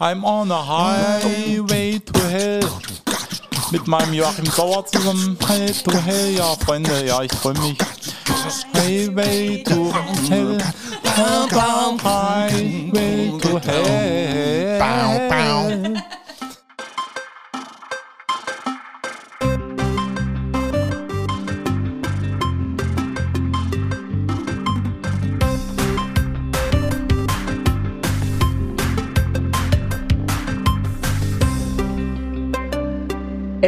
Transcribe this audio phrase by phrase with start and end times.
[0.00, 2.80] I'm on a highway to hell.
[3.70, 5.38] Mit meinem Joachim Sauer zusammen.
[5.48, 7.78] Highway to hell, ja, Freunde, ja, ich freue mich.
[8.74, 9.92] Highway to
[10.28, 10.58] hell.
[12.02, 13.94] Highway to hell.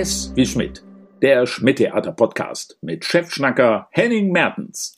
[0.06, 0.84] S wie Schmidt,
[1.20, 4.94] der Schmidt-Theater-Podcast mit Chefschnacker Henning Mertens.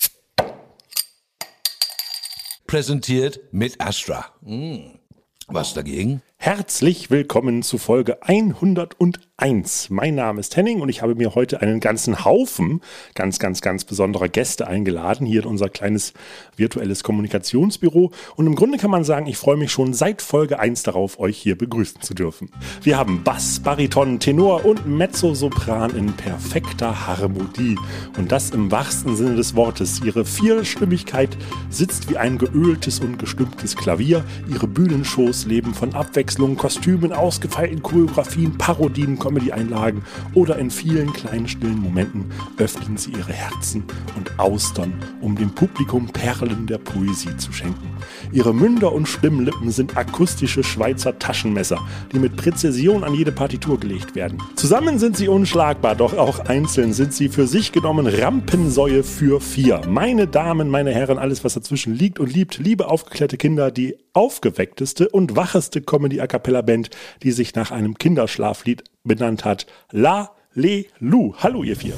[2.67, 4.27] Präsentiert mit Astra.
[4.45, 4.99] Hm.
[5.47, 6.21] Was dagegen?
[6.41, 9.91] Herzlich willkommen zu Folge 101.
[9.91, 12.81] Mein Name ist Henning und ich habe mir heute einen ganzen Haufen
[13.17, 16.13] ganz, ganz, ganz besonderer Gäste eingeladen, hier in unser kleines
[16.57, 18.13] virtuelles Kommunikationsbüro.
[18.37, 21.37] Und im Grunde kann man sagen, ich freue mich schon seit Folge 1 darauf, euch
[21.37, 22.51] hier begrüßen zu dürfen.
[22.83, 27.77] Wir haben Bass, Bariton, Tenor und Mezzosopran in perfekter Harmonie.
[28.17, 30.01] Und das im wahrsten Sinne des Wortes.
[30.05, 31.37] Ihre Vierstimmigkeit
[31.69, 34.25] sitzt wie ein geöltes und gestimmtes Klavier.
[34.49, 40.03] Ihre Bühnenshows leben von Abwechslung Abwechslung, Kostümen, ausgefeilten Choreografien, Parodien, Comedy-Einlagen
[40.35, 42.27] oder in vielen kleinen stillen Momenten
[42.59, 43.85] öffnen sie ihre Herzen
[44.15, 47.97] und Austern, um dem Publikum Perlen der Poesie zu schenken.
[48.31, 51.79] Ihre Münder und Stimmlippen sind akustische Schweizer Taschenmesser,
[52.13, 54.43] die mit Präzision an jede Partitur gelegt werden.
[54.55, 59.81] Zusammen sind sie unschlagbar, doch auch einzeln sind sie für sich genommen Rampensäue für vier.
[59.89, 65.09] Meine Damen, meine Herren, alles was dazwischen liegt und liebt, liebe aufgeklärte Kinder, die aufgeweckteste
[65.09, 66.91] und wacheste Comedy A Cappella Band,
[67.23, 69.67] die sich nach einem Kinderschlaflied benannt hat.
[69.91, 71.35] La Le Lu.
[71.39, 71.95] Hallo ihr vier.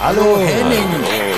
[0.00, 0.84] Hallo Henning.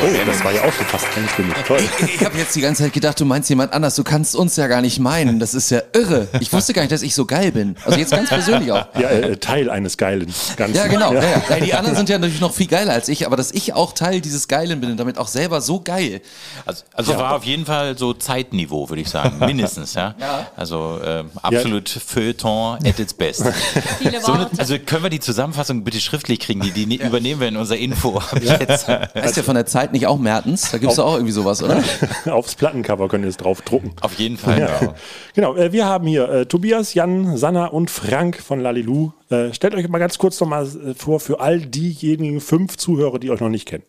[0.02, 1.54] Oh, das war ja auch schon fast einstimmig.
[1.66, 1.80] Toll.
[2.06, 3.96] Ich, ich habe jetzt die ganze Zeit gedacht, du meinst jemand anders.
[3.96, 5.38] Du kannst uns ja gar nicht meinen.
[5.38, 6.28] Das ist ja irre.
[6.40, 7.76] Ich wusste gar nicht, dass ich so geil bin.
[7.86, 8.84] Also jetzt ganz persönlich auch.
[8.98, 10.76] Ja, äh, Teil eines geilen Ganzen.
[10.76, 11.14] Ja, genau.
[11.14, 11.22] Ja.
[11.22, 11.60] Ja, ja.
[11.64, 14.20] Die anderen sind ja natürlich noch viel geiler als ich, aber dass ich auch Teil
[14.20, 16.20] dieses Geilen bin und damit auch selber so geil.
[16.66, 19.38] Also, also war auf jeden Fall so Zeitniveau, würde ich sagen.
[19.46, 20.14] Mindestens, ja.
[20.20, 20.50] Ja.
[20.56, 23.42] Also ähm, absolut Feuilleton at its best.
[23.98, 26.60] Viele So also können wir die Zusammenfassung bitte schriftlich kriegen?
[26.60, 28.20] Die, die ne- übernehmen wir in unser Info.
[28.58, 28.88] Jetzt.
[29.14, 30.70] Heißt ja von der Zeit nicht auch Mertens?
[30.70, 31.82] Da gibt's doch auch irgendwie sowas, oder?
[32.26, 33.92] Aufs Plattencover könnt ihr es drauf drucken.
[34.00, 34.60] Auf jeden Fall.
[34.60, 34.94] Ja.
[35.34, 39.12] Genau, äh, wir haben hier äh, Tobias, Jan, Sanna und Frank von Lalilu.
[39.30, 43.18] Äh, stellt euch mal ganz kurz noch mal äh, vor für all diejenigen fünf Zuhörer,
[43.18, 43.84] die euch noch nicht kennen.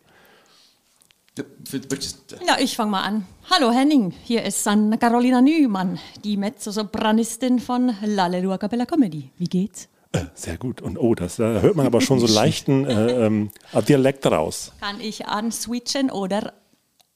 [2.45, 3.25] Ja, ich fange mal an.
[3.49, 9.31] Hallo Henning, hier ist Sanna Carolina Nümann, die Mezzosopranistin von Lalelu a Cappella Comedy.
[9.37, 9.87] Wie geht's?
[10.13, 10.81] Äh, sehr gut.
[10.81, 13.49] Und oh, das da hört man aber schon so leichten äh, ähm,
[13.87, 14.73] Dialekt raus.
[14.81, 16.53] Kann ich answitchen oder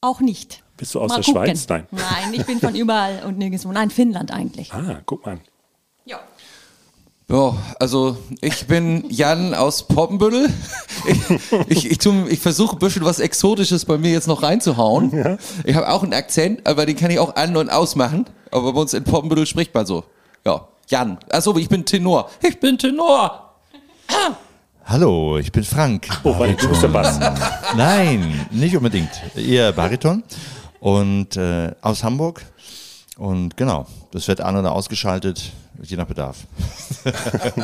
[0.00, 0.62] auch nicht?
[0.76, 1.42] Bist du aus Mal der gucken.
[1.46, 1.68] Schweiz?
[1.68, 1.86] Nein.
[1.90, 3.72] Nein, ich bin von überall und nirgendwo.
[3.72, 4.72] Nein, Finnland eigentlich.
[4.72, 5.32] Ah, guck mal.
[5.32, 5.40] an.
[6.04, 6.20] Ja.
[7.28, 10.48] Ja, also ich bin Jan aus Poppenbüttel.
[11.68, 15.36] Ich, ich, ich, ich versuche ein bisschen was Exotisches bei mir jetzt noch reinzuhauen.
[15.64, 18.26] Ich habe auch einen Akzent, aber den kann ich auch an- und ausmachen.
[18.52, 20.04] Aber bei uns in Poppenbüttel spricht man so.
[20.44, 21.18] Ja, Jan.
[21.30, 22.30] Achso, ich bin Tenor.
[22.42, 23.54] Ich bin Tenor.
[24.84, 26.06] Hallo, ich bin Frank.
[26.22, 27.18] Oh, warte, du bist der Bass.
[27.76, 29.10] Nein, nicht unbedingt.
[29.34, 30.22] Ihr Bariton
[30.78, 32.42] und äh, aus Hamburg.
[33.18, 36.36] Und genau, das wird an- oder ausgeschaltet, je nach Bedarf.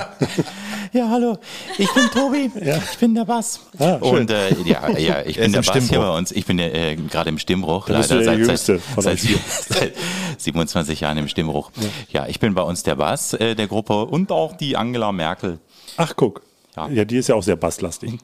[0.95, 1.39] Ja, hallo,
[1.79, 3.61] ich bin Tobi, ich bin der Bass.
[3.79, 6.33] Ah, und äh, ja, ja, ich Er bin der im Bass hier bei uns.
[6.33, 9.03] Ich bin äh, gerade im Stimmbruch, Da bist du leider der seit, Jüngste seit, von
[9.03, 9.19] seit,
[9.69, 9.95] seit
[10.37, 11.71] 27 Jahren im Stimmbruch.
[12.11, 12.27] Ja.
[12.27, 15.61] ich bin bei uns der Bass äh, der Gruppe und auch die Angela Merkel.
[15.97, 16.43] Ach, guck.
[16.77, 16.89] Ja.
[16.89, 17.05] Ja.
[17.07, 18.19] die ist ja auch sehr basslastig.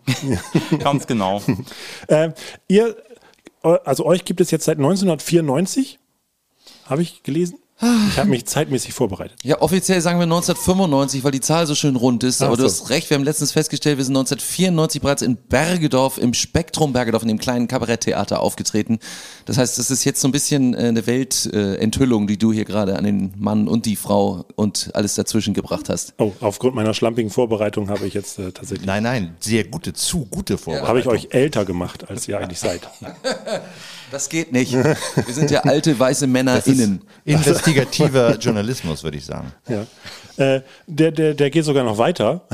[0.79, 1.41] Ganz genau.
[2.09, 2.33] äh,
[2.67, 2.97] ihr,
[3.63, 5.99] eu- also euch gibt es jetzt seit 1994,
[6.85, 7.59] habe ich gelesen.
[7.81, 9.39] Ich habe mich zeitmäßig vorbereitet.
[9.45, 12.43] Ja, offiziell sagen wir 1995, weil die Zahl so schön rund ist.
[12.43, 12.69] Aber Ach du so.
[12.69, 17.23] hast recht, wir haben letztens festgestellt, wir sind 1994 bereits in Bergedorf, im Spektrum Bergedorf,
[17.23, 18.99] in dem kleinen Kabaretttheater aufgetreten.
[19.47, 22.53] Das heißt, es ist jetzt so ein bisschen äh, eine Weltenthüllung, äh, Enthüllung, die du
[22.53, 26.15] hier gerade an den Mann und die Frau und alles dazwischen gebracht hast.
[26.19, 30.25] Oh, aufgrund meiner schlampigen Vorbereitung habe ich jetzt äh, tatsächlich, Nein, nein, sehr gute, zu
[30.25, 30.89] gute Vorbereitung.
[30.89, 32.81] habe ich euch älter gemacht, als ihr eigentlich seid.
[34.11, 34.73] Das geht nicht.
[34.73, 34.97] Wir
[35.29, 37.03] sind ja alte weiße Männer innen.
[37.25, 39.53] Investigativer Journalismus, würde ich sagen.
[39.69, 39.87] Ja.
[40.43, 42.47] Äh, der, der, der geht sogar noch weiter.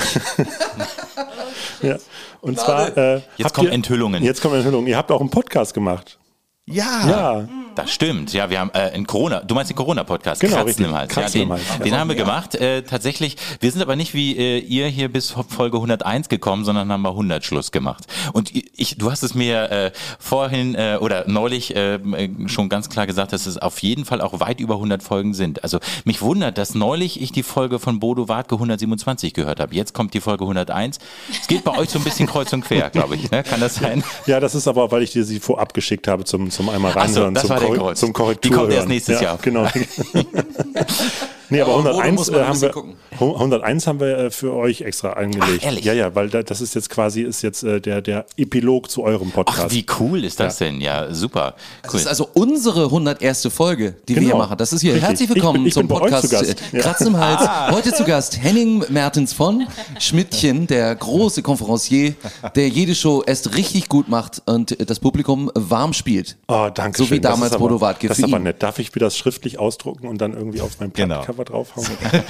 [1.83, 1.97] ja.
[2.41, 2.97] Und zwar.
[2.97, 4.23] Äh, Jetzt kommen ihr- Enthüllungen.
[4.23, 4.87] Jetzt kommen Enthüllungen.
[4.89, 6.19] Ihr habt auch einen Podcast gemacht.
[6.67, 7.49] Ja, Ja.
[7.75, 10.87] Das stimmt, ja, wir haben äh, einen Corona, du meinst den Corona-Podcast, Genau, Kratzen richtig.
[10.87, 11.13] im Hals.
[11.13, 11.83] Kratzen ja, im den, Hals.
[11.83, 13.37] den haben wir gemacht, äh, tatsächlich.
[13.61, 17.11] Wir sind aber nicht wie äh, ihr hier bis Folge 101 gekommen, sondern haben mal
[17.11, 18.05] 100 Schluss gemacht.
[18.33, 21.99] Und ich, du hast es mir äh, vorhin äh, oder neulich äh,
[22.47, 25.63] schon ganz klar gesagt, dass es auf jeden Fall auch weit über 100 Folgen sind.
[25.65, 29.75] Also mich wundert, dass neulich ich die Folge von Bodo Wartke 127 gehört habe.
[29.75, 30.99] Jetzt kommt die Folge 101.
[31.31, 33.31] Es geht bei euch so ein bisschen kreuz und quer, glaube ich.
[33.31, 33.43] Ne?
[33.43, 34.05] Kann das sein?
[34.27, 36.99] Ja, das ist aber, weil ich dir sie vorab geschickt habe zum, zum einmal so,
[37.01, 37.57] reinhören, das zum,
[37.95, 38.51] zum Korrektur.
[38.51, 39.39] Die kommt erst nächstes ja, Jahr.
[39.43, 39.67] Genau.
[41.51, 42.97] nee, aber Oh, Bodo 101 muss man ein äh, haben wir, bisschen gucken.
[43.21, 45.61] 101 haben wir äh, für euch extra angelegt.
[45.63, 45.85] Ach, ehrlich?
[45.85, 49.03] Ja, ja, weil da, das ist jetzt quasi ist jetzt äh, der, der Epilog zu
[49.03, 49.65] eurem Podcast.
[49.67, 50.81] Ach, wie cool ist das denn?
[50.81, 51.55] Ja, super.
[51.83, 52.01] Das Cool.
[52.01, 53.49] ist also unsere 101.
[53.53, 54.35] Folge, die wir Genau.
[54.35, 54.57] hier machen.
[54.59, 54.95] Das ist hier.
[54.95, 55.09] Richtig.
[55.09, 56.81] Herzlich Ich bin- willkommen ich zum bei euch Podcast zu äh, Ja.
[56.81, 57.49] Kratzen im Hals.
[57.75, 59.67] Heute zu Gast Henning Mertens von
[59.99, 62.15] Schmidtchen, der große Konferencier,
[62.55, 66.37] der jede Show erst richtig gut macht und äh, das Publikum warm spielt.
[66.49, 67.23] Oh, danke So wie schön.
[67.23, 68.43] Das damals ist aber- Bodo Wartke Das ist aber ihn.
[68.45, 68.63] nett.
[68.63, 71.17] Darf ich mir das schriftlich ausdrucken und dann irgendwie auf mein Genau.
[71.23, 71.87] Plattencover draufhauen?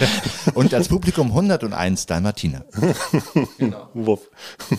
[0.55, 2.65] Und als Publikum 101 Dalmatiner.
[3.95, 4.21] Wuff.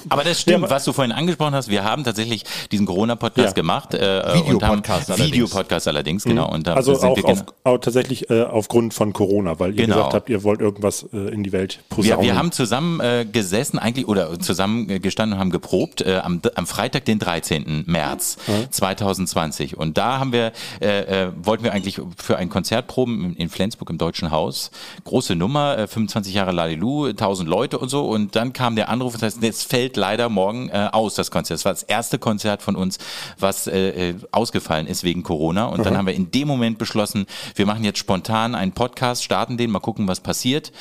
[0.09, 1.69] Aber das stimmt, Ja, aber- was du vorhin angesprochen hast.
[1.69, 3.53] Wir haben tatsächlich diesen Corona-Podcast Ja.
[3.53, 3.93] gemacht.
[3.93, 5.31] Äh, Videopodcast allerdings.
[5.33, 6.51] Videopodcast allerdings, genau.
[6.51, 9.71] Und da Also sind auch, wir, auf, genau- auch tatsächlich äh, aufgrund von Corona, weil
[9.71, 9.95] ihr Genau.
[9.97, 12.21] gesagt habt, ihr wollt irgendwas äh, in die Welt posaunen.
[12.23, 16.41] wir haben zusammen äh, gesessen eigentlich oder zusammen äh, gestanden und haben geprobt äh, am,
[16.55, 17.83] am Freitag, den 13.
[17.87, 18.37] März
[18.71, 19.77] 2020.
[19.77, 23.89] Und da haben wir, äh, äh, wollten wir eigentlich für ein Konzert proben in, Flensburg
[23.89, 24.71] im Deutschen Haus.
[25.03, 28.05] Große Nummer, äh, 25 Jahre Lalilu, 1000 Leute und so.
[28.07, 31.59] Und dann kam der Anruf, das heißt, es fällt leider morgen äh, aus, das Konzert.
[31.59, 32.97] Das war das erste Konzert von uns,
[33.39, 35.65] was äh, äh, ausgefallen ist wegen Corona.
[35.65, 37.25] Und dann haben wir in dem Moment beschlossen,
[37.55, 40.71] wir machen jetzt spontan einen Podcast, starten den, mal gucken, was passiert.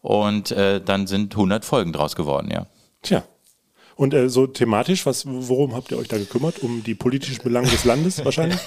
[0.00, 2.66] Und äh, dann sind 100 Folgen draus geworden, ja.
[3.02, 3.24] Tja.
[3.94, 6.60] Und äh, so thematisch, was, worum habt ihr euch da gekümmert?
[6.60, 8.58] Um die politischen Belange des Landes wahrscheinlich?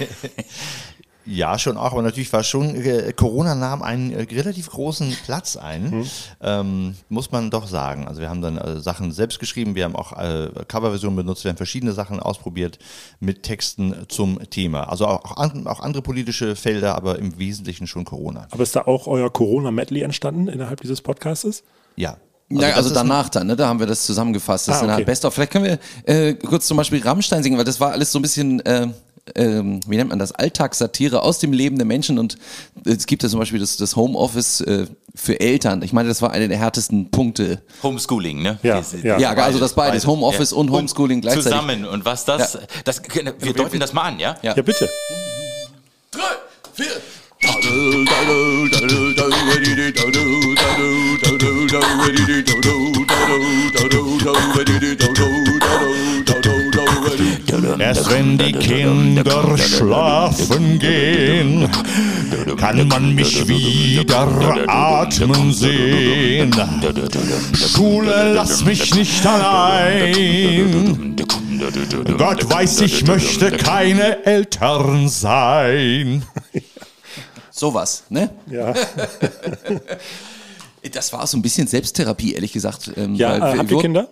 [1.27, 5.57] Ja, schon auch, aber natürlich war schon, äh, Corona nahm einen äh, relativ großen Platz
[5.57, 6.05] ein,
[6.41, 8.07] ähm, muss man doch sagen.
[8.07, 11.49] Also wir haben dann äh, Sachen selbst geschrieben, wir haben auch äh, Coverversionen benutzt, wir
[11.49, 12.77] haben verschiedene Sachen ausprobiert
[13.19, 14.89] mit Texten zum Thema.
[14.89, 18.47] Also auch, auch, an, auch andere politische Felder, aber im Wesentlichen schon Corona.
[18.51, 21.63] Aber ist da auch euer Corona-Medley entstanden innerhalb dieses Podcastes?
[21.95, 22.17] Ja.
[22.51, 23.55] Ja, das also ist danach dann, ne?
[23.55, 24.67] da haben wir das zusammengefasst.
[24.67, 24.97] Das Ah, ist okay.
[24.97, 25.33] der Best of.
[25.33, 28.21] Vielleicht können wir äh, kurz zum Beispiel Rammstein singen, weil das war alles so ein
[28.21, 28.87] bisschen, äh,
[29.35, 32.37] ähm, wie nennt man das, Alltagssatire aus dem Leben der Menschen und
[32.85, 35.81] es gibt ja zum Beispiel das, das Homeoffice äh, für Eltern.
[35.81, 37.61] Ich meine, das war einer der härtesten Punkte.
[37.81, 38.59] Homeschooling, ne?
[38.61, 39.17] Ja, ja.
[39.17, 41.51] Ja, also das beides, Homeoffice und Homeschooling gleichzeitig.
[41.51, 41.85] Zusammen.
[41.85, 43.01] Und was das, das,
[43.39, 44.35] wir deuten das mal an, ja?
[44.41, 44.55] Ja.
[44.55, 44.89] Ja, bitte.
[46.11, 46.21] Drei,
[46.73, 47.01] vier.
[57.79, 61.69] Erst wenn die Kinder schlafen gehen,
[62.57, 64.27] kann man mich wieder
[64.67, 66.53] atmen sehen.
[67.53, 71.15] Schule, lass mich nicht allein.
[72.17, 76.23] Gott weiß, ich möchte keine Eltern sein.
[77.51, 78.29] Sowas, ne?
[78.51, 78.73] Ja,
[80.91, 82.91] Das war so ein bisschen Selbsttherapie, ehrlich gesagt.
[82.95, 84.07] ähm, ja weil äh, wir habt ihr Kinder?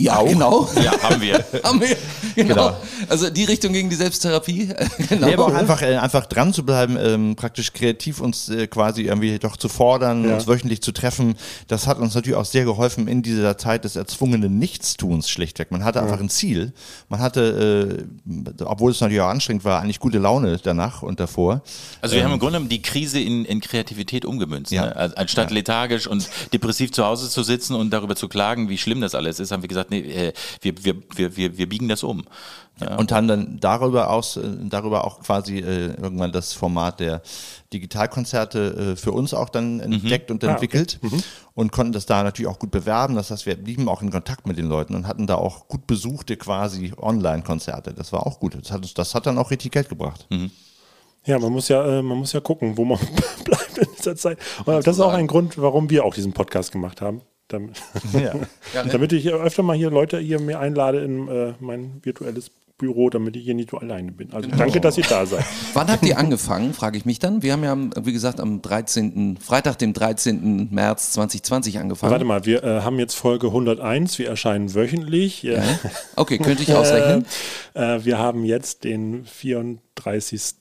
[0.00, 0.68] Ja, genau.
[0.82, 1.44] Ja, haben wir.
[1.62, 1.96] Haben wir,
[2.34, 2.74] genau.
[3.08, 4.68] Also die Richtung gegen die Selbsttherapie.
[5.08, 5.26] genau.
[5.26, 9.02] Nee, aber auch einfach, äh, einfach dran zu bleiben, ähm, praktisch kreativ uns äh, quasi
[9.02, 10.34] irgendwie doch zu fordern, Ja.
[10.36, 11.34] uns wöchentlich zu treffen.
[11.68, 15.70] Das hat uns natürlich auch sehr geholfen in dieser Zeit des erzwungenen Nichtstuns schlichtweg.
[15.70, 16.72] Man hatte einfach ein Ziel.
[17.08, 18.06] Man hatte,
[18.58, 21.62] äh, obwohl es natürlich auch anstrengend war, eigentlich gute Laune danach und davor.
[22.00, 24.72] Also wir haben im Grunde genommen die Krise in, in Kreativität umgemünzt.
[24.72, 24.86] Ja.
[24.86, 25.12] Ne?
[25.16, 29.14] Anstatt lethargisch und depressiv zu Hause zu sitzen und darüber zu klagen, wie schlimm das
[29.14, 30.32] alles ist, haben wir gesagt, nee, äh,
[30.62, 32.24] wir, wir, wir, wir, wir biegen das um.
[32.80, 32.96] Ja.
[32.96, 37.20] Und haben dann darüber aus, äh, darüber auch quasi äh, irgendwann das Format der
[37.74, 40.98] Digitalkonzerte äh, für uns auch dann entdeckt und entwickelt
[41.54, 43.16] und konnten das da natürlich auch gut bewerben.
[43.16, 45.86] Das heißt, wir blieben auch in Kontakt mit den Leuten und hatten da auch gut
[45.86, 47.92] besuchte quasi Online-Konzerte.
[47.92, 48.54] Das war auch gut.
[48.60, 50.26] Das hat, uns- das hat dann auch richtig Geld gebracht.
[51.26, 52.98] Ja, man muss ja, äh, man muss ja gucken, wo man
[53.44, 54.38] bleibt in dieser Zeit.
[54.64, 57.20] Und das ist auch ein Grund, warum wir auch diesen Podcast gemacht haben.
[57.50, 57.82] Damit,
[58.92, 63.36] damit ich öfter mal hier Leute hier mir einlade in äh, mein virtuelles Büro, damit
[63.36, 64.32] ich hier nicht so alleine bin.
[64.32, 65.44] Also danke, dass ihr da seid.
[65.74, 67.42] Wann habt ihr angefangen, frage ich mich dann.
[67.42, 70.68] Wir haben ja, wie gesagt, am 13., Freitag, dem 13.
[70.70, 72.10] März 2020 angefangen.
[72.10, 75.42] Warte mal, wir äh, haben jetzt Folge 101, wir erscheinen wöchentlich.
[75.42, 75.62] Ja.
[76.16, 77.26] Okay, könnte ich ausrechnen.
[77.74, 80.54] Äh, wir haben jetzt den 34.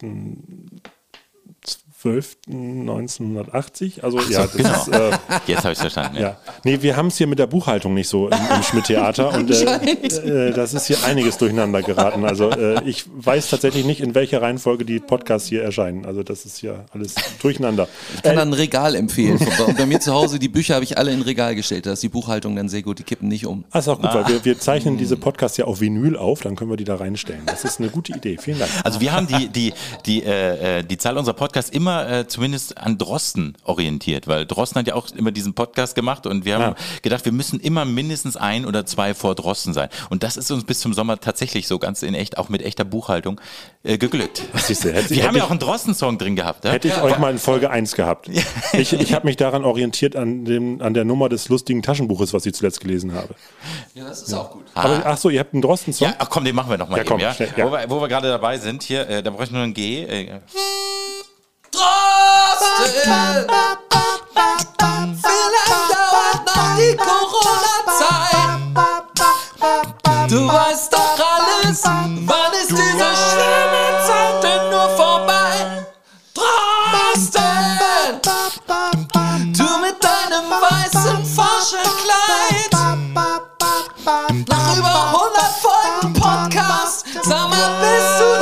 [2.04, 4.02] 12.1980.
[4.02, 4.72] Also ja, das genau.
[4.72, 5.12] ist, äh,
[5.48, 6.16] Jetzt habe ich verstanden.
[6.16, 6.22] Ja.
[6.22, 6.38] ja.
[6.64, 10.48] Nee, wir haben es hier mit der Buchhaltung nicht so im, im Schmidt-Theater und äh,
[10.48, 12.24] äh, das ist hier einiges durcheinander geraten.
[12.24, 16.06] Also äh, ich weiß tatsächlich nicht, in welcher Reihenfolge die Podcasts hier erscheinen.
[16.06, 17.90] Also das ist hier alles durcheinander.
[18.16, 19.38] Ich kann dann ein Regal empfehlen.
[19.58, 21.86] Bei, bei mir zu Hause, die Bücher habe ich alle in Regal gestellt.
[21.86, 23.66] Da ist die Buchhaltung dann sehr gut, die kippen nicht um.
[23.72, 26.56] Ah, ist auch gut, weil wir, wir zeichnen diese Podcasts ja auf Vinyl auf, dann
[26.56, 27.42] können wir die da reinstellen.
[27.46, 28.38] Das ist eine gute Idee.
[28.40, 28.72] Vielen Dank.
[28.86, 29.74] Also wir haben die, die,
[30.06, 34.80] die, äh, äh, die Zahl unserer Podcasts immer äh, zumindest an Drosten orientiert, weil Drosten
[34.80, 36.76] hat ja auch immer diesen Podcast gemacht und wir haben Ja.
[37.02, 39.90] gedacht, wir müssen immer mindestens ein oder zwei vor Drosten sein.
[40.10, 42.84] Und das ist uns bis zum Sommer tatsächlich so ganz in echt, auch mit echter
[42.86, 43.40] Buchhaltung,
[43.84, 44.42] äh, geglückt.
[44.56, 46.66] Siehst du, hätte- wir haben ja auch einen Drosten-Song drin gehabt.
[46.66, 46.72] Ja?
[46.72, 48.30] Hätte ich euch mal in Folge 1 gehabt.
[48.74, 52.46] Ich, ich habe mich daran orientiert an, dem, an der Nummer des lustigen Taschenbuches, was
[52.46, 53.36] ich zuletzt gelesen habe.
[53.96, 54.64] Ja, das ist auch gut.
[54.76, 56.08] Aber ach so, ihr habt einen Drosten-Song?
[56.10, 57.34] Ja, ach komm, den machen wir noch mal Ja, komm, eben, ja?
[57.34, 57.66] schnell, ja.
[57.66, 60.04] Wo, wir, wo wir gerade dabei sind, hier, äh, da brauche ich nur ein G.
[60.04, 60.40] Äh,
[61.80, 63.48] Drosten!
[65.22, 68.52] Vielleicht dauert noch die Corona-Zeit.
[70.30, 71.84] Du weißt doch alles.
[71.84, 75.86] Wann ist diese schlimme Zeit denn nur vorbei?
[76.34, 78.20] Drosten!
[79.54, 82.72] Du mit deinem weißen Forschenkleid.
[84.50, 87.06] Nach über 100 Folgen Podcast.
[87.24, 88.39] Sag mal, bist du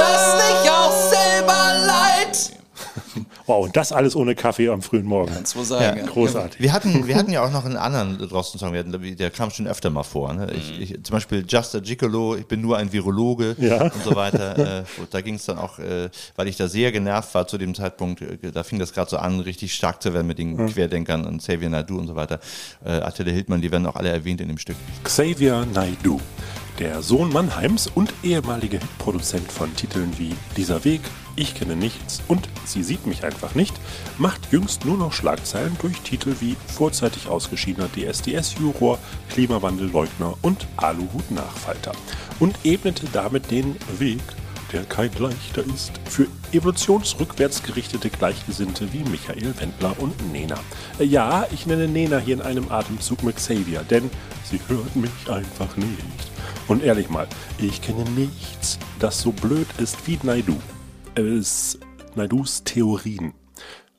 [3.48, 5.34] Wow, und das alles ohne Kaffee am frühen Morgen.
[5.34, 5.98] Kannst wohl sagen.
[6.00, 6.06] ja.
[6.06, 6.60] Großartig.
[6.62, 9.90] Wir hatten, wir hatten ja auch noch einen anderen wir hatten- der kam schon öfter
[9.90, 10.34] mal vor.
[10.34, 10.52] Ne?
[10.54, 13.84] Ich, ich, zum Beispiel Just a Gigolo, ich bin nur ein Virologe Ja.
[13.84, 14.56] und so weiter.
[14.68, 17.58] Äh, und da ging es dann auch, äh, weil ich da sehr genervt war zu
[17.58, 20.58] dem Zeitpunkt, äh, da fing das gerade so an, richtig stark zu werden mit den
[20.68, 22.40] Querdenkern und Xavier Naidu und so weiter.
[22.84, 24.76] Äh, Attila Hildmann, die werden auch alle erwähnt in dem Stück.
[25.04, 26.20] Xavier Naidu,
[26.80, 31.02] der Sohn Mannheims und ehemalige Hitproduzent von Titeln wie Dieser Weg,
[31.40, 33.76] Ich kenne nichts und Sie sieht mich einfach nicht,
[34.18, 38.98] macht jüngst nur noch Schlagzeilen durch Titel wie Vorzeitig ausgeschiedener DSDS-Juror,
[39.30, 41.92] Klimawandelleugner und Aluhut-Nachfalter
[42.40, 44.20] und ebnete damit den Weg,
[44.74, 50.58] der kein leichter ist, für evolutionsrückwärts gerichtete Gleichgesinnte wie Michael Wendler und Nena.
[50.98, 54.10] Äh, Ja, ich nenne Nena hier in einem Atemzug mit Xavier, denn
[54.44, 56.32] sie hört mich einfach nicht.
[56.68, 57.28] Und ehrlich mal,
[57.60, 60.58] ich kenne nichts, das so blöd ist wie Naidu.
[61.18, 61.80] Es
[62.14, 63.34] Naidus Theorien.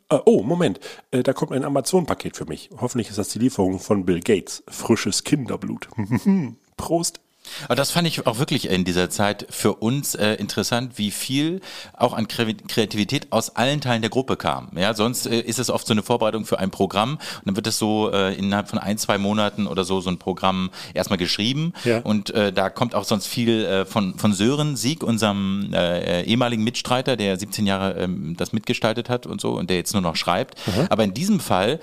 [0.08, 0.78] Äh, oh, Moment,
[1.10, 2.70] äh, da kommt ein Amazon-Paket für mich.
[2.80, 4.62] Hoffentlich ist das die Lieferung von Bill Gates.
[4.68, 5.88] Frisches Kinderblut.
[6.76, 7.18] Prost.
[7.64, 11.60] Aber das fand ich auch wirklich in dieser Zeit für uns äh, interessant, wie viel
[11.96, 14.68] auch an Kre Kreativität aus allen Teilen der Gruppe kam.
[14.76, 17.66] Ja, sonst äh, ist es oft so eine Vorbereitung für ein Programm und dann wird
[17.66, 21.72] es so äh, innerhalb von ein, zwei Monaten oder so so ein Programm erstmal geschrieben
[21.84, 21.98] Ja.
[22.00, 26.64] und äh, da kommt auch sonst viel äh, von, von Sören Sieg, unserem äh, ehemaligen
[26.64, 30.16] Mitstreiter, der 17 Jahre ähm, das mitgestaltet hat und so und der jetzt nur noch
[30.16, 30.54] schreibt.
[30.90, 31.80] Aber in diesem Fall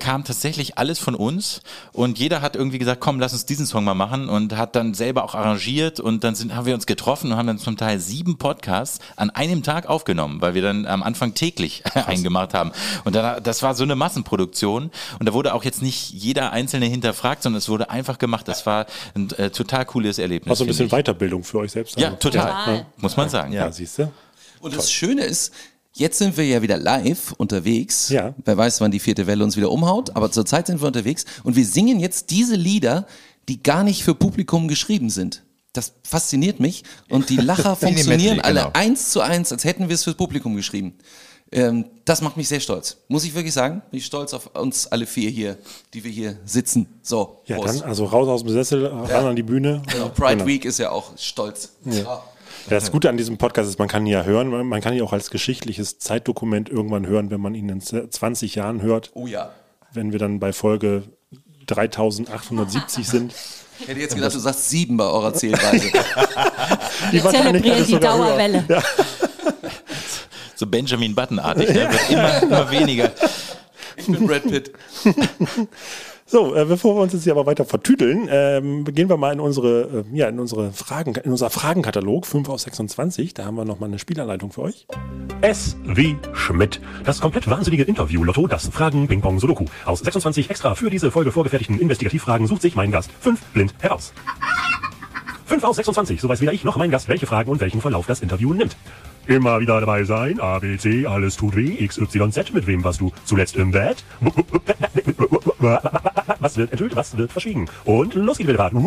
[0.00, 1.60] kam tatsächlich alles von uns
[1.92, 4.94] und jeder hat irgendwie gesagt, komm, lass uns diesen Song mal machen und hat dann
[5.06, 8.00] selber auch arrangiert und dann sind, haben wir uns getroffen und haben dann zum Teil
[8.00, 12.72] sieben Podcasts an einem Tag aufgenommen, weil wir dann am Anfang täglich eingemacht haben.
[13.04, 16.86] Und dann, das war so eine Massenproduktion und da wurde auch jetzt nicht jeder Einzelne
[16.86, 18.48] hinterfragt, sondern es wurde einfach gemacht.
[18.48, 20.48] Das war ein äh, total cooles Erlebnis.
[20.48, 21.96] War so ein bisschen Weiterbildung für euch selbst.
[22.00, 22.46] Ja, Also, total.
[22.46, 22.86] Total.
[22.96, 23.52] Muss man sagen.
[23.52, 24.10] Ja, siehst du?
[24.58, 25.52] Und das Schöne ist,
[25.92, 28.08] jetzt sind wir ja wieder live unterwegs.
[28.08, 28.34] Ja.
[28.44, 31.54] Wer weiß, wann die vierte Welle uns wieder umhaut, aber zurzeit sind wir unterwegs und
[31.54, 33.06] wir singen jetzt diese Lieder,
[33.48, 35.42] die gar nicht für Publikum geschrieben sind.
[35.72, 38.72] Das fasziniert mich und die Lacher funktionieren alle genau.
[38.72, 40.94] eins zu eins, als hätten wir es fürs Publikum geschrieben.
[41.52, 42.96] Ähm, das macht mich sehr stolz.
[43.08, 43.82] Muss ich wirklich sagen?
[43.90, 45.56] Bin ich stolz auf uns alle vier hier,
[45.94, 46.88] die wir hier sitzen.
[47.02, 47.82] So, Ja, Prost.
[47.82, 49.82] dann also raus aus dem Sessel, ran an die Bühne.
[49.92, 50.46] Genau, Pride Genau.
[50.46, 51.74] Week ist ja auch stolz.
[51.84, 52.02] Ja.
[52.02, 52.22] Ja,
[52.70, 55.02] das Gute an diesem Podcast ist, man kann ihn ja hören, man- man kann ihn
[55.02, 59.50] auch als geschichtliches Zeitdokument irgendwann hören, wenn man ihn in 20 Jahren hört, Oh ja.
[59.92, 61.04] wenn wir dann bei Folge
[61.66, 63.34] 3870 sind.
[63.78, 65.90] Ich hätte jetzt gedacht, du sagst sieben bei eurer Zählweise.
[67.12, 68.00] Die Zelebrieren die.
[68.00, 68.64] Dauerwelle.
[70.54, 71.90] So Benjamin Button-artig, ne?
[72.08, 73.12] immer, immer weniger.
[73.96, 74.72] Ich bin Brad Pitt.
[76.28, 79.38] So, äh, bevor wir uns jetzt hier aber weiter vertüdeln, ähm, gehen wir mal in
[79.38, 83.32] unsere, äh, ja, in unsere Fragen, in unser Fragenkatalog 5 aus 26.
[83.32, 84.88] Da haben wir nochmal eine Spielanleitung für euch.
[85.42, 86.80] S wie Schmidt.
[87.04, 89.66] Das komplett wahnsinnige Interview-Lotto, das Fragen Ping Pong Sudoku.
[89.84, 94.12] Aus 26 extra für diese Folge vorgefertigten Investigativfragen sucht sich mein Gast fünf blind heraus.
[95.44, 98.06] 5 aus 26, so weiß weder ich noch mein Gast, welche Fragen und welchen Verlauf
[98.06, 98.76] das Interview nimmt.
[99.26, 102.84] Immer wieder dabei sein, A, B, C, alles tut weh, X, Y, Z, mit wem
[102.84, 104.04] warst du zuletzt im Bett?
[106.38, 107.68] Was wird enthüllt, was wird verschwiegen?
[107.84, 108.72] Und los geht die Fahrt.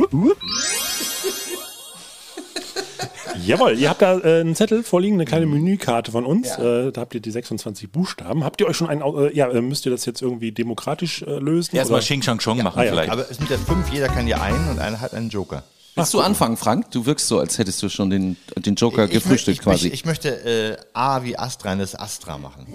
[3.45, 6.57] Jawohl, ihr habt da äh, einen Zettel vorliegen, eine kleine Menükarte von uns.
[6.57, 8.43] Äh, da habt ihr die 26 Buchstaben.
[8.43, 11.39] Habt ihr euch schon einen, äh, ja, äh, müsst ihr das jetzt irgendwie demokratisch äh,
[11.39, 11.75] lösen?
[11.75, 12.01] Erstmal?
[12.01, 12.91] Xing Shang Chong machen Ah, ja.
[12.91, 13.09] vielleicht.
[13.11, 15.63] Aber es sind ja fünf, jeder kann ja einen und einer hat einen Joker.
[15.99, 16.91] Willst du anfangen, Frank?
[16.91, 19.87] Du wirkst so, als hättest du schon den, den Joker Ich- gefrühstückt ich, quasi.
[19.87, 22.65] Ich, ich möchte äh, A wie Astra, das Astra machen.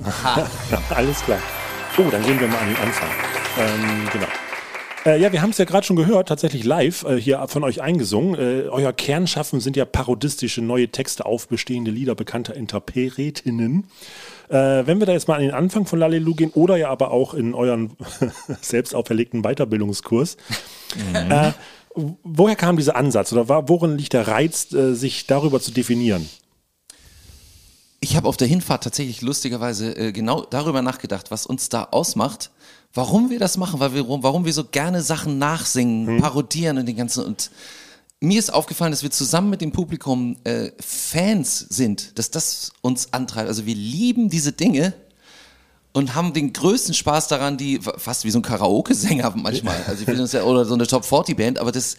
[0.91, 1.39] Alles klar.
[1.99, 3.09] Oh, dann gehen wir mal an den Anfang.
[3.59, 4.27] Ähm, genau.
[5.07, 7.83] Äh, ja, wir haben es ja gerade schon gehört, tatsächlich live äh, hier von euch
[7.83, 8.35] eingesungen.
[8.35, 13.85] Äh, euer Kernschaffen sind ja parodistische neue Texte auf bestehende Lieder bekannter Interpretinnen.
[14.49, 17.11] Äh, wenn wir da jetzt mal an den Anfang von Lalelu gehen oder ja aber
[17.11, 17.97] auch in euren
[18.63, 20.37] selbst auferlegten Weiterbildungskurs.
[21.13, 21.53] Äh,
[21.95, 26.29] woher kam dieser Ansatz oder war, worin liegt der Reiz, äh, sich darüber zu definieren?
[28.01, 32.51] Ich habe auf der Hinfahrt tatsächlich lustigerweise äh, genau darüber nachgedacht, was uns da ausmacht,
[32.93, 36.97] warum wir das machen, weil wir, warum wir so gerne Sachen nachsingen, parodieren und den
[36.97, 37.51] ganzen und
[38.21, 43.13] mir ist aufgefallen, dass wir zusammen mit dem Publikum äh, Fans sind, dass das uns
[43.13, 43.49] antreibt.
[43.49, 44.95] Also wir lieben diese Dinge
[45.95, 49.83] und haben den größten Spaß daran, die fast wie so ein Karaoke-Sänger manchmal.
[49.87, 51.97] Also ich will das ja oder so eine Top 40 Band, aber das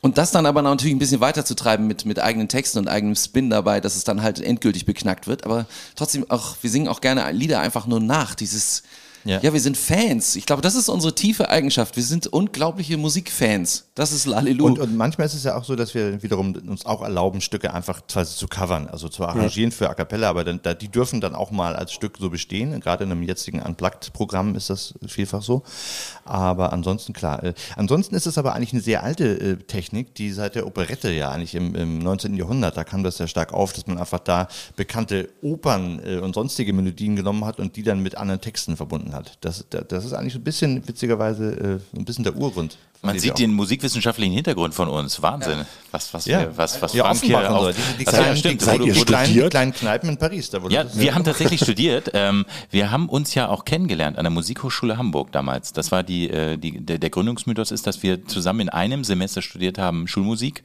[0.00, 3.50] und das dann aber natürlich ein bisschen weiterzutreiben mit, mit eigenen Texten und eigenem Spin
[3.50, 5.44] dabei, dass es dann halt endgültig beknackt wird.
[5.44, 5.66] Aber
[5.96, 8.36] trotzdem auch, wir singen auch gerne Lieder einfach nur nach.
[8.36, 8.84] Dieses,
[9.24, 9.52] ja, Ja.
[9.52, 10.36] wir sind Fans.
[10.36, 11.96] Ich glaube, das ist unsere tiefe Eigenschaft.
[11.96, 13.86] Wir sind unglaubliche Musikfans.
[13.94, 14.64] Das ist Lalelu.
[14.64, 17.74] Und, und manchmal ist es ja auch so, dass wir wiederum uns auch erlauben, Stücke
[17.74, 21.34] einfach zu covern, also zu arrangieren für A Cappella, aber dann, da, die dürfen dann
[21.34, 22.78] auch mal als Stück so bestehen.
[22.80, 25.62] Gerade in einem jetzigen Unplugged-Programm ist das vielfach so.
[26.24, 27.42] Aber ansonsten, klar.
[27.42, 31.10] Äh, ansonsten ist es aber eigentlich eine sehr alte äh, Technik, die seit der Operette
[31.10, 32.36] ja eigentlich im, im 19.
[32.36, 36.34] Jahrhundert, da kam das ja stark auf, dass man einfach da bekannte Opern äh, und
[36.34, 39.38] sonstige Melodien genommen hat und die dann mit anderen Texten verbunden hat.
[39.40, 42.78] Das, da- das ist eigentlich ein bisschen, witzigerweise, äh, ein bisschen der Urgrund.
[43.00, 45.22] Man sieht wir den musikwissenschaftlichen Hintergrund von uns.
[45.22, 45.64] Wahnsinn.
[45.92, 46.40] Was, was, Ja.
[46.40, 47.70] wir, was, was ja, Frank hier auch.
[47.70, 48.60] Die, die, was- kleinen, ja, stimmt.
[48.60, 50.50] die, wo, du- wo kleinen, die kleinen Kneipen in Paris.
[50.50, 52.10] Da wurde Ja, wir haben tatsächlich studiert.
[52.12, 55.72] Ähm, wir haben uns ja auch kennengelernt an der Musikhochschule Hamburg damals.
[55.72, 59.40] Das war die, äh, die der, der Gründungsmythos ist, dass wir zusammen in einem Semester
[59.42, 60.62] studiert haben Schulmusik.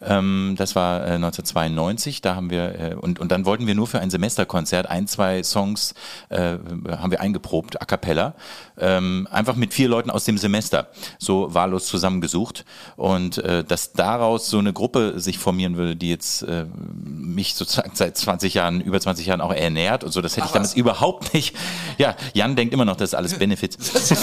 [0.00, 2.22] Ähm, das war äh, 1992.
[2.22, 5.42] Da haben wir äh, und und dann wollten wir nur für ein Semesterkonzert ein zwei
[5.42, 5.94] Songs
[6.28, 6.56] äh,
[6.90, 8.34] haben wir eingeprobt a cappella.
[8.78, 12.64] Ähm, einfach mit vier Leuten aus dem Semester so wahllos zusammengesucht
[12.96, 16.66] und äh, dass daraus so eine Gruppe sich formieren würde, die jetzt äh,
[17.04, 20.52] mich sozusagen seit 20 Jahren, über 20 Jahren auch ernährt und so, das hätte ich
[20.52, 21.56] damals überhaupt nicht.
[21.98, 23.78] Ja, Jan denkt immer noch, das ist alles Benefits.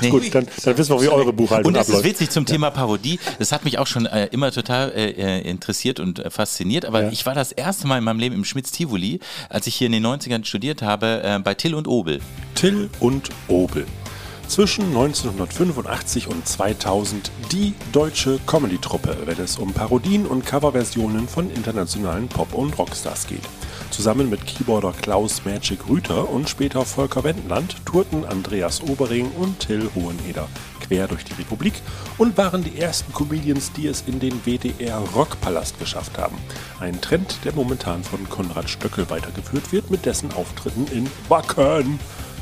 [0.00, 0.08] Nee.
[0.10, 2.14] Gut, dann, dann wissen wir, wie eure Buchhaltung Und das ist abläuft.
[2.14, 3.20] witzig zum Thema Parodie.
[3.38, 6.86] Das hat mich auch schon äh, immer total äh, äh, interessiert und äh, fasziniert.
[6.86, 7.10] Aber Ja.
[7.10, 9.20] ich war das erste Mal in meinem Leben im Schmitz-Tivoli,
[9.50, 12.20] als ich hier in den 90ern studiert habe, äh, bei Till und Obel.
[12.54, 13.86] Till und Obel.
[14.50, 22.26] Zwischen 1985 und 2000 die deutsche Comedy-Truppe, wenn es um Parodien und Coverversionen von internationalen
[22.26, 23.44] Pop- und Rockstars geht.
[23.92, 29.88] Zusammen mit Keyboarder Klaus Magic Rüther und später Volker Wendland tourten Andreas Obering und Till
[29.94, 30.48] Hoheneder
[30.90, 31.74] quer durch die Republik
[32.18, 36.36] und waren die ersten Comedians, die es in den WDR Rockpalast geschafft haben.
[36.80, 42.00] Ein Trend, der momentan von Konrad Stöckel weitergeführt wird mit dessen Auftritten in Wacken.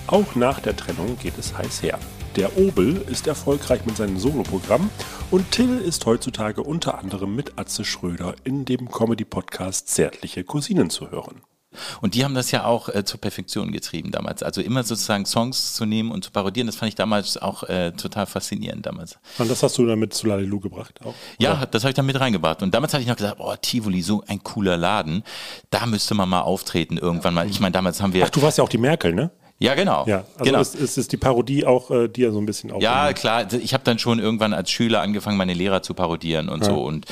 [0.08, 1.98] Auch nach der Trennung geht es heiß her.
[2.34, 4.88] Der Obel ist erfolgreich mit seinem Soloprogramm
[5.30, 11.10] und Till ist heutzutage unter anderem mit Atze Schröder in dem Comedy-Podcast Zärtliche Cousinen zu
[11.10, 11.42] hören.
[12.00, 14.42] Und die haben das ja auch äh, zur Perfektion getrieben damals.
[14.42, 17.92] Also immer sozusagen Songs zu nehmen und zu parodieren, das fand ich damals auch äh,
[17.92, 19.18] total faszinierend damals.
[19.36, 21.14] Und das hast du damit zu Lalelu gebracht auch?
[21.38, 22.62] Ja, das habe ich dann mit reingebracht.
[22.62, 25.22] Und damals hatte ich noch gesagt, oh, Tivoli, so ein cooler Laden.
[25.68, 27.46] Da müsste man mal auftreten irgendwann mal.
[27.46, 28.24] Ich meine, damals haben wir.
[28.24, 29.30] Ach, du warst ja auch die Merkel, ne?
[29.60, 30.06] Ja, genau.
[30.06, 30.60] Ja, also genau.
[30.60, 32.80] ist, ist, ist die Parodie auch äh, dir so ein bisschen auf.
[32.80, 33.52] Ja, klar.
[33.52, 36.80] Ich habe dann schon irgendwann als Schüler angefangen, meine Lehrer zu parodieren und so.
[36.84, 37.06] Und,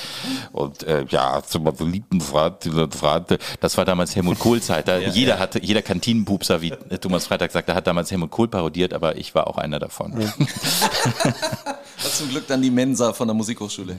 [0.52, 4.86] und äh, ja, zum beliebten Frat, Frat, das war damals Helmut Kohl Zeit.
[4.86, 9.16] Da jeder hatte, jeder Kantinenpupser, wie Thomas Freitag sagte, hat damals Helmut Kohl parodiert, aber
[9.16, 10.12] ich war auch einer davon.
[10.20, 10.38] Ist
[12.18, 13.96] zum Glück dann die Mensa von der Musikhochschule.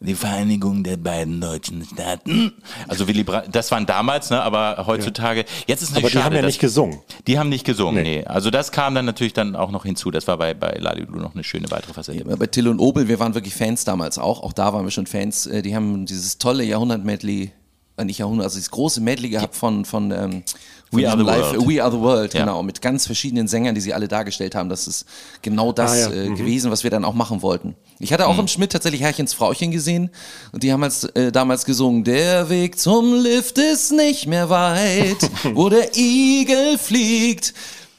[0.00, 2.52] Die Vereinigung der beiden deutschen Staaten.
[2.86, 6.24] Also Willy Brandt, das waren damals, ne, aber heutzutage, jetzt ist Aber natürlich die schade,
[6.24, 7.00] haben ja dass- nicht gesungen.
[7.26, 8.18] Die haben nicht gesungen, Nee.
[8.18, 8.24] nee.
[8.24, 10.12] Also das kam dann natürlich dann auch noch hinzu.
[10.12, 12.24] Das war bei, bei Lalilu noch eine schöne weitere Facette.
[12.28, 14.44] Ja, bei Till und Obel, wir waren wirklich Fans damals auch.
[14.44, 15.46] Auch da waren wir schon Fans.
[15.46, 17.50] Äh, Die haben dieses tolle Jahrhundert-Medley,
[17.96, 20.44] äh, nicht Jahrhundert, also dieses große Medley gehabt von, von, ähm,
[20.77, 21.68] von We Are the World.
[21.68, 22.40] We Are the World, Ja.
[22.40, 22.62] genau.
[22.62, 24.68] Mit ganz verschiedenen Sängern, die sie alle dargestellt haben.
[24.68, 25.04] Das ist
[25.42, 26.10] genau das Ah, ja.
[26.10, 26.36] äh, Mhm.
[26.36, 27.74] gewesen, was wir dann auch machen wollten.
[27.98, 30.10] Ich hatte auch im Schmidt tatsächlich Herrchens Frauchen gesehen
[30.52, 35.16] und die haben als, äh, damals gesungen, der Weg zum Lift ist nicht mehr weit,
[35.54, 37.54] wo der Igel fliegt.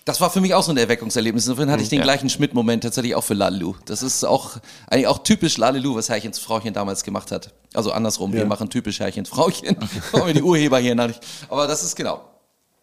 [0.06, 1.43] Das war für mich auch so ein Erweckungserlebnis.
[1.45, 2.04] Insofern hatte ich den Ja.
[2.04, 3.75] gleichen Schmidt-Moment tatsächlich auch für Lalelu.
[3.86, 4.52] Das ist auch
[4.88, 7.54] eigentlich auch typisch Lalelu, was Herrchens Frauchen damals gemacht hat.
[7.75, 9.78] Also andersrum, wir machen typisch Herrchens Frauchen.
[10.12, 11.12] Kommen wir die Urheber hier nach.
[11.49, 12.21] Aber das ist genau.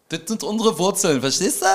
[0.09, 1.65] Das sind unsere Wurzeln, verstehst du?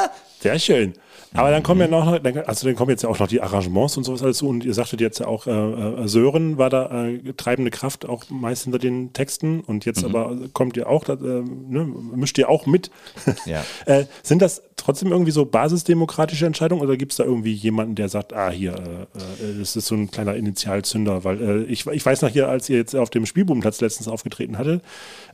[0.41, 0.95] Sehr schön.
[1.35, 3.97] Aber dann kommen ja noch, dann- also dann kommen jetzt ja auch noch die Arrangements
[3.97, 4.49] und sowas alles zu.
[4.49, 8.25] Und ihr sagtet jetzt ja auch, äh, äh, Sören war da äh, treibende Kraft auch
[8.29, 9.61] meist hinter den Texten.
[9.61, 12.91] Und jetzt aber kommt ihr auch, da, äh, ne, mischt ihr auch mit.
[13.47, 13.65] Ja.
[13.87, 18.09] äh, sind das trotzdem irgendwie so basisdemokratische Entscheidungen oder gibt es da irgendwie jemanden, der
[18.09, 21.25] sagt, ah, hier, äh, äh, das ist so ein kleiner Initialzünder?
[21.25, 24.59] Weil äh, ich, ich weiß noch hier, als ihr jetzt auf dem Spielbubenplatz letztens aufgetreten
[24.59, 24.83] hattet,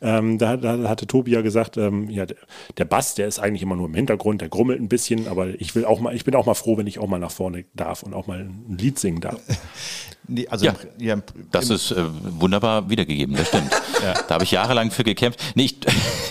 [0.02, 2.36] ähm, da, da hatte Tobi ja gesagt, ähm, ja, der,
[2.76, 5.74] der Bass, der ist eigentlich immer nur im Hintergrund, der grummelt ein bisschen, aber ich
[5.74, 8.02] will auch mal, ich bin auch mal froh, wenn ich auch mal nach vorne darf
[8.02, 9.40] und auch mal ein Lied singen darf.
[10.28, 10.72] Nee, also Ja.
[10.98, 12.04] im, ja, im, Das ist äh,
[12.38, 13.70] wunderbar wiedergegeben, das stimmt.
[14.28, 15.40] Da habe ich jahrelang für gekämpft.
[15.56, 15.76] Nee, ich,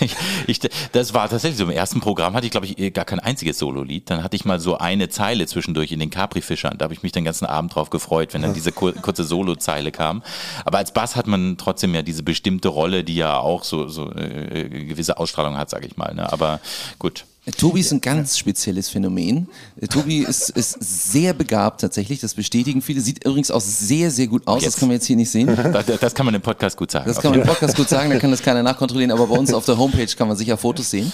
[0.00, 0.60] ich, ich,
[0.92, 1.64] das war tatsächlich so.
[1.64, 4.08] Im ersten Programm hatte ich, glaube ich, gar kein einziges Sololied.
[4.08, 6.78] Dann hatte ich mal so eine Zeile zwischendurch in den Capri-Fischern.
[6.78, 9.92] Da habe ich mich den ganzen Abend drauf gefreut, wenn dann diese kur kurze Solo-Zeile
[9.92, 10.22] kam.
[10.64, 14.10] Aber als Bass hat man trotzdem ja diese bestimmte Rolle, die ja auch so, so
[14.12, 16.14] äh, gewisse Ausstrahlung hat, sage ich mal.
[16.14, 16.32] Ne?
[16.32, 16.60] Aber
[16.98, 17.26] gut.
[17.56, 19.48] Tobi ist ein ganz spezielles Phänomen.
[19.90, 23.00] Tobi ist, ist sehr begabt tatsächlich, das bestätigen viele.
[23.00, 24.78] Sieht übrigens auch sehr, sehr gut aus, das Jetzt.
[24.80, 25.48] kann man jetzt hier nicht sehen.
[25.72, 27.06] Das, das kann man im Podcast gut sagen.
[27.06, 29.52] Das kann man im Podcast gut sagen, da kann das keiner nachkontrollieren, aber bei uns
[29.54, 31.10] auf der Homepage kann man sicher Fotos sehen.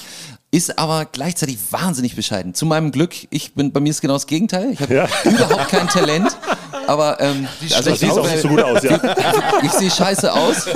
[0.50, 2.54] Ist aber gleichzeitig wahnsinnig bescheiden.
[2.54, 4.70] Zu meinem Glück, ich bin, bei mir ist genau das Gegenteil.
[4.72, 5.08] Ich habe Ja.
[5.24, 6.36] überhaupt kein Talent.
[6.86, 9.00] Aber ähm, also Das sieht auch nicht so gut aus, ja.
[9.62, 10.66] ich sehe scheiße aus,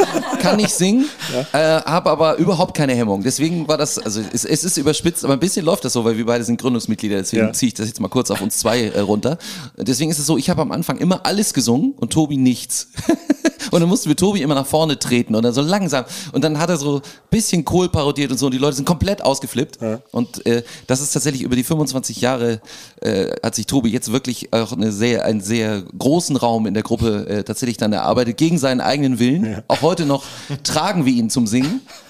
[0.41, 1.07] kann nicht singen,
[1.53, 3.23] äh, habe aber überhaupt keine Hemmung.
[3.23, 6.17] Deswegen war das, also es, es ist überspitzt, aber ein bisschen läuft das so, weil
[6.17, 7.53] wir beide sind Gründungsmitglieder, deswegen Ja.
[7.53, 9.39] ziehe ich das jetzt mal kurz auf uns zwei äh, runter.
[9.77, 12.89] Deswegen ist es so, ich habe am Anfang immer alles gesungen und Tobi nichts.
[13.71, 16.05] und dann mussten wir Tobi immer nach vorne treten und dann so langsam.
[16.33, 18.85] Und dann hat er so ein bisschen Kohl parodiert und so und die Leute sind
[18.85, 19.79] komplett ausgeflippt.
[20.13, 22.61] Und äh, das ist tatsächlich über die 25 Jahre
[23.01, 26.83] äh, hat sich Tobi jetzt wirklich auch eine sehr, einen sehr großen Raum in der
[26.83, 29.63] Gruppe äh, tatsächlich dann erarbeitet, gegen seinen eigenen Willen.
[29.69, 30.25] Auch heute noch
[30.63, 31.81] tragen wir ihn zum Singen.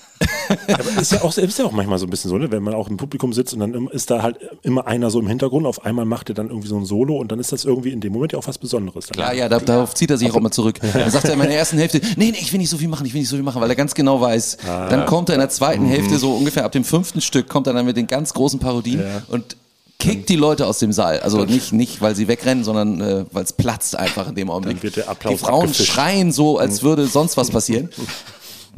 [0.69, 2.51] Aber ist ja, auch, ist ja auch manchmal so ein bisschen so, ne?
[2.51, 5.27] wenn man auch im Publikum sitzt und dann ist da halt immer einer so im
[5.27, 7.91] Hintergrund, auf einmal macht er dann irgendwie so ein Solo und dann ist das irgendwie
[7.91, 9.07] in dem Moment ja auch was Besonderes.
[9.07, 9.21] Dann.
[9.21, 10.79] Ja, ja, da, darauf zieht er sich auch immer zurück.
[10.81, 13.07] Dann sagt er in meiner ersten Hälfte, nee, nee, ich will nicht so viel machen,
[13.07, 14.59] ich will nicht so viel machen, weil er ganz genau weiß.
[14.67, 17.73] Dann kommt er in der zweiten Hälfte, so ungefähr ab dem fünften Stück, kommt er
[17.73, 19.57] dann mit den ganz großen Parodien und
[19.99, 21.21] kickt die Leute aus dem Saal.
[21.21, 24.77] Also nicht, nicht weil sie wegrennen, sondern äh, weil es platzt einfach in dem Augenblick.
[24.77, 25.93] Dann wird der Applaus die Frauen abgefischt.
[25.93, 27.91] schreien so, als würde sonst was passieren.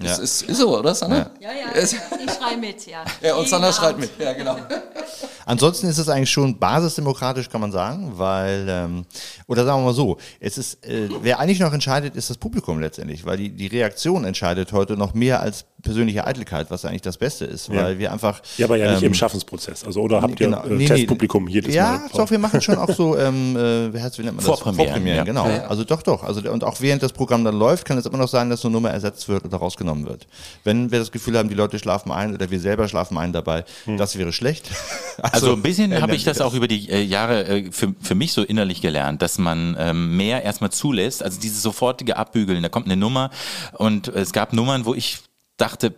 [0.02, 1.30] Das ist, ist so, oder, Sanna?
[1.40, 3.04] Ja, ja, Es- ich schreie mit, ja.
[3.22, 4.00] Ja, und schreit Abend.
[4.00, 4.10] mit.
[4.18, 4.56] Ja, genau.
[5.46, 9.04] Ansonsten ist es eigentlich schon basisdemokratisch, kann man sagen, weil, ähm,
[9.46, 12.80] oder sagen wir mal so, es ist, äh, wer eigentlich noch entscheidet, ist das Publikum
[12.80, 17.18] letztendlich, weil die, die Reaktion entscheidet heute noch mehr als persönliche Eitelkeit, was eigentlich das
[17.18, 18.40] Beste ist, weil wir einfach.
[18.58, 19.84] Ja, aber ja nicht ähm, im Schaffensprozess.
[19.84, 20.62] Also, oder habt ihr Genau.
[20.64, 20.86] äh, Nee, nee.
[20.86, 22.08] Testpublikum jedes ja, Mal?
[22.14, 24.60] doch, wir machen schon auch so, ähm, äh, wie heißt, wie nennt man das?
[24.60, 25.24] Vorpremieren, ja.
[25.24, 25.44] genau.
[25.44, 26.24] Also doch, doch.
[26.24, 28.68] Also, und auch während das Programm dann läuft, kann es immer noch sein, dass so
[28.68, 30.26] eine Nummer ersetzt wird oder rausgenommen wird.
[30.64, 33.64] Wenn wir das Gefühl haben, die Leute schlafen ein oder wir selber schlafen ein dabei,
[33.96, 34.70] das wäre schlecht.
[35.22, 37.94] Also ein bisschen ändern habe ich wir das auch über die äh, Jahre äh, für,
[38.00, 42.62] für mich so innerlich gelernt, dass man ähm, mehr erstmal zulässt, also dieses sofortige Abbügeln,
[42.62, 43.30] da kommt eine Nummer
[43.74, 45.18] und es gab Nummern, wo ich
[45.60, 45.92] dachte,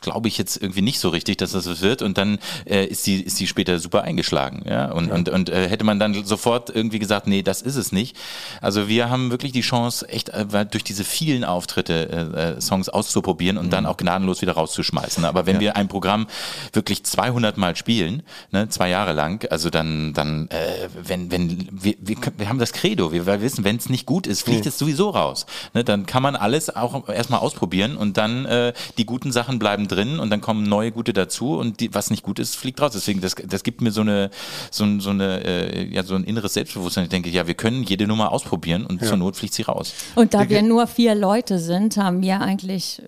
[0.00, 2.02] glaube ich jetzt irgendwie nicht so richtig, dass das was wird.
[2.02, 4.90] Und dann äh, ist die ist die später super eingeschlagen, ja.
[4.92, 8.16] Und und und äh, hätte man dann sofort irgendwie gesagt, nee, das ist es nicht.
[8.60, 12.88] Also wir haben wirklich die Chance, echt äh, durch diese vielen Auftritte äh, äh, Songs
[12.88, 15.24] auszuprobieren und dann auch gnadenlos wieder rauszuschmeißen.
[15.24, 16.26] Aber wenn wir ein Programm
[16.72, 21.94] wirklich 200 Mal spielen, ne, zwei Jahre lang, also dann dann äh, wenn wenn wir,
[22.00, 24.78] wir wir haben das Credo, wir, wir wissen, wenn es nicht gut ist, fliegt es
[24.78, 25.46] sowieso raus.
[25.74, 29.88] Ne, dann kann man alles auch erstmal ausprobieren und dann äh, die guten Sachen bleiben
[29.88, 32.92] drin und dann kommen neue gute dazu und die, was nicht gut ist, fliegt raus.
[32.92, 34.30] Deswegen, das, das gibt mir so eine,
[34.70, 37.04] so, ein- so eine, äh, ja, so ein inneres Selbstbewusstsein.
[37.04, 39.92] Ich denke, ja, wir können jede Nummer ausprobieren und zur Not fliegt sie raus.
[40.14, 43.02] Und da wir nur vier Leute sind, haben wir eigentlich,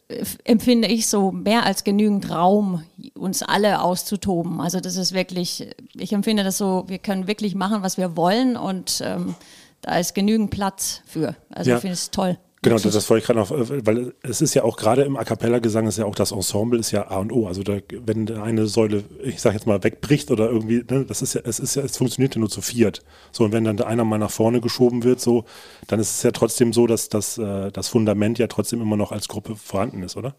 [0.45, 2.83] empfinde ich so mehr als genügend Raum,
[3.15, 4.61] uns alle auszutoben.
[4.61, 8.57] Also das ist wirklich, ich empfinde das so, wir können wirklich machen, was wir wollen
[8.57, 9.35] und ähm,
[9.83, 11.37] da ist genügend Platz für.
[11.51, 11.77] Also Ja.
[11.77, 12.39] ich finde es toll.
[12.63, 15.17] Genau, das, das wollte ich gerade noch, äh, weil es ist ja auch gerade im
[15.17, 17.47] A Cappella-Gesang ist ja auch das Ensemble ist ja A und O.
[17.47, 21.35] Also da, wenn eine Säule, ich sag jetzt mal, wegbricht oder irgendwie, ne, das ist
[21.35, 23.03] ja, es ist ja, es funktioniert ja nur zu viert.
[23.33, 25.47] So, und wenn dann da einer mal nach vorne geschoben wird, so,
[25.87, 29.11] dann ist es ja trotzdem so, dass das, äh, das Fundament ja trotzdem immer noch
[29.13, 30.35] als Gruppe vorhanden ist, oder?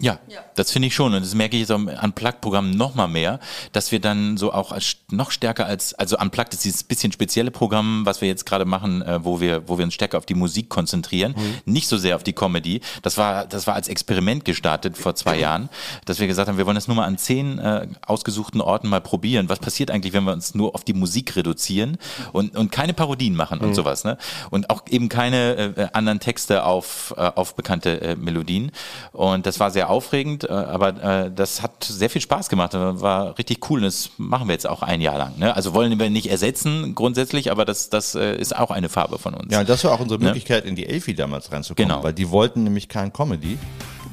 [0.00, 0.18] Ja,
[0.54, 1.14] das finde ich schon.
[1.14, 3.38] Und das merke ich jetzt am Unplugged-Programm noch mal mehr,
[3.72, 7.50] dass wir dann so auch als, noch stärker als, also Unplugged ist dieses bisschen spezielle
[7.50, 10.34] Programm, was wir jetzt gerade machen, äh, wo wir, wo wir uns stärker auf die
[10.34, 12.80] Musik konzentrieren, nicht so sehr auf die Comedy.
[13.02, 15.68] Das war, das war als Experiment gestartet vor zwei Jahren,
[16.04, 19.00] dass wir gesagt haben, wir wollen das nur mal an zehn äh, ausgesuchten Orten mal
[19.00, 19.48] probieren.
[19.48, 21.98] Was passiert eigentlich, wenn wir uns nur auf die Musik reduzieren
[22.32, 24.18] und, und keine Parodien machen und sowas, ne?
[24.50, 28.72] Und auch eben keine äh, anderen Texte auf, äh, auf bekannte äh, Melodien.
[29.12, 32.74] Und das war sehr aufregend, äh, aber äh, das hat sehr viel Spaß gemacht.
[32.74, 35.38] Das war richtig cool und das machen wir jetzt auch ein Jahr lang.
[35.38, 35.54] Ne?
[35.54, 39.34] Also wollen wir nicht ersetzen grundsätzlich, aber das, das äh, ist auch eine Farbe von
[39.34, 39.52] uns.
[39.52, 40.26] Ja, und das war auch unsere Ne?
[40.26, 42.02] Möglichkeit, in die Elfi damals reinzukommen, Genau.
[42.04, 43.58] weil die wollten nämlich kein Comedy.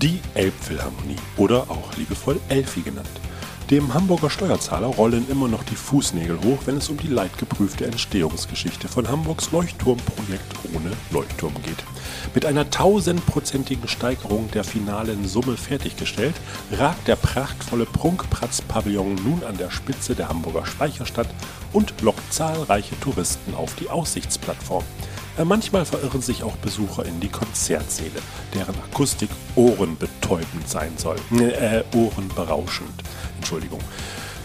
[0.01, 3.07] Die Elbphilharmonie oder auch liebevoll Elfi genannt.
[3.69, 8.89] Dem Hamburger Steuerzahler rollen immer noch die Fußnägel hoch, wenn es um die leidgeprüfte Entstehungsgeschichte
[8.89, 11.77] von Hamburgs Leuchtturmprojekt ohne Leuchtturm geht.
[12.33, 16.35] Mit einer tausendprozentigen Steigerung der finalen Summe fertiggestellt,
[16.71, 21.27] ragt der prachtvolle Prunkpratz-Pavillon nun an der Spitze der Hamburger Speicherstadt
[21.73, 24.83] und lockt zahlreiche Touristen auf die Aussichtsplattform.
[25.37, 28.21] Äh, Manchmal verirren sich auch Besucher in die Konzertsäle,
[28.53, 31.17] deren Akustik ohrenbetäubend sein soll.
[31.31, 33.03] Äh, ohrenberauschend.
[33.37, 33.79] Entschuldigung.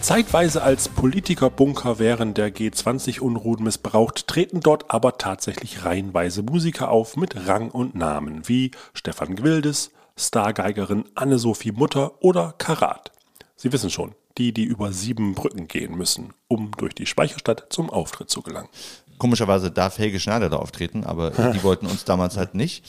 [0.01, 7.47] Zeitweise als Politikerbunker während der G20-Unruhen missbraucht, treten dort aber tatsächlich reihenweise Musiker auf mit
[7.47, 13.11] Rang und Namen wie Stefan Gwildes, Stargeigerin Anne-Sophie Mutter oder Karat.
[13.55, 17.89] Sie wissen schon, die, die über sieben Brücken gehen müssen, um durch die Speicherstadt zum
[17.89, 18.69] Auftritt zu gelangen.
[19.17, 22.85] Komischerweise darf Helge Schneider da auftreten, aber die wollten uns damals halt nicht.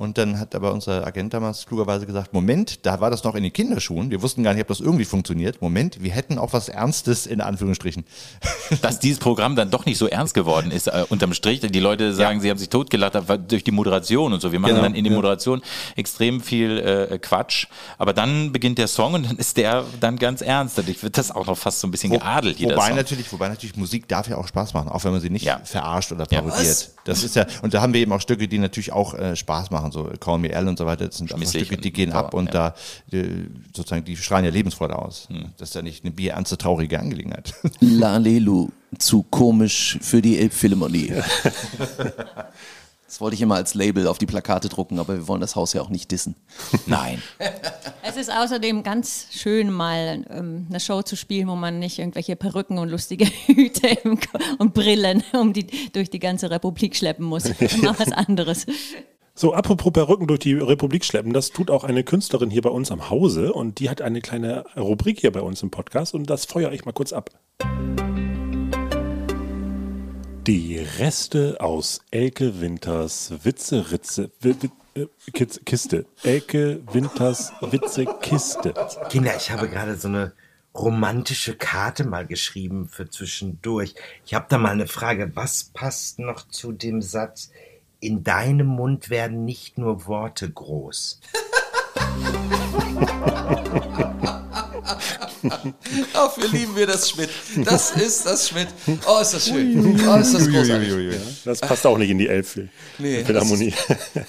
[0.00, 3.42] Und dann hat aber unser Agent damals klugerweise gesagt, Moment, da war das noch in
[3.42, 4.10] den Kinderschuhen.
[4.10, 5.60] Wir wussten gar nicht, ob das irgendwie funktioniert.
[5.60, 8.04] Moment, wir hätten auch was Ernstes in Anführungsstrichen.
[8.80, 11.60] dass dieses Programm dann doch nicht so ernst geworden ist, äh, unterm Strich.
[11.60, 13.14] Die Leute sagen, sie haben sich totgelacht
[13.48, 14.52] durch die Moderation und so.
[14.52, 15.18] Wir machen Genau, dann in der ja.
[15.18, 15.60] Moderation
[15.96, 17.66] extrem viel äh, Quatsch.
[17.98, 20.78] Aber dann beginnt der Song und dann ist der dann ganz ernst.
[20.78, 22.96] Dadurch wird das auch noch fast so ein bisschen geadelt, jeder wobei Song.
[22.96, 25.60] natürlich, wobei natürlich Musik darf ja auch Spaß machen, auch wenn man sie nicht Ja.
[25.62, 26.40] verarscht oder Ja.
[26.40, 26.90] parodiert.
[27.04, 29.70] Das ist ja, und da haben wir eben auch Stücke, die natürlich auch äh, Spaß
[29.70, 31.06] machen, so Call Me Al und so weiter.
[31.06, 32.74] Das sind einfach Stücke, die gehen ab und da
[33.10, 33.24] äh,
[33.74, 35.28] sozusagen, die strahlen ja Lebensfreude aus.
[35.58, 37.54] Das ist ja nicht eine bierernste, traurige Angelegenheit.
[37.80, 41.14] Lalelu, zu komisch für die Elbphilharmonie.
[43.10, 45.72] Das wollte ich immer als Label auf die Plakate drucken, aber wir wollen das Haus
[45.72, 46.36] ja auch nicht dissen.
[46.86, 47.20] Nein.
[48.04, 52.36] Es ist außerdem ganz schön, mal ähm, eine Show zu spielen, wo man nicht irgendwelche
[52.36, 53.98] Perücken und lustige Hüte
[54.58, 57.48] und Brillen um die, durch die ganze Republik schleppen muss.
[57.82, 58.64] Mal was anderes.
[59.40, 62.90] So, apropos Perücken durch die Republik schleppen, das tut auch eine Künstlerin hier bei uns
[62.90, 66.44] am Hause und die hat eine kleine Rubrik hier bei uns im Podcast und das
[66.44, 67.30] feuere ich mal kurz ab.
[70.46, 74.30] Die Reste aus Elke Winters Witze-Ritze.
[74.42, 75.30] Wi- wi- äh,
[75.64, 76.04] Kiste.
[76.22, 78.74] Elke Winters Witze-Kiste.
[79.08, 80.34] Kinder, ich habe gerade so eine
[80.74, 83.94] romantische Karte mal geschrieben für zwischendurch.
[84.26, 85.32] Ich habe da mal eine Frage.
[85.34, 87.50] Was passt noch zu dem Satz,
[88.00, 91.20] in deinem Mund werden nicht nur Worte groß?
[96.12, 97.30] Dafür lieben wir das Schmidt.
[97.64, 98.68] Das ist das Schmidt.
[99.06, 100.00] Oh, ist das schön.
[100.06, 101.16] Oh, ist das großartig.
[101.44, 102.58] Das passt auch nicht in die Elf
[102.98, 103.72] Nee, Philharmonie.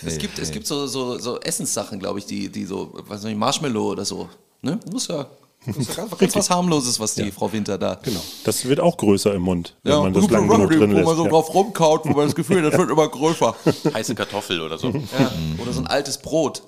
[0.05, 3.37] Es gibt, es gibt so, so, so Essenssachen, glaube ich, die, die so, weiß nicht,
[3.37, 4.29] Marshmallow oder so.
[4.61, 4.79] Ne?
[4.91, 5.27] Muss ja,
[5.65, 7.95] muss ja ganz, ganz was harmloses, was die Frau Winter da.
[8.01, 8.19] Genau.
[8.45, 11.05] Das wird auch größer im Mund, wenn man das wo lang genug drin lässt.
[11.05, 11.29] man so Ja.
[11.29, 13.55] drauf rumkaut, wo man das Gefühl hat, das wird immer größer.
[13.93, 14.89] Heiße Kartoffel oder so.
[14.89, 15.31] Ja.
[15.61, 16.63] Oder so ein altes Brot.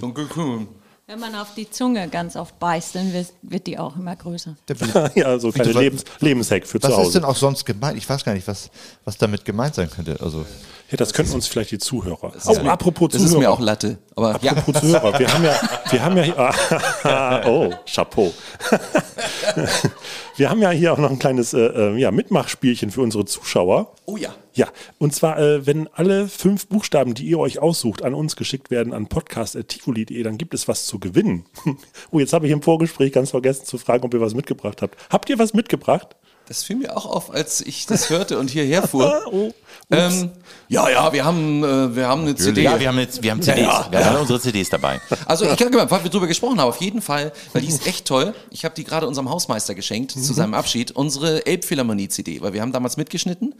[0.00, 0.68] So ein.
[1.08, 3.12] Wenn man auf die Zunge ganz oft beißt, dann
[3.42, 4.56] wird, die auch immer größer.
[5.14, 7.12] ja, so kleine was- Lebens Lebenshack für zu Was ist Hause.
[7.20, 7.98] denn auch sonst gemeint?
[7.98, 8.70] Ich weiß gar nicht, was,
[9.04, 10.16] was damit gemeint sein könnte.
[10.22, 10.46] Also,
[10.90, 12.32] Ja, das könnten uns vielleicht die Zuhörer.
[12.46, 13.34] Oh, apropos Das Zuhörer.
[13.34, 13.98] ist mir auch Latte.
[14.14, 15.60] Aber ja, Apropos Zuhörer, wir haben ja,
[15.90, 18.32] wir haben ja, hier- oh, Chapeau.
[20.36, 23.92] wir haben ja hier auch noch ein kleines äh, äh, ja, Mitmachspielchen für unsere Zuschauer.
[24.06, 24.30] oh ja.
[24.54, 28.70] Ja, und zwar, äh, wenn alle fünf Buchstaben, die ihr euch aussucht, an uns geschickt
[28.70, 31.46] werden an podcast.tivoli.de, dann gibt es was zu gewinnen.
[32.10, 34.96] oh, jetzt habe ich im Vorgespräch ganz vergessen zu fragen, ob ihr was mitgebracht habt.
[35.10, 36.16] Habt ihr was mitgebracht?
[36.48, 39.22] Das fiel mir auch auf, als ich das hörte und hierher fuhr.
[39.32, 39.52] Oh,
[39.90, 40.30] ähm,
[40.68, 42.62] ja, ja, wir haben, äh, wir haben eine CD.
[42.62, 43.60] Ja, wir haben jetzt, wir haben CDs.
[43.62, 43.88] Ja, ja.
[43.90, 45.00] wir haben alle unsere CDs dabei.
[45.26, 47.86] Also ich kann mal, weil wir drüber gesprochen haben, auf jeden Fall, weil die ist
[47.86, 48.34] echt toll.
[48.50, 50.22] Ich habe die gerade unserem Hausmeister geschenkt Mhm.
[50.22, 50.92] zu seinem Abschied.
[50.92, 53.54] Unsere Elbphilharmonie-CD, weil wir haben damals mitgeschnitten.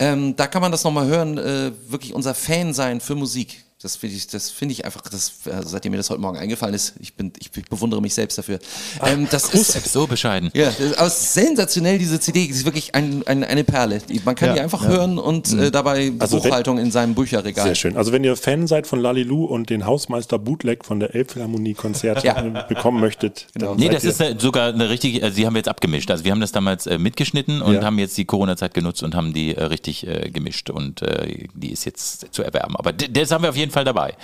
[0.00, 3.64] Ähm, da kann man das nochmal hören, äh, wirklich unser Fan sein für Musik.
[3.80, 6.74] Das finde ich, das finde ich einfach, das, also seitdem mir das heute Morgen eingefallen
[6.74, 8.58] ist, ich bin, ich bewundere mich selbst dafür.
[9.06, 10.50] ähm, das ist So bescheiden.
[10.52, 12.42] ja, das ist aber sensationell, diese CD.
[12.44, 14.02] Ist wirklich ein, ein, eine Perle.
[14.24, 14.88] Man kann Ja, die einfach ja.
[14.88, 17.66] hören und äh, dabei Also wenn- Buchhaltung in seinem Bücherregal.
[17.66, 17.96] Sehr schön.
[17.96, 22.36] Also wenn ihr Fan seid von Lalilu und den Hausmeister Bootleg von der Elbphilharmonie-Konzert Ja.
[22.42, 25.54] äh, bekommen möchtet, dann Nee, das ihr- ist äh, sogar eine richtige, also sie haben
[25.54, 26.10] jetzt abgemischt.
[26.10, 27.82] Also wir haben das damals äh, mitgeschnitten und Ja.
[27.84, 31.70] haben jetzt die Corona-Zeit genutzt und haben die äh, richtig äh, gemischt und äh, die
[31.70, 32.74] ist jetzt zu erwerben.
[32.76, 34.14] Aber das haben wir auf jeden Fall dabei.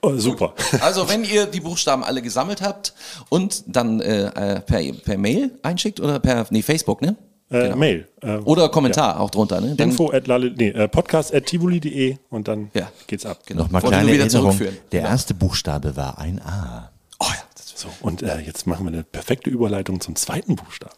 [0.00, 0.54] oh, super.
[0.80, 2.94] Also wenn ihr die Buchstaben alle gesammelt habt
[3.28, 7.16] und dann äh, äh, per, per Mail einschickt oder per nee, Facebook, ne?
[7.50, 8.08] Äh, Mail.
[8.22, 9.74] Äh, Oder Kommentar auch drunter, ne?
[9.76, 12.90] Dann, Info at Lali, nee, äh, podcast at tivoli.de und dann Ja.
[13.06, 13.40] geht's ab.
[13.46, 13.64] genau.
[13.64, 14.30] Nochmal kleine Erinnerung.
[14.30, 14.76] zurückführen.
[14.92, 16.90] Der erste Buchstabe war ein A.
[17.20, 17.42] Oh ja,
[17.74, 20.94] So, und äh, jetzt machen wir eine perfekte Überleitung zum zweiten Buchstaben.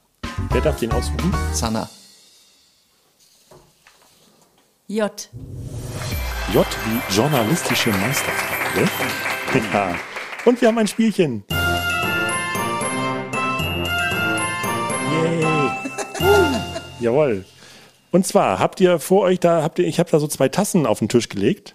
[0.51, 1.35] Wer darf den aussuchen?
[1.53, 1.91] Sana.
[4.89, 5.11] J.
[6.55, 8.89] J wie journalistische Meisterfrage.
[9.73, 9.97] Ja.
[10.45, 11.43] Und wir haben ein Spielchen.
[15.11, 15.45] Yay.
[17.01, 17.45] Jawohl.
[18.13, 20.87] Und zwar habt ihr vor euch da, habt ihr, ich habe da so zwei Tassen
[20.87, 21.75] auf den Tisch gelegt.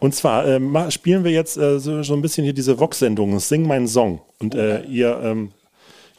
[0.00, 3.68] Und zwar äh, spielen wir jetzt äh, so, so ein bisschen hier diese Vox-Sendung, Sing
[3.68, 4.20] meinen Song.
[4.40, 5.52] Und äh, ihr, ähm,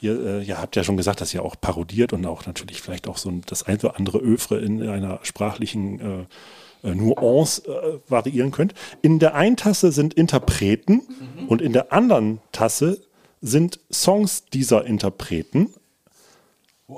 [0.01, 3.07] ihr äh, ja, habt ja schon gesagt, dass ihr auch parodiert und auch natürlich vielleicht
[3.07, 7.99] auch so ein, das ein oder andere Övre in einer sprachlichen äh, äh, Nuance äh,
[8.09, 8.73] variieren könnt.
[9.01, 11.01] In der einen Tasse sind Interpreten
[11.47, 12.99] und in der anderen Tasse
[13.41, 15.73] sind Songs dieser Interpreten,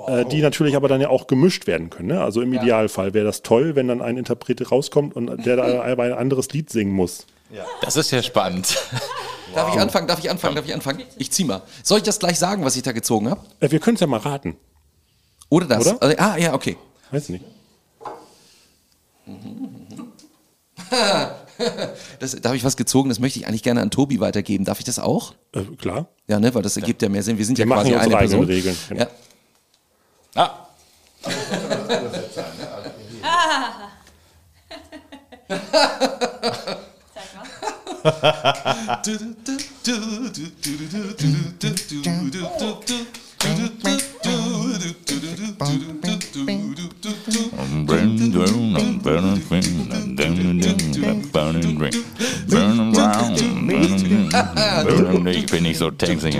[0.06, 2.08] äh, die natürlich aber dann ja auch gemischt werden können.
[2.08, 2.20] Ne?
[2.20, 6.04] Also im Idealfall wäre das toll, wenn dann ein Interpret rauskommt und der da aber
[6.04, 7.26] ein anderes Lied singen muss.
[7.80, 8.76] Das ist ja spannend.
[9.54, 10.08] Darf ich anfangen?
[10.08, 10.56] Darf ich anfangen?
[10.56, 11.02] Darf ich anfangen?
[11.16, 11.62] Ich zieh mal.
[11.82, 13.40] Soll ich das gleich sagen, was ich da gezogen habe?
[13.60, 14.56] Äh, wir können es ja mal raten.
[15.48, 15.86] Oder das?
[15.86, 16.02] Oder?
[16.02, 16.76] Also, ah, ja, okay.
[17.10, 17.44] Weiß nicht.
[22.18, 24.64] Das, da habe ich was gezogen, das möchte ich eigentlich gerne an Tobi weitergeben.
[24.64, 25.34] Darf ich das auch?
[25.52, 26.08] Äh, klar.
[26.26, 27.38] Ja, ne, weil das ergibt ja mehr Sinn.
[27.38, 28.44] Wir sind Wir ja machen quasi eine Person.
[28.44, 29.00] Regeln, genau.
[29.02, 29.08] Ja.
[30.34, 30.66] Ah,
[35.48, 35.54] Ich
[55.46, 56.34] bin nicht so textig.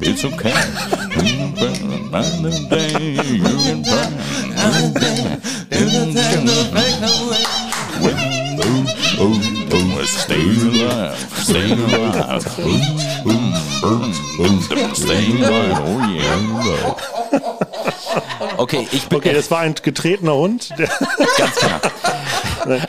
[0.00, 0.52] It's okay.
[9.18, 9.91] oh, oh.
[10.04, 12.42] Stay alive, stay alive,
[14.94, 16.96] stay alive, oh yeah.
[18.56, 20.70] Okay, ich bin Okay, das war ein getretener Hund.
[21.38, 21.80] Ganz klar.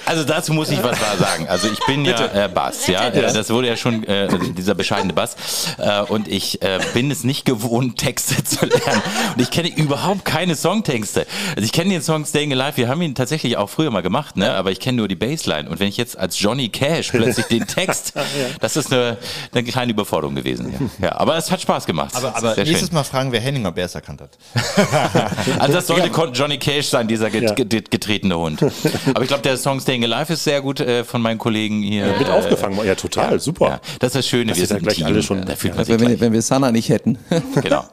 [0.06, 1.48] Also dazu muss ich was sagen.
[1.48, 3.08] Also ich bin ja äh, Bass, ja.
[3.08, 5.36] Äh, Das wurde ja schon äh, dieser bescheidene Bass.
[5.80, 9.02] Äh, und ich äh, bin es nicht gewohnt, Texte zu lernen.
[9.36, 11.26] Und ich kenne überhaupt keine Songtexte.
[11.56, 14.38] Also ich kenne den Song Staying Alive, wir haben ihn tatsächlich auch früher mal gemacht,
[14.38, 14.54] ne?
[14.54, 15.68] Aber ich kenne nur die Bassline.
[15.68, 18.14] Und wenn ich jetzt als Johnny Cash plötzlich den Text,
[18.62, 19.18] das ist eine,
[19.52, 20.92] eine kleine Überforderung gewesen.
[21.00, 21.08] Ja.
[21.08, 22.16] ja, aber es hat Spaß gemacht.
[22.16, 22.94] Aber, aber nächstes schön.
[22.94, 24.38] Mal fragen wir Henning, ob er es erkannt hat.
[25.60, 27.52] Also das sollte Johnny Cash sein, dieser get Ja.
[27.54, 28.62] get getretene Hund.
[29.14, 32.06] Aber ich glaube, der Song Staying Alive ist sehr gut äh, von meinen Kollegen hier.
[32.18, 32.80] mit äh, aufgefangen.
[32.86, 33.68] Ja, total, super.
[33.68, 35.06] Ja, das ist das Schöne, Das wir ja sind gleich Team.
[35.06, 36.20] alle schon- da fühlt man sich wenn, wir, gleich.
[36.22, 37.18] wenn wir Sana nicht hätten.
[37.62, 37.86] Genau.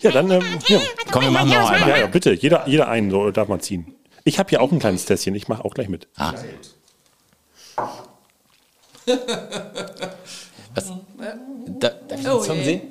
[0.00, 0.78] Ja, dann, ähm, ja.
[1.10, 1.88] Komm, wir machen noch einmal.
[1.88, 3.94] ja, ja, bitte, jeder, jeder einen, so darf man ziehen.
[4.24, 6.08] Ich habe hier auch ein kleines Tässchen, ich mache auch gleich mit.
[6.16, 6.32] Ah.
[10.74, 10.92] Was?
[11.78, 12.82] Da, darf ich den Song sehen?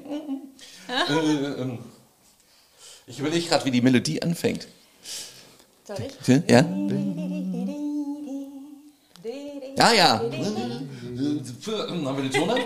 [3.07, 4.67] Ich überlege gerade, wie die Melodie anfängt.
[5.85, 6.13] Soll ich?
[6.49, 6.65] Ja?
[9.77, 10.19] Ja, ja.
[10.19, 12.59] Haben wir den Ton ab?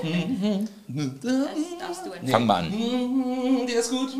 [1.80, 2.72] Darfst du Fang mal an.
[3.68, 4.14] Der ist gut.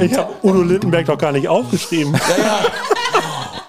[0.00, 2.12] Ich habe Udo Lindenberg doch gar nicht aufgeschrieben.
[2.12, 2.95] Ja, ja.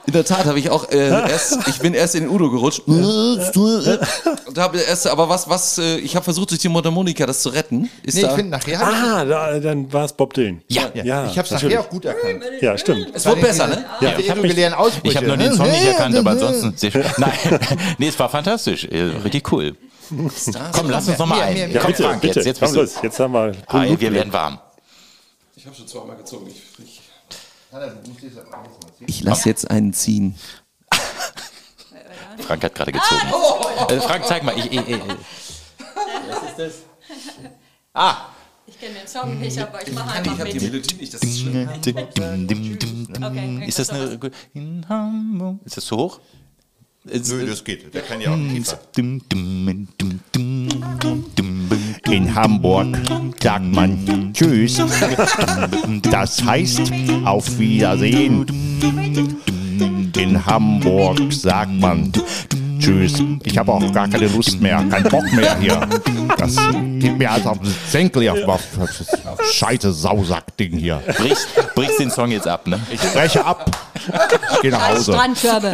[0.08, 2.82] In der Tat habe ich auch äh, erst, ich bin erst in den Udo gerutscht.
[2.88, 7.50] Und habe erst, aber was, was, äh, ich habe versucht durch die Mundharmonika das zu
[7.50, 7.90] retten.
[8.04, 8.82] Ist Nee, ich da, finde nachher.
[8.82, 10.62] Ah, da, dann war es Bob Dylan.
[10.70, 10.90] Ja.
[10.94, 12.42] ich, ja, ich habe es nachher auch gut erkannt.
[12.62, 13.10] Ja, stimmt.
[13.14, 13.86] es wird besser, ne?
[14.00, 15.08] Ja, die irregulären Ausbrüche.
[15.12, 16.92] Ich habe nur den Song nicht erkannt, aber ansonsten.
[17.18, 17.60] Nein,
[17.98, 18.86] nee, es war fantastisch.
[18.86, 19.76] Äh, Richtig cool.
[20.72, 21.72] Komm, lass uns noch mal ein.
[21.72, 22.40] Ja, Komm, bitte, Frank, bitte.
[22.40, 23.52] jetzt, jetzt Komm los, jetzt haben wir.
[23.68, 24.60] Ah, wir werden warm.
[25.56, 26.48] Ich habe schon zweimal gezogen.
[26.48, 26.97] Ich, ich,
[29.06, 30.36] ich lasse jetzt einen ziehen.
[32.40, 33.28] Frank hat gerade gezogen.
[33.90, 34.58] Äh, Frank, zeig mal.
[34.58, 35.00] Ich, ich, ich,
[36.30, 36.74] was ist das?
[37.94, 38.18] Ah.
[38.68, 40.72] Ich kenne den Song nicht, aber ich mache Ich einfach habe die mit.
[40.72, 41.70] Melodie nicht, das ist schlimm.
[41.70, 44.20] Okay, Ist das eine.
[44.54, 45.60] In Hamburg.
[45.66, 46.20] Ist das zu hoch?
[47.06, 47.94] Nö, das geht.
[47.94, 48.80] Der kann ja auch tiefer.
[52.10, 52.98] In Hamburg
[53.42, 54.82] sagt man Tschüss.
[56.10, 56.92] Das heißt
[57.26, 58.46] auf Wiedersehen.
[60.18, 62.12] In Hamburg sagt man
[62.80, 63.22] Tschüss.
[63.44, 65.88] Ich habe auch gar keine Lust mehr, kein Bock mehr hier.
[66.38, 66.56] Das
[67.00, 68.48] geht mir als auf den Senkel hier.
[68.48, 71.02] Auf, auf Scheiße Sausack-Ding hier.
[71.18, 72.80] Brichst, brichst den Song jetzt ab, ne?
[72.92, 73.70] Ich breche ab.
[74.54, 75.14] Ich gehe nach Hause.
[75.14, 75.74] Strandkörbe.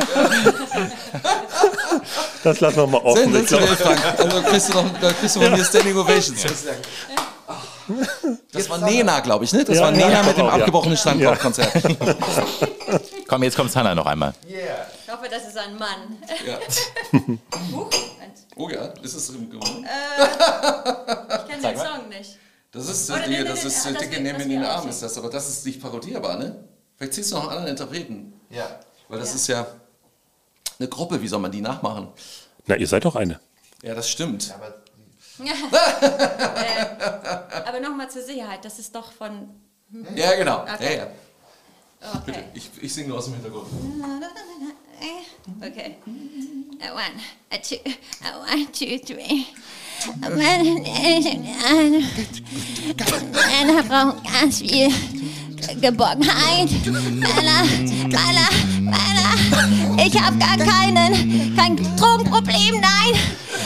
[2.43, 3.31] Das lassen wir mal offen.
[3.33, 4.19] Sensationell, Frank.
[4.19, 6.43] Also kriegst du, noch, da kriegst du von mir Standing Ovations.
[8.51, 9.63] Das war Nena, glaube ich, ne?
[9.63, 11.71] Das Ja, war Nena mit dem abgebrochenen Strandkorb-Konzert.
[13.27, 14.33] Komm, jetzt kommt Hanna noch einmal.
[14.47, 16.17] Ich hoffe, das ist ein Mann.
[16.45, 16.57] Ja.
[17.75, 17.89] Huch,
[18.55, 19.85] Oh ja, ist es im Gewohnt?
[19.85, 22.37] ich kenne den Song nicht.
[22.71, 24.49] Das ist, Oder das, nee, nee, das ist das äh, dicke wird- Nehmen das in
[24.51, 26.63] den Arm, ist das, aber das ist nicht parodierbar, ne?
[26.97, 28.33] Vielleicht ziehst du noch einen anderen Interpreten.
[28.49, 28.79] Ja.
[29.09, 29.65] Weil das ist ja
[30.79, 32.07] eine Gruppe, wie soll man die nachmachen?
[32.65, 33.39] Na, ihr seid doch eine.
[33.81, 34.53] Ja, das stimmt.
[35.39, 35.43] äh,
[37.65, 39.49] aber nochmal zur Sicherheit, das ist doch von.
[40.15, 40.61] Ja, genau.
[40.61, 40.97] Okay.
[40.97, 41.07] Ja, ja.
[42.15, 42.43] Okay.
[42.53, 43.67] Ich, ich singe nur aus dem Hintergrund.
[45.61, 45.95] Okay.
[46.81, 47.19] A one,
[47.51, 47.75] a two,
[48.23, 49.45] a one, two, three.
[53.31, 54.89] Männer brauchen ganz viel
[55.79, 56.69] Geborgenheit.
[56.85, 57.63] Männer,
[58.07, 58.49] Männer,
[58.79, 60.03] Männer.
[60.05, 63.19] Ich habe gar keinen, kein Drogenproblem, nein.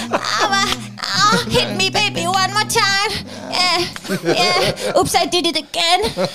[0.10, 0.64] Aber,
[0.98, 3.14] oh, hit me, baby, one more time.
[3.52, 5.00] Yeah, yeah.
[5.00, 6.28] Oops, I did it again.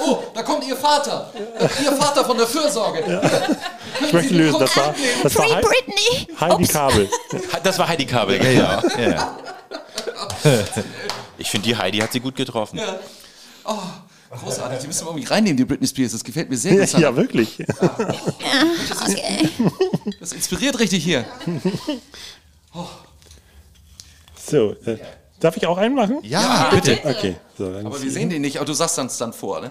[0.00, 1.30] Oh, da kommt Ihr Vater.
[1.82, 3.20] Ihr Vater von der Fürsorge.
[4.00, 4.60] Ich möchte lösen.
[4.60, 6.28] Das war, das war Free Britney.
[6.40, 7.08] Heidi Kabel.
[7.62, 8.80] Das war Heidi Kabel, genau.
[8.98, 9.36] Ja.
[11.36, 12.80] Ich finde, die Heidi hat sie gut getroffen.
[13.64, 13.78] Oh,
[14.30, 14.80] großartig.
[14.80, 16.12] Die müssen wir irgendwie reinnehmen, die Britney Spears.
[16.12, 16.98] Das gefällt mir sehr gut.
[17.00, 17.58] Ja, wirklich.
[17.80, 19.48] Okay.
[20.20, 21.24] Das inspiriert richtig hier.
[24.36, 24.98] So, äh,
[25.40, 26.18] darf ich auch einen machen?
[26.22, 26.98] Ja, bitte.
[27.04, 27.36] Okay.
[27.56, 29.70] So, dann Aber wir sehen den nicht, aber du sagst uns dann vor, ne?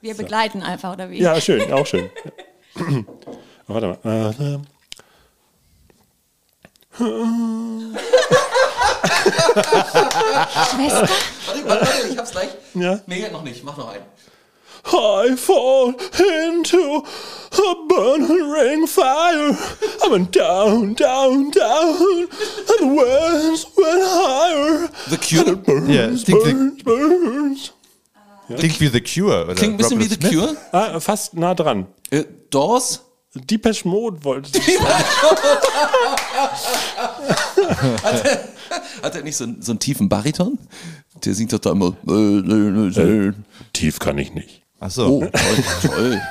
[0.00, 1.20] Wir begleiten einfach, oder wie?
[1.20, 2.08] ja, schön, auch schön.
[3.66, 4.60] Warte mal.
[7.00, 7.04] Äh,
[10.78, 11.08] Warte,
[11.46, 12.48] warte, warte, ich hab's gleich.
[12.74, 13.00] Ja.
[13.06, 13.64] Nee, noch nicht.
[13.64, 14.04] Mach noch einen.
[14.90, 17.04] I fall into
[17.52, 19.50] a burning ring fire.
[20.04, 22.28] I went down, down, down,
[22.68, 24.88] and the winds went higher.
[25.10, 25.56] The Cure?
[25.56, 27.72] Burns, Ja, es klingt, burns,
[28.48, 28.58] burns.
[28.58, 29.44] klingt wie The Cure.
[29.44, 30.40] Oder Klingt ein bisschen wie Robert The Smith.
[30.40, 30.56] Cure.
[30.72, 31.86] Ah, fast nah dran.
[32.10, 33.02] Äh, Doors?
[33.46, 34.50] Depeche Mode wollte
[39.02, 40.58] Hat er nicht so, einen- so einen tiefen Bariton?
[41.24, 41.96] Der singt doch da immer.
[42.08, 43.32] Äh,
[43.72, 44.62] Tief kann ich nicht.
[44.80, 45.06] Ach so.
[45.06, 45.64] Oh, toll.
[45.82, 46.22] toll.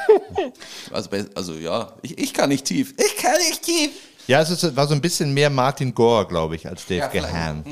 [0.92, 2.94] Also, also ja, ich, ich kann nicht tief.
[2.98, 3.90] Ich kann nicht tief.
[4.28, 7.10] Ja, es ist, war so ein bisschen mehr Martin Gore, glaube ich, als Dave Ja,
[7.10, 7.34] vielleicht.
[7.34, 7.64] Gahan.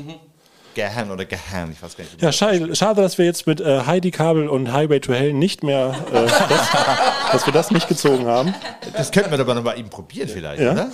[0.76, 2.20] Gahan oder Gahan, ich weiß gar nicht.
[2.22, 5.62] Ja, schade, schade, dass wir jetzt mit äh, Heidi Kabel und Highway to Hell nicht
[5.64, 8.54] mehr, äh, das, dass wir das nicht gezogen haben.
[8.94, 10.72] Das könnten wir aber noch mal eben probieren vielleicht, Ja.
[10.72, 10.90] oder?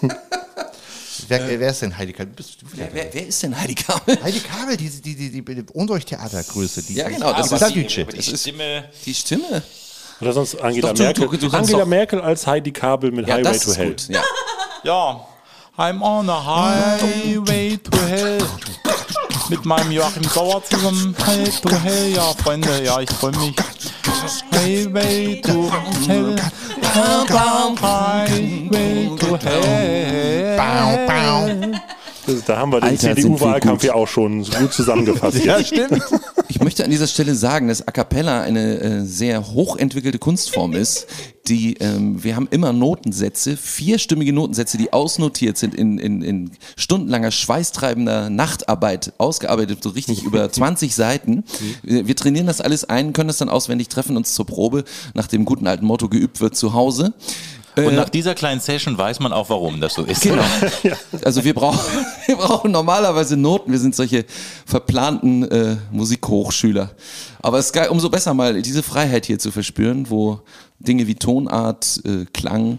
[1.28, 2.32] wer, wer ist denn Heidi Kabel?
[2.34, 4.18] Bist du Wer, wer, wer ist denn Heidi Kabel?
[4.22, 6.82] Heidi Kabel, die, die, die, die, die Undurchtheatergröße.
[6.82, 7.84] Die Ja, genau, das Das ist die-
[8.18, 8.84] ist- Stimme.
[9.04, 9.62] Die Stimme.
[10.20, 11.28] Oder sonst Angela Doch, Merkel.
[11.28, 13.88] du- du Angela doch- Merkel als Heidi Kabel mit Ja, Highway das to ist Hell.
[13.90, 14.08] gut.
[14.08, 14.22] Ja.
[14.84, 15.26] Ja,
[15.76, 18.46] I'm on a highway to hell.
[19.48, 21.16] Mit meinem Joachim Sauer zusammen.
[21.26, 23.56] Highway to hell, ja, Freunde, ja, ich freue mich.
[24.52, 25.68] Highway to
[26.06, 26.36] hell.
[27.82, 29.74] Highway to hell.
[32.46, 35.34] Da haben wir den CDU-Wahlkampf ja auch schon gut zusammengefasst.
[35.44, 36.02] Ja, stimmt.
[36.48, 41.06] Ich möchte an dieser Stelle sagen, dass A Cappella eine äh, sehr hochentwickelte Kunstform ist.
[41.48, 47.30] Die, ähm, wir haben immer Notensätze, vierstimmige Notensätze, die ausnotiert sind in, in, in stundenlanger
[47.30, 51.44] schweißtreibender Nachtarbeit, ausgearbeitet, so richtig über 20 Seiten.
[51.82, 55.26] Wir, wir trainieren das alles ein, können das dann auswendig, treffen uns zur Probe, nach
[55.26, 57.12] dem guten alten Motto geübt wird zu Hause.
[57.76, 60.22] Und nach dieser kleinen Session weiß man auch, warum das so ist.
[60.22, 60.42] Genau.
[61.24, 61.78] Also wir brauchen,
[62.26, 63.72] wir brauchen normalerweise Noten.
[63.72, 64.24] Wir sind solche
[64.66, 66.90] verplanten äh, Musikhochschüler.
[67.42, 70.40] Aber es ist geil, umso besser mal diese Freiheit hier zu verspüren, wo
[70.78, 72.78] Dinge wie Tonart, äh, Klang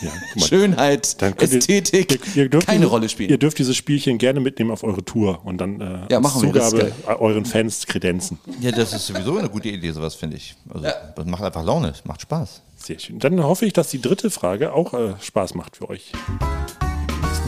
[0.00, 0.10] Ja.
[0.46, 3.30] Schönheit, ihr- Ästhetik ihr, ihr keine diese, Rolle spielen.
[3.30, 6.92] Ihr dürft dieses Spielchen gerne mitnehmen auf eure Tour und dann äh, Ja, machen Zugabe
[7.18, 8.38] euren Fans kredenzen.
[8.60, 10.54] Ja, das ist sowieso eine gute Idee, sowas finde ich.
[10.72, 12.62] Also, Das macht einfach Laune, das macht Spaß.
[12.84, 13.18] Sehr schön.
[13.18, 16.12] Dann hoffe ich, dass die dritte Frage auch äh, Spaß macht für euch.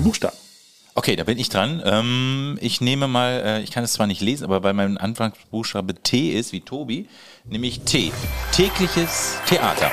[0.02, 0.36] Buchstaben.
[0.94, 1.82] Okay, da bin ich dran.
[1.84, 5.94] Ähm, ich nehme mal, äh, ich kann es zwar nicht lesen, aber weil mein Anfangsbuchstabe
[5.94, 7.06] T ist, wie Tobi,
[7.44, 8.12] nehme ich T.
[8.52, 9.90] Tägliches Theater.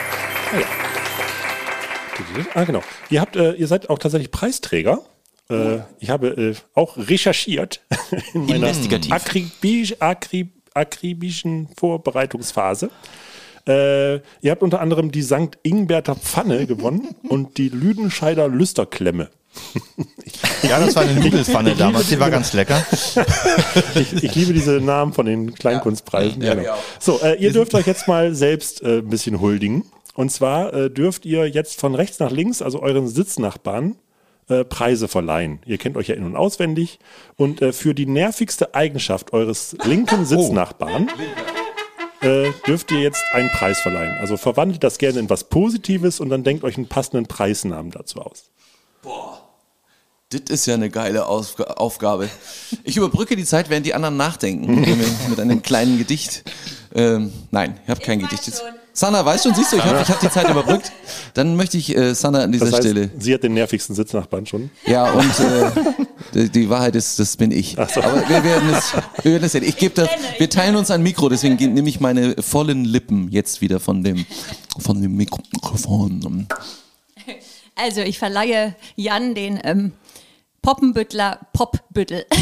[2.53, 2.81] Ah, genau.
[3.09, 5.01] Ihr habt, äh, ihr seid auch tatsächlich Preisträger.
[5.49, 7.81] Äh, ich habe äh, auch recherchiert
[8.33, 9.11] in meiner Investigativ.
[9.11, 12.89] akribisch, akrib, akribischen Vorbereitungsphase.
[13.67, 15.57] Äh, ihr habt unter anderem die St.
[15.63, 19.29] Ingberter Pfanne gewonnen und die Lüdenscheider Lüsterklemme.
[20.63, 22.81] Ja, das war eine Nudelfanne damals, die war ganz lecker.
[23.95, 26.41] Ich, ich liebe diese Namen von den Kleinkunstpreisen.
[26.41, 26.75] Ja, genau.
[26.99, 29.83] So, äh, ihr dürft euch jetzt mal selbst äh, ein bisschen huldigen.
[30.15, 33.97] Und zwar äh, dürft ihr jetzt von rechts nach links, also euren Sitznachbarn,
[34.47, 35.59] äh, Preise verleihen.
[35.65, 36.99] Ihr kennt euch ja in- und auswendig.
[37.35, 41.09] Und äh, für die nervigste Eigenschaft eures linken Sitznachbarn
[42.23, 44.17] äh, dürft ihr jetzt einen Preis verleihen.
[44.19, 48.19] Also verwandelt das gerne in was Positives und dann denkt euch einen passenden Preisnamen dazu
[48.21, 48.45] aus.
[50.29, 52.27] Das ist ja eine geile Ausg Aufgabe.
[52.83, 54.81] Ich überbrücke die Zeit, während die anderen nachdenken.
[54.81, 54.89] mit,
[55.29, 56.43] mit einem kleinen Gedicht.
[56.95, 58.47] Ähm, nein, ich habe kein Ich Gedicht.
[58.47, 58.82] weiß schon.
[58.95, 60.91] Sanna, weißt du, siehst du, ich habe ich hab die Zeit überbrückt.
[61.33, 63.09] Dann möchte ich äh, Sanna an dieser Das heißt, Stelle.
[63.17, 64.69] sie hat den nervigsten Sitznachbarn schon.
[64.85, 65.71] Ja, und äh,
[66.35, 67.79] die, die Wahrheit ist, das bin ich.
[67.79, 67.89] Aber
[68.29, 69.63] wir werden es, wir werden es sehen.
[69.63, 73.29] Ich gebe das, wir teilen uns ein Mikro, deswegen ge- nehme ich meine vollen Lippen
[73.31, 74.27] jetzt wieder von dem,
[74.77, 76.47] von dem Mikrofon.
[77.75, 79.93] Also ich verleihe Jan den ähm,
[80.61, 82.25] Poppenbüttler Popbüttel.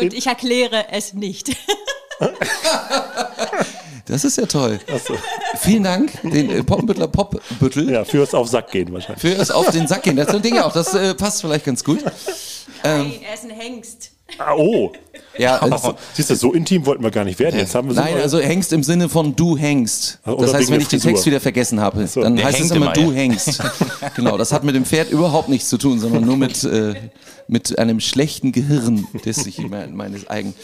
[0.00, 1.56] Und ich erkläre es nicht.
[4.08, 4.78] Das ist ja toll.
[5.58, 7.90] Vielen Dank, den äh, Poppenbüttler Popbüttel.
[7.90, 9.20] Ja, fürs auf Sack gehen wahrscheinlich.
[9.20, 10.14] Für es auf den Sack gehen.
[10.14, 12.04] Das ist so ein Ding auch, das äh, passt vielleicht ganz gut.
[12.84, 14.12] Nein, er ist ein Hengst.
[14.38, 14.92] Ah, oh,
[15.38, 17.58] Ja, also, siehst du, so intim wollten wir gar nicht werden.
[17.58, 20.20] Jetzt haben wir so nein, also hängst im Sinne von du hängst.
[20.24, 21.00] Oder Das heißt, wenn ich den.
[21.00, 23.16] Text wieder vergessen habe, dann Der heißt es immer immer, du ja.
[23.16, 23.60] hängst.
[24.14, 26.94] Genau, das hat mit dem Pferd überhaupt nichts zu tun, sondern nur mit, äh,
[27.48, 30.54] mit einem schlechten Gehirn, das sich me- meines eigenen.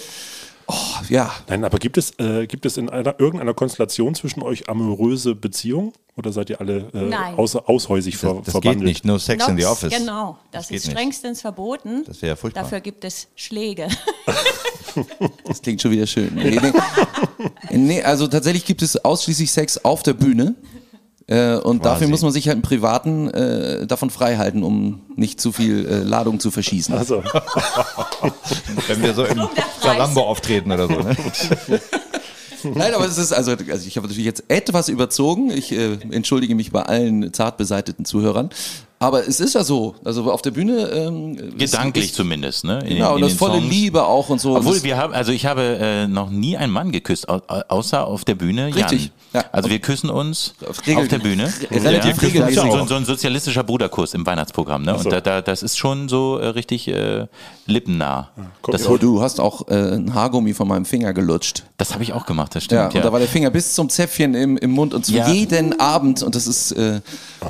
[0.66, 0.74] Oh,
[1.08, 1.32] ja.
[1.48, 5.92] Nein, aber gibt es, äh, gibt es in einer, irgendeiner Konstellation zwischen euch amoröse Beziehungen?
[6.16, 8.80] Oder seid ihr alle äh, außer, aushäusig ver Das, das verbandelt?
[8.80, 9.98] geht nicht, no sex in the Nox, office.
[9.98, 10.92] Genau, das, geht ist nicht.
[10.92, 12.04] strengstens verboten.
[12.06, 12.64] Das wäre ja furchtbar.
[12.64, 13.88] Dafür gibt es Schläge.
[15.46, 16.34] Das klingt schon wieder schön.
[16.34, 16.60] Nee,
[17.70, 17.78] nee.
[17.78, 20.54] nee, also tatsächlich gibt es ausschließlich Sex auf der Bühne.
[21.26, 25.40] Äh, und dafür muss man sich halt im Privaten äh, davon frei halten, um nicht
[25.40, 26.94] zu viel äh, Ladung zu verschießen.
[26.94, 27.22] Also,
[28.88, 29.48] Wenn wir so im
[29.80, 30.94] Salambo auftreten oder so.
[30.94, 31.16] Ne?
[32.74, 35.50] Nein, aber es ist also, also ich habe natürlich jetzt etwas überzogen.
[35.50, 38.50] Ich äh, entschuldige mich bei allen zart beseiteten Zuhörern.
[39.02, 39.94] Aber es ist ja so.
[40.04, 40.88] Also auf der Bühne.
[40.88, 42.80] Ähm, Gedanklich ist, zumindest, ne?
[42.86, 43.70] In, Genau, in und das den volle Songs.
[43.70, 44.56] Liebe auch und so.
[44.56, 48.24] Obwohl wir haben, also ich habe äh, noch nie einen Mann geküsst, au außer auf
[48.24, 48.72] der Bühne Jan.
[48.88, 49.44] Richtig, ja.
[49.50, 51.52] Also wir küssen uns Auf Regel- auf der Bühne.
[51.70, 52.28] relativ ja.
[52.28, 52.88] regelmäßig So, so, auch.
[52.88, 54.82] so ein sozialistischer Bruderkurs im Weihnachtsprogramm.
[54.82, 54.96] Ne?
[54.98, 55.04] so.
[55.04, 57.26] Und da, da, das ist schon so äh, richtig äh,
[57.66, 58.28] lippennah.
[58.60, 61.64] kommt Das, ja oh, du hast auch äh, ein Haargummi von meinem Finger gelutscht.
[61.78, 62.84] das habe ich auch gemacht, das Ja, stimmt.
[62.86, 65.28] und Ja, da war der Finger bis zum Zäpfchen im, im Mund und zu Ja.
[65.28, 66.22] jeden Abend.
[66.22, 66.72] Und das ist.
[66.72, 67.00] Äh,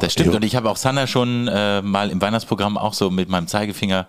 [0.00, 0.34] das stimmt.
[0.34, 4.07] Und ich habe auch Sanna schon äh, mal im Weihnachtsprogramm auch so mit meinem Zeigefinger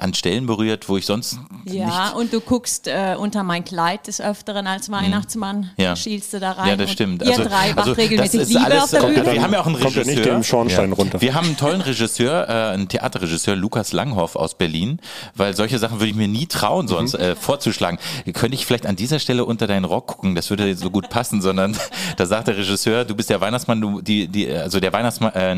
[0.00, 4.06] an Stellen berührt, wo ich sonst Ja, nicht und du guckst äh, unter mein Kleid
[4.06, 5.60] des Öfteren als Weihnachtsmann.
[5.76, 5.82] Mhm.
[5.82, 5.96] Ja.
[5.96, 6.68] Schielst du da rein.
[6.68, 7.22] Ja, das stimmt.
[7.22, 9.32] Ihr drei macht regelmäßig das ist Liebe alles, auf der kommt- Bühne.
[9.32, 10.34] Wir haben ja auch einen kommt ja nicht Regisseur.
[10.34, 11.20] den Schornstein runter.
[11.20, 15.00] Wir haben einen tollen Regisseur, äh, einen Theaterregisseur, Lukas Langhoff aus Berlin,
[15.34, 17.20] weil solche Sachen würde ich mir nie trauen, sonst Mhm.
[17.24, 17.98] äh, vorzuschlagen.
[18.32, 21.40] Könnte ich vielleicht an dieser Stelle unter deinen Rock gucken, das würde so gut passen,
[21.42, 21.76] sondern
[22.16, 25.50] da sagt der Regisseur, du bist der Weihnachtsmann, du, die, die, also der Weihnachtsmann, äh,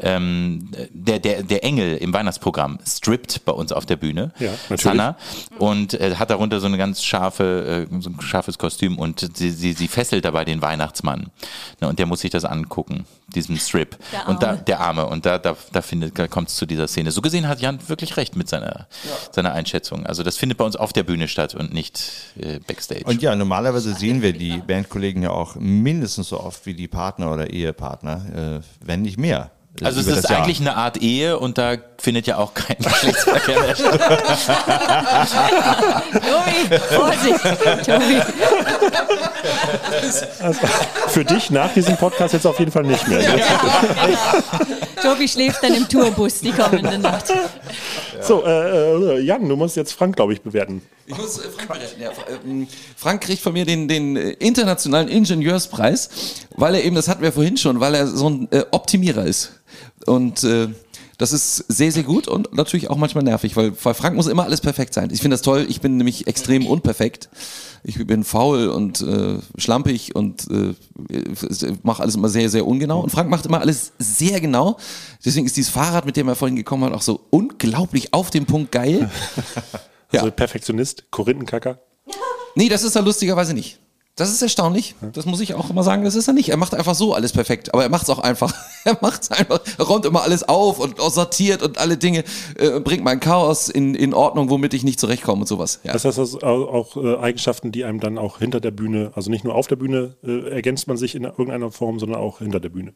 [0.00, 4.32] ähm, der, der, der Engel im Weihnachtsprogramm strippt bei uns auf der Bühne.
[4.38, 4.82] Ja, natürlich.
[4.82, 5.16] Sanna,
[5.58, 9.50] und äh, hat darunter so eine ganz scharfe, äh, so ein scharfes Kostüm und sie,
[9.50, 11.30] sie, sie fesselt dabei den Weihnachtsmann.
[11.80, 13.96] Ne, und der muss sich das angucken, diesen Strip.
[14.12, 15.06] Der Und da, der Arme.
[15.06, 17.10] Und da, da, da findet, da kommt es zu dieser Szene.
[17.10, 18.86] So gesehen hat Jan wirklich recht mit seiner,
[19.32, 20.06] seiner Einschätzung.
[20.06, 23.04] Also das findet bei uns auf der Bühne statt und nicht äh, backstage.
[23.04, 27.32] Und ja, normalerweise sehen wir die Bandkollegen ja auch mindestens so oft wie die Partner
[27.32, 29.50] oder Ehepartner, äh, wenn nicht mehr.
[29.82, 30.42] Also es ist Jahr.
[30.42, 34.00] eigentlich eine Art Ehe und da findet ja auch kein Geschlechtsverkehr mehr statt.
[36.12, 37.42] Tobi, Vorsicht,
[37.84, 38.22] Tobi.
[41.08, 43.40] für dich nach diesem Podcast jetzt auf jeden Fall nicht mehr.
[45.02, 47.32] Tobi schläft dann im Tourbus die kommende Nacht.
[48.22, 50.82] So, äh, äh, Jan, du musst jetzt Frank, glaube ich, bewerten.
[51.06, 52.02] Ich muss äh, Frank beretten.
[52.02, 52.10] Ja,
[52.44, 52.66] ähm,
[52.96, 56.08] Frank kriegt von mir den, den äh, internationalen Ingenieurspreis,
[56.56, 59.52] weil er eben, das hatten wir vorhin schon, weil er so ein äh, Optimierer ist.
[60.06, 60.68] Und äh,
[61.18, 64.44] das ist sehr, sehr gut und natürlich auch manchmal nervig, weil, weil Frank muss immer
[64.44, 65.10] alles perfekt sein.
[65.10, 67.30] Ich finde das toll, ich bin nämlich extrem unperfekt.
[67.84, 70.74] Ich bin faul und äh, schlampig und äh,
[71.82, 73.00] mache alles immer sehr, sehr ungenau.
[73.00, 74.76] Und Frank macht immer alles sehr genau.
[75.24, 78.46] Deswegen ist dieses Fahrrad, mit dem er vorhin gekommen hat, auch so unglaublich auf den
[78.46, 79.10] Punkt geil.
[80.12, 80.20] Ja.
[80.20, 81.80] Also Perfektionist, Korinthenkacker.
[82.54, 83.80] Nee, das ist er lustigerweise nicht.
[84.18, 84.94] Das ist erstaunlich.
[85.12, 86.48] Das muss ich auch immer sagen, das ist er nicht.
[86.48, 88.52] Er macht einfach so alles perfekt, aber er macht es auch einfach.
[88.86, 92.22] Er macht es einfach, er räumt immer alles auf und sortiert und alle Dinge,
[92.56, 95.80] äh, bringt mein Chaos in, in Ordnung, womit ich nicht zurechtkomme und sowas.
[95.82, 95.92] Ja.
[95.92, 99.28] Das heißt, das sind auch äh, Eigenschaften, die einem dann auch hinter der Bühne, also
[99.28, 102.60] nicht nur auf der Bühne äh, ergänzt man sich in irgendeiner Form, sondern auch hinter
[102.60, 102.92] der Bühne.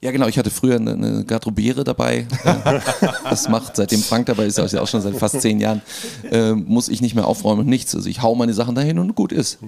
[0.00, 0.26] Ja, genau.
[0.26, 2.26] Ich hatte früher eine, eine Garderobiere dabei.
[2.44, 2.80] Äh,
[3.22, 5.80] Das macht, seitdem Frank dabei ist, also auch schon seit fast zehn Jahren,
[6.28, 7.94] äh, muss ich nicht mehr aufräumen und nichts.
[7.94, 9.58] Also ich hau meine Sachen dahin und gut ist.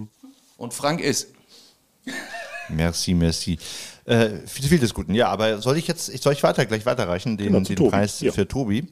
[0.56, 1.28] Und Frank ist.
[2.68, 3.58] Merci, merci.
[4.04, 5.14] Äh, viel, viel des Guten.
[5.14, 7.90] Ja, aber soll ich jetzt, ich soll ich weiter, gleich weiterreichen, den, Genau, den Tobi.
[7.90, 8.32] Preis Ja.
[8.32, 8.86] für Tobi.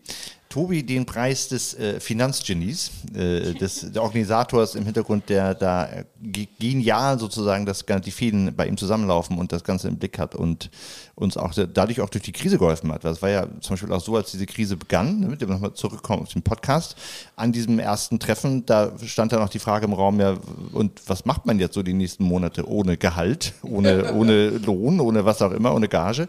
[0.48, 5.88] Tobi den Preis des äh, Finanzgenies, äh, des der Organisators im Hintergrund, der da
[6.32, 10.70] genial sozusagen das die Fäden bei ihm zusammenlaufen und das Ganze im Blick hat und
[11.14, 13.04] uns auch da- dadurch auch durch die Krise geholfen hat.
[13.04, 15.74] Das war ja zum Beispiel auch so, als diese Krise begann, ne, mit dem nochmal
[15.74, 16.96] zurückkommen auf den Podcast,
[17.36, 20.36] an diesem ersten Treffen, da stand dann auch die Frage im Raum, ja,
[20.72, 25.24] und was macht man jetzt so die nächsten Monate ohne Gehalt, ohne, ohne Lohn, ohne
[25.24, 26.28] was auch immer, ohne Gage?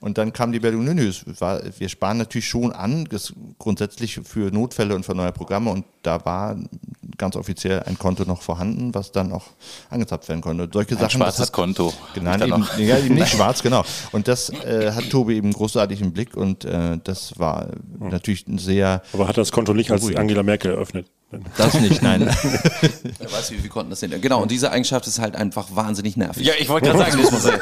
[0.00, 4.20] Und dann kam die Meldung, nö, nö, war, wir sparen natürlich schon an, das grundsätzlich
[4.24, 6.56] für Notfälle und für neue Programme und da war
[7.18, 9.44] ganz offiziell ein Konto noch vorhanden, was dann auch
[9.90, 10.64] angezapft werden konnte.
[10.64, 11.92] Und solche Ein Sachen, das schwarzes hat, Konto.
[12.14, 13.84] Genau, eben, ja, eben nicht schwarz, genau.
[14.12, 18.58] Und das äh, hat Tobi eben großartig im Blick und äh, das war natürlich ein
[18.58, 19.02] sehr.
[19.12, 20.14] Aber hat das Konto nicht als.
[20.14, 21.06] Angela Merkel eröffnet?
[21.56, 22.20] Das nicht, nein.
[23.18, 24.20] Wer weiß, wie wir konnten das denn.
[24.20, 26.46] Genau, und diese Eigenschaft ist halt einfach wahnsinnig nervig.
[26.46, 27.58] Ja, ich wollte gerade sagen, das muss, der,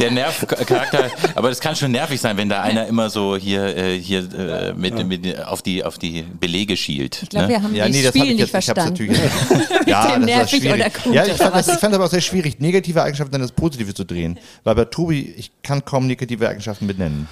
[0.00, 3.98] der Nervcharakter, aber das kann schon nervig sein, wenn da einer immer so hier, äh,
[4.00, 7.22] hier äh, mit, mit auf die auf die Belege schielt.
[7.22, 7.52] Ich glaube, ne?
[7.52, 9.12] wir haben Ja, das nee, das Spiel habe ich nicht jetzt, ich hab's verstanden.
[9.12, 9.78] natürlich.
[9.86, 10.80] ja, das war nervig schwierig.
[10.80, 13.42] oder gut ja, ich fand, das, ich fand aber auch sehr schwierig, negative Eigenschaften dann
[13.42, 14.40] das Positive zu drehen.
[14.64, 17.28] Weil bei Tobi, ich kann kaum negative Eigenschaften benennen.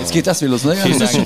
[0.00, 0.76] Jetzt geht das wieder los, ne?
[0.76, 1.00] Dank.
[1.00, 1.18] Also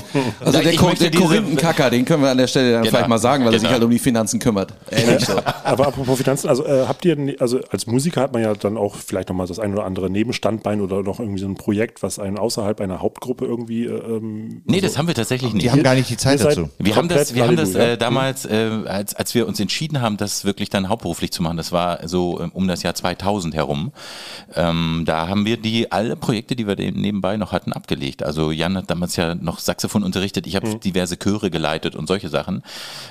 [0.57, 2.91] Ja, der, ich der diese- Korinthenkacker, den können wir an der Stelle dann Genau.
[2.95, 4.73] vielleicht mal sagen, weil er sich halt um die Finanzen kümmert.
[4.89, 5.33] Ehrlich so.
[5.63, 8.77] Aber apropos Finanzen, also äh, habt ihr, denn- also als Musiker hat man ja dann
[8.77, 12.19] auch vielleicht nochmal das ein oder andere Nebenstandbein oder noch irgendwie so ein Projekt, was
[12.19, 13.85] einen außerhalb einer Hauptgruppe irgendwie.
[13.85, 15.63] äh, Ähm, Nee, das haben wir tatsächlich nicht.
[15.65, 16.69] Die haben gar nicht die Zeit dazu.
[16.77, 17.79] Wir haben das, wir haben das ja?
[17.81, 21.57] äh, damals, äh, als, als wir uns entschieden haben, das wirklich dann hauptberuflich zu machen,
[21.57, 23.91] das war so ähm, um das Jahr 2000 herum,
[24.55, 28.23] ähm, da haben wir die alle Projekte, die wir nebenbei noch hatten, abgelegt.
[28.23, 30.79] Also Jan hat damals ja noch Saxophon unterrichtet, ich habe Mhm.
[30.81, 32.63] diverse Chöre geleitet und solche Sachen.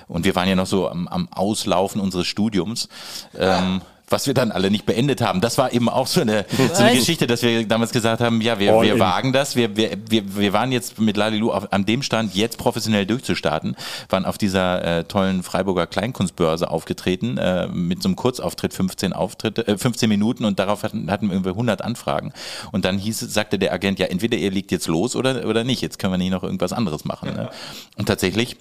[0.09, 2.89] Und wir waren ja noch so am, am Auslaufen unseres Studiums.
[3.37, 5.41] Ähm, was wir dann alle nicht beendet haben.
[5.41, 6.99] Das war eben auch so eine, so eine Was?
[7.01, 9.01] Geschichte, dass wir damals gesagt haben, ja, wir, All wir in.
[9.01, 9.57] wagen das.
[9.57, 13.75] Wir, wir, wir, wir waren jetzt mit Lalilu auf, an dem Stand, jetzt professionell durchzustarten,
[14.09, 19.67] waren auf dieser äh, tollen Freiburger Kleinkunstbörse aufgetreten, äh, mit so einem Kurzauftritt, 15 Auftritte,
[19.67, 22.33] äh, 15 Minuten und darauf hatten, hatten wir irgendwie 100 Anfragen.
[22.71, 25.65] Und dann hieß, es- sagte der Agent, ja, entweder ihr legt jetzt los oder, oder
[25.65, 27.35] nicht, jetzt können wir nicht noch irgendwas anderes machen.
[27.35, 27.51] Ne?
[27.97, 28.57] Und tatsächlich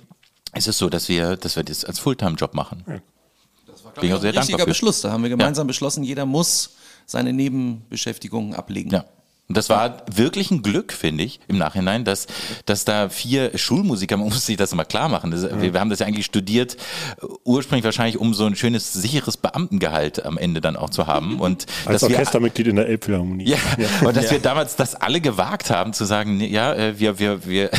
[0.56, 2.84] ist es so, dass wir, dass wir das als Fulltime-Job machen.
[2.86, 4.66] Bin ich auch sehr Richtiger dankbar für.
[4.66, 5.02] Beschluss.
[5.02, 6.72] Da haben wir gemeinsam beschlossen, jeder muss
[7.06, 8.90] seine Nebenbeschäftigungen ablegen.
[8.92, 9.06] Ja.
[9.48, 12.26] Und das war wirklich ein Glück, finde ich, im Nachhinein, dass,
[12.66, 15.92] dass da vier Schulmusiker, man muss sich das immer klar machen, das, wir, wir haben
[15.92, 16.78] das ja eigentlich studiert,
[17.22, 21.40] äh, ursprünglich wahrscheinlich, um so ein schönes, sicheres Beamtengehalt am Ende dann auch zu haben.
[21.40, 23.46] Und als dass wir, Orchestermitglied in der Elbphilharmonie.
[23.46, 23.58] ja,
[24.04, 27.70] und dass wir damals das alle gewagt haben, zu sagen, ja, äh, wir, wir, wir,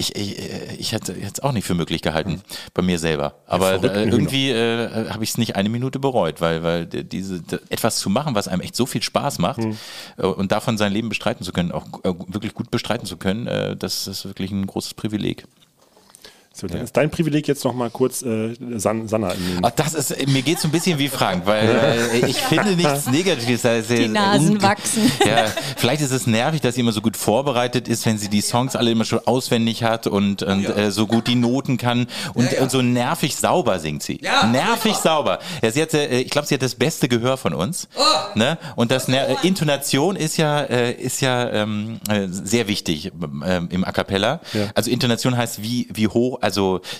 [0.00, 2.42] ich, ich, äh, ich hätte es auch nicht für möglich gehalten,
[2.74, 3.34] bei mir selber.
[3.46, 7.42] Aber verrückten äh, irgendwie äh, habe ich es nicht eine Minute bereut, weil, weil diese
[7.68, 9.60] etwas zu machen, was einem echt so viel Spaß macht
[10.16, 13.76] äh, und davon sein Leben bestreiten zu können, auch wirklich gut bestreiten zu können, äh,
[13.76, 15.44] das ist wirklich ein großes Privileg.
[16.60, 19.70] So, dann ist dein Privileg jetzt noch mal kurz äh, San, Sanna in den Ach,
[19.70, 23.64] das ist, mir geht so ein bisschen wie Frank, weil äh, ich finde nichts Negatives.
[23.64, 25.10] Also, Die Nasen wachsen.
[25.26, 25.46] Ja,
[25.76, 28.74] vielleicht ist es nervig, dass sie immer so gut vorbereitet ist, wenn sie die Songs
[28.76, 32.70] alle immer schon auswendig hat und, und äh, so gut die Noten kann und, und
[32.70, 34.18] so nervig sauber singt sie.
[34.22, 35.38] Ja, nervig sauber.
[35.62, 37.88] Ja, sie hat, äh, ich glaube, sie hat das beste Gehör von uns.
[38.34, 38.58] Ne?
[38.76, 43.12] Und das äh, Intonation ist ja, äh, ist ja ähm, äh, sehr wichtig
[43.46, 44.40] ähm, im A cappella.
[44.52, 44.68] Ja.
[44.74, 46.49] Also Intonation heißt wie, wie hoch, also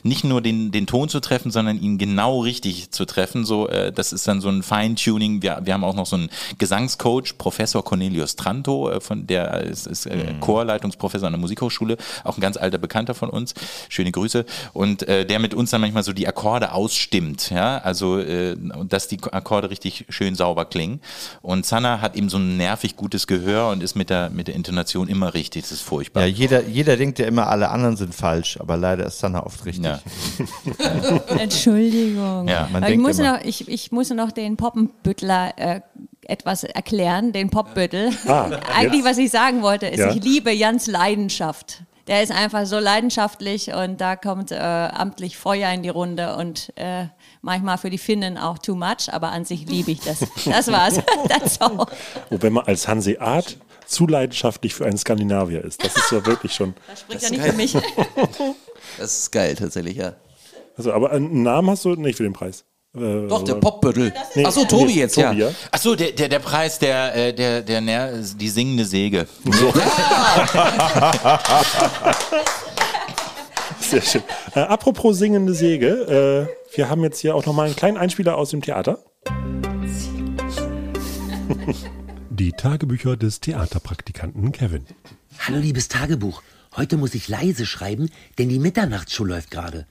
[0.02, 3.44] nicht nur den, den Ton zu treffen, sondern ihn genau richtig zu treffen.
[3.44, 5.42] So, äh, das ist dann so ein Feintuning.
[5.42, 9.86] Wir, wir haben auch noch so einen Gesangscoach, Professor Cornelius Tranto, äh, von der ist,
[9.86, 13.54] ist äh, Chorleitungsprofessor an der Musikhochschule, auch ein ganz alter Bekannter von uns.
[13.88, 14.44] Schöne Grüße.
[14.72, 18.56] Und äh, der mit uns dann manchmal so die Akkorde ausstimmt, ja, also äh,
[18.88, 21.00] dass die Akkorde richtig schön sauber klingen.
[21.42, 24.54] Und Sanna hat eben so ein nervig gutes Gehör und ist mit der mit der
[24.54, 25.62] Intonation immer richtig.
[25.62, 26.22] Das ist furchtbar.
[26.22, 29.64] Ja, jeder, jeder denkt ja immer, alle anderen sind falsch, aber leider ist Sanna oft
[29.64, 29.84] richtig.
[29.84, 30.00] Ja.
[31.38, 32.48] Entschuldigung.
[32.48, 35.80] Ja, ich, muss immer- noch, ich, ich muss noch den Poppenbüttler äh,
[36.22, 38.10] etwas erklären, den Popbüttel.
[38.26, 40.10] Ah, Eigentlich, was ich sagen wollte, ist, Ja.
[40.10, 41.82] ich liebe Jans Leidenschaft.
[42.06, 46.72] Der ist einfach so leidenschaftlich und da kommt äh, amtlich Feuer in die Runde und
[46.76, 47.04] äh,
[47.40, 50.18] manchmal für die Finnen auch too much, aber an sich liebe ich das.
[50.44, 51.00] Das war's.
[51.28, 51.86] That's all.
[52.30, 55.84] Wobei man als Hanseat zu leidenschaftlich für einen Skandinavier ist.
[55.84, 56.74] Das ist ja wirklich schon.
[56.88, 57.76] Das spricht ja nicht für mich.
[59.00, 60.12] Das ist geil tatsächlich, ja.
[60.76, 62.66] Also, aber einen Namen hast du nicht für den Preis.
[62.94, 64.12] Äh, Doch, der also- Popbüttel.
[64.34, 65.48] Nee, Achso, Tobi nee, jetzt, Tobi, ja.
[65.70, 69.26] Ach so, der, der, der Preis, der, äh, der, der, der, die singende Säge.
[73.80, 74.22] Sehr schön.
[74.54, 78.50] Äh, apropos singende Säge, äh, wir haben jetzt hier auch nochmal einen kleinen Einspieler aus
[78.50, 78.98] dem Theater.
[82.28, 84.84] Die Tagebücher des Theaterpraktikanten Kevin.
[85.38, 86.42] Hallo liebes Tagebuch.
[86.76, 89.86] Heute muss ich leise schreiben, denn die Mitternachtsshow läuft gerade.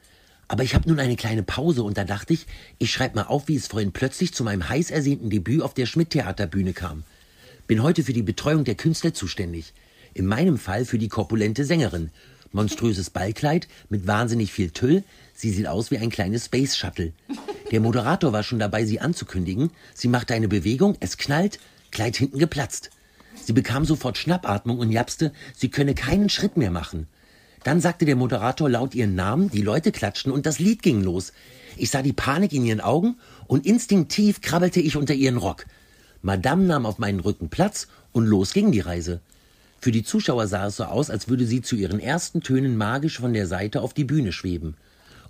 [0.47, 3.47] Aber ich habe nun eine kleine Pause und da dachte ich, ich schreibe mal auf,
[3.47, 7.03] wie es vorhin plötzlich zu meinem heiß ersehnten Debüt auf der Schmidt-Theaterbühne kam.
[7.67, 9.73] Bin heute für die Betreuung der Künstler zuständig.
[10.13, 12.11] In meinem Fall für die korpulente Sängerin.
[12.51, 15.03] Monströses Ballkleid mit wahnsinnig viel Tüll.
[15.35, 17.13] Sie sieht aus wie ein kleines Space Shuttle.
[17.71, 19.69] Der Moderator war schon dabei, sie anzukündigen.
[19.93, 21.59] Sie machte eine Bewegung, es knallt,
[21.91, 22.91] Kleid hinten geplatzt.
[23.49, 27.07] Sie bekam sofort Schnappatmung und japste, sie könne keinen Schritt mehr machen.
[27.63, 31.33] Dann sagte der Moderator laut ihren Namen, die Leute klatschten und das Lied ging los.
[31.75, 33.15] Ich sah die Panik in ihren Augen
[33.47, 35.65] und instinktiv krabbelte ich unter ihren Rock.
[36.21, 39.19] Madame nahm auf meinen Rücken Platz und los ging die Reise.
[39.81, 43.17] Für die Zuschauer sah es so aus, als würde sie zu ihren ersten Tönen magisch
[43.17, 44.77] von der Seite auf die Bühne schweben.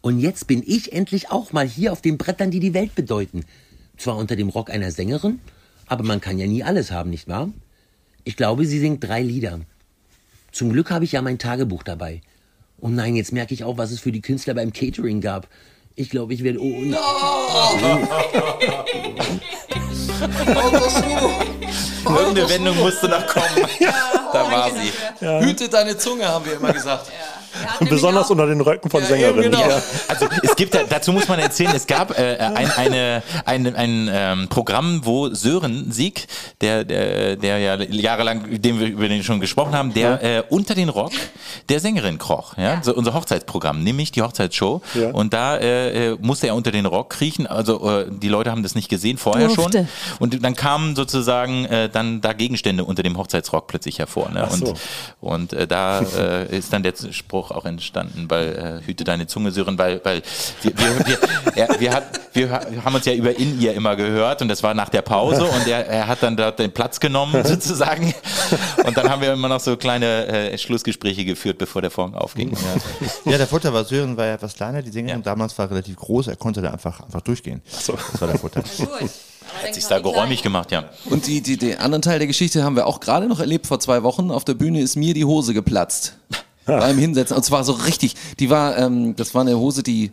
[0.01, 3.45] Und jetzt bin ich endlich auch mal hier auf den Brettern, die die Welt bedeuten.
[3.95, 5.39] Zwar unter dem Rock einer Sängerin,
[5.87, 7.49] aber man kann ja nie alles haben, nicht wahr?
[8.23, 9.59] Ich glaube, sie singt drei Lieder.
[10.51, 12.21] Zum Glück habe ich ja mein Tagebuch dabei.
[12.77, 15.47] Und nein, jetzt merke ich auch, was es für die Künstler beim Catering gab.
[15.95, 16.59] Ich glaube, ich werde.
[22.05, 23.45] Oh, Irgendeine Wendung musste noch kommen.
[24.33, 25.45] Da war sie.
[25.45, 27.11] Hüte deine Zunge, haben wir immer gesagt.
[27.89, 29.51] Besonders unter den Röcken von Sängerinnen.
[29.51, 29.59] genau.
[29.69, 29.81] Ja.
[30.07, 34.09] Also es gibt, da- dazu muss man erzählen, es gab äh, ein, eine, ein, ein
[34.11, 36.27] ähm, Programm, wo Sören Sieg,
[36.61, 40.75] der, der, der ja jahrelang, den wir, über den schon gesprochen haben, der äh, unter
[40.75, 41.11] den Rock
[41.69, 42.57] der Sängerin kroch.
[42.57, 42.81] Ja?
[42.83, 44.81] So unser Hochzeitsprogramm, nämlich die Hochzeitsshow.
[44.93, 45.09] Ja.
[45.11, 47.47] Und da äh, äh, musste er unter den Rock kriechen.
[47.47, 49.79] Also äh, die Leute haben das nicht gesehen, vorher Durfte.
[49.79, 49.87] schon.
[50.19, 54.29] Und dann kamen sozusagen äh, dann da Gegenstände unter dem Hochzeitsrock plötzlich hervor.
[54.29, 54.43] Ne?
[54.45, 54.65] Ach so.
[55.21, 59.27] Und, und äh, da äh, ist dann der Spruch auch entstanden, weil äh, hüte deine
[59.27, 60.21] Zunge, Sören, weil, weil
[60.61, 61.17] wir, wir, wir,
[61.55, 62.49] er, wir, hat, wir
[62.83, 65.67] haben uns ja über in ihr immer gehört und das war nach der Pause und
[65.67, 68.13] er, er hat dann dort den Platz genommen sozusagen
[68.85, 72.51] und dann haben wir immer noch so kleine äh, Schlussgespräche geführt, bevor der Vorhang aufging.
[72.51, 73.31] Ja.
[73.31, 76.27] Ja, der Vorteil war, Sören war ja etwas kleiner, die Sängerin damals war relativ groß,
[76.27, 77.61] er konnte da einfach, einfach durchgehen.
[77.67, 77.97] so.
[78.11, 78.63] Das war der Vorteil.
[79.63, 80.85] Hat sich da geräumig gemacht, ja.
[81.09, 83.79] Und die, die, den anderen Teil der Geschichte haben wir auch gerade noch erlebt vor
[83.79, 84.31] zwei Wochen.
[84.31, 86.17] Auf der Bühne ist mir die Hose geplatzt.
[86.77, 87.35] Beim Hinsetzen.
[87.35, 88.15] Und zwar so richtig.
[88.39, 90.11] Die war, ähm, das war eine Hose, die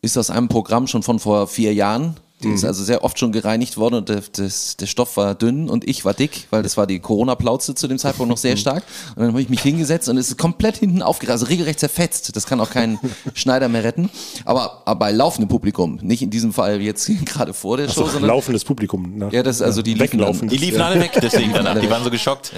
[0.00, 2.16] ist aus einem Programm schon von vor vier Jahren.
[2.42, 5.68] Die ist also sehr oft schon gereinigt worden und der, das, der Stoff war dünn
[5.68, 8.82] und ich war dick, weil das war die Corona-Plauze zu dem Zeitpunkt noch sehr stark.
[9.14, 12.34] Und dann habe ich mich hingesetzt und es ist komplett hinten aufgerissen, also regelrecht zerfetzt.
[12.36, 12.98] Das kann auch kein
[13.34, 14.10] Schneider mehr retten.
[14.44, 18.08] Aber, aber bei laufendem Publikum, nicht in diesem Fall jetzt gerade vor der Show, So,
[18.08, 19.18] sondern laufendes Publikum.
[19.18, 19.28] Ne?
[19.32, 20.28] Ja, das ist also die liefen dann.
[20.28, 20.48] Weglaufen.
[20.48, 21.78] Die liefen alle weg, deswegen danach.
[21.78, 22.52] Die waren so geschockt.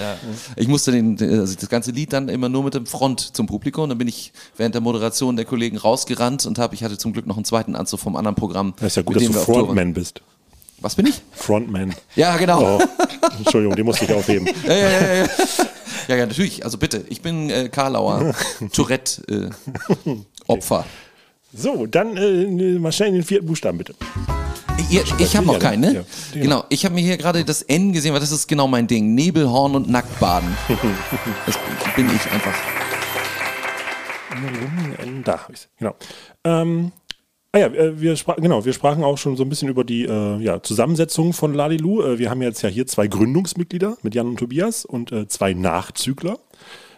[0.55, 3.83] Ich musste den, also das ganze Lied dann immer nur mit dem Front zum Publikum.
[3.83, 7.13] Und dann bin ich während der Moderation der Kollegen rausgerannt und habe, ich hatte zum
[7.13, 8.73] Glück noch einen zweiten Anzug vom anderen Programm.
[8.77, 9.74] Das ist ja gut, dass du waren.
[9.75, 10.21] Frontman bist.
[10.79, 11.21] Was bin ich?
[11.33, 11.93] Frontman.
[12.15, 12.77] Ja, genau.
[12.79, 12.83] Oh,
[13.39, 14.47] Entschuldigung, den musste ich aufheben.
[14.65, 15.27] Ja, ja, ja, ja.
[16.07, 16.63] ja, ja, natürlich.
[16.63, 18.33] Also bitte, ich bin äh, Karlauer
[18.71, 20.11] Tourette äh,
[20.47, 20.85] Opfer.
[21.53, 23.95] So, dann äh, mal schnell in den vierten Buchstaben, bitte.
[24.89, 25.87] Ich, ich habe noch Ja, keinen, ne?
[25.93, 26.01] ja,
[26.31, 26.43] genau.
[26.43, 29.13] Genau, ich habe mir hier gerade das N gesehen, weil das ist genau mein Ding.
[29.13, 30.55] Nebelhorn und Nacktbaden.
[31.45, 31.57] Das
[31.95, 32.53] bin ich einfach.
[35.25, 35.95] Da habe ich Genau.
[36.43, 36.91] Ähm,
[37.55, 40.03] ah ja, äh, wir, spra genau, wir sprachen auch schon so ein bisschen über die
[40.03, 42.01] äh, ja, Zusammensetzung von Lalilu.
[42.01, 45.53] Äh, wir haben jetzt ja hier zwei Gründungsmitglieder mit Jan und Tobias und äh, zwei
[45.53, 46.37] Nachzügler.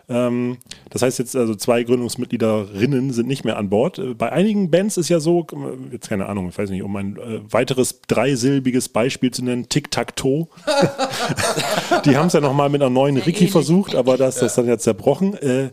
[0.10, 0.58] Ähm,
[0.89, 3.99] das heißt jetzt also zwei Gründungsmitgliederinnen sind nicht mehr an Bord.
[3.99, 5.45] Äh, Bei einigen Bands ist ja so,
[5.91, 10.47] jetzt keine Ahnung, ich weiß nicht, um ein äh, weiteres dreisilbiges Beispiel zu nennen, Tic-Tac-Toe.
[12.05, 14.68] Die haben es ja nochmal mit einer neuen Ricky versucht, aber da ist das dann
[14.68, 15.36] ja zerbrochen.
[15.36, 15.70] Äh,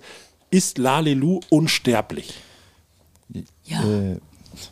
[0.51, 2.35] ist Lalelu unsterblich?
[3.65, 3.83] Ja.
[3.83, 4.19] Äh,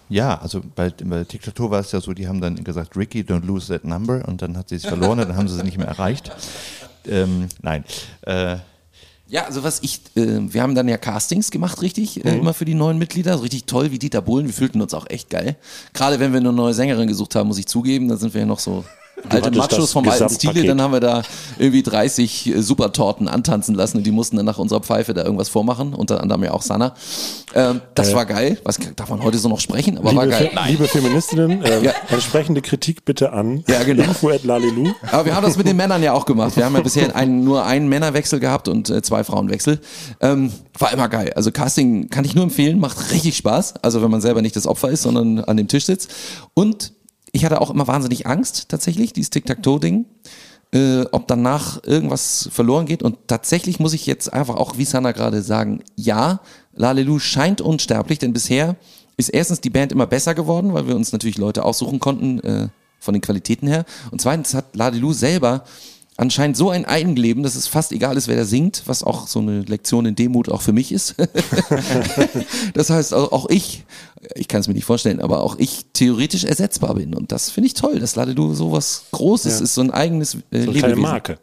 [0.08, 3.44] ja, also bei, bei Diktatur war es ja so, die haben dann gesagt, Ricky, don't
[3.44, 5.78] lose that number und dann hat sie es verloren und dann haben sie es nicht
[5.78, 6.30] mehr erreicht.
[7.06, 7.84] Ähm, nein.
[8.22, 8.56] Äh,
[9.28, 12.66] Ja, also was ich, äh, wir haben dann ja Castings gemacht, richtig, äh, immer für
[12.66, 13.36] die neuen Mitglieder.
[13.36, 14.46] So richtig toll wie Dieter Bohlen.
[14.46, 15.56] Wir fühlten uns auch echt geil.
[15.94, 18.46] Gerade wenn wir eine neue Sängerin gesucht haben, muss ich zugeben, da sind wir ja
[18.46, 18.84] noch so
[19.28, 20.28] alte Machos vom alten.
[20.28, 20.64] Stile.
[20.64, 21.22] Dann haben wir da
[21.58, 25.48] irgendwie 30 äh, Supertorten antanzen lassen und die mussten dann nach unserer Pfeife da irgendwas
[25.48, 25.94] vormachen.
[25.94, 26.94] Unter anderem ja auch Sanna.
[27.54, 28.58] Ähm, das war geil.
[28.64, 29.98] Was darf man heute so noch sprechen?
[29.98, 30.50] Aber war geil.
[30.52, 31.92] Fe liebe Feministinnen, äh, Ja.
[32.08, 34.04] entsprechende Kritik bitte an Ja, genau.
[34.04, 34.92] info at lalelu.
[35.10, 36.56] Aber wir haben das mit den Männern ja auch gemacht.
[36.56, 39.80] Wir haben ja bisher einen, nur einen Männerwechsel gehabt und äh, zwei Frauenwechsel.
[40.20, 41.32] Ähm, war immer geil.
[41.36, 43.74] Also Casting kann ich nur empfehlen, macht richtig Spaß.
[43.82, 46.10] Also wenn man selber nicht das Opfer ist, sondern an dem Tisch sitzt.
[46.54, 46.92] Und
[47.32, 50.04] ich hatte auch immer wahnsinnig Angst, tatsächlich, dieses Tic-Tac-Toe-Ding.
[50.74, 53.02] Äh, ob danach irgendwas verloren geht.
[53.02, 56.40] Und tatsächlich muss ich jetzt einfach auch, wie Sana gerade sagen, ja,
[56.74, 58.76] Lalelu scheint unsterblich, denn bisher
[59.18, 62.68] ist erstens die Band immer besser geworden, weil wir uns natürlich Leute aussuchen konnten, äh,
[62.98, 63.84] von den Qualitäten her.
[64.10, 65.64] Und zweitens hat Ladelu selber
[66.22, 69.40] anscheinend so ein Eigenleben, dass es fast egal ist, wer da singt, was auch so
[69.40, 71.16] eine Lektion in Demut auch für mich ist.
[72.74, 73.84] das heißt, auch ich,
[74.34, 77.14] ich kann es mir nicht vorstellen, aber auch ich theoretisch ersetzbar bin.
[77.14, 79.64] Und das finde ich toll, dass Ladelu so was Großes Ja.
[79.64, 80.96] ist, so ein eigenes äh, So eine kleine.
[80.96, 81.38] Marke.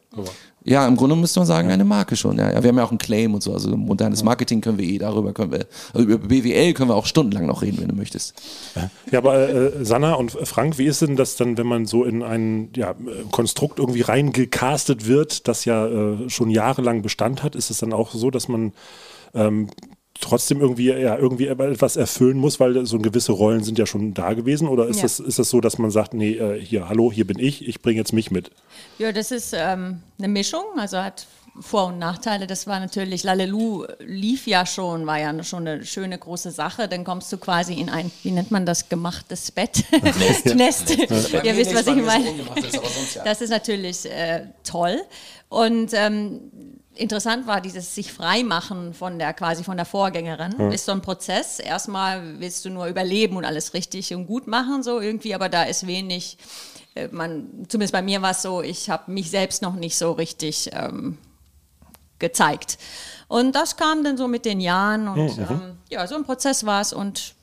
[0.69, 2.37] Ja, im Grunde müsste man sagen, eine Marke schon.
[2.37, 3.53] Ja, wir haben ja auch einen Claim und so.
[3.53, 5.65] Also modernes Marketing können wir eh, darüber können wir,
[5.95, 8.39] also über BWL können wir auch stundenlang noch reden, wenn du möchtest.
[9.09, 12.21] Ja, aber äh, Sanna und Frank, wie ist denn das dann, wenn man so in
[12.21, 12.93] ein ja,
[13.31, 17.55] Konstrukt irgendwie reingecastet wird, das ja äh, schon jahrelang Bestand hat?
[17.55, 18.73] Ist es dann auch so, dass man
[19.33, 19.69] ähm,
[20.21, 24.33] trotzdem irgendwie, ja, irgendwie etwas erfüllen muss, weil so gewisse Rollen sind ja schon da
[24.33, 24.67] gewesen?
[24.67, 25.03] Oder ist, Ja.
[25.03, 27.81] das, ist das so, dass man sagt, nee, äh, hier, hallo, hier bin ich, ich
[27.81, 28.51] bringe jetzt mich mit?
[28.97, 31.25] Ja, das ist ähm, eine Mischung, also hat
[31.61, 32.47] Vor- und Nachteile.
[32.47, 36.87] Das war natürlich, Lalelu lief ja schon, war ja schon eine schöne große Sache.
[36.87, 39.83] Dann kommst du quasi in ein, wie nennt man das, gemachtes Bett.
[40.19, 40.55] Nest.
[40.55, 40.97] Nest.
[40.97, 42.27] Ihr wisst, was ich meine.
[43.25, 45.01] Das ist natürlich äh, toll.
[45.49, 46.39] Und ähm,
[46.99, 50.53] interessant war dieses sich freimachen von der quasi von der Vorgängerin.
[50.71, 51.59] Ist so ein Prozess.
[51.59, 55.63] Erstmal willst du nur überleben und alles richtig und gut machen, so irgendwie, aber da
[55.63, 56.37] ist wenig.
[56.95, 60.11] äh, Man, zumindest bei mir war es so, ich habe mich selbst noch nicht so
[60.11, 61.17] richtig ähm,
[62.19, 62.77] gezeigt.
[63.27, 66.81] Und das kam dann so mit den Jahren und ähm, ja, so ein Prozess war
[66.81, 67.35] es und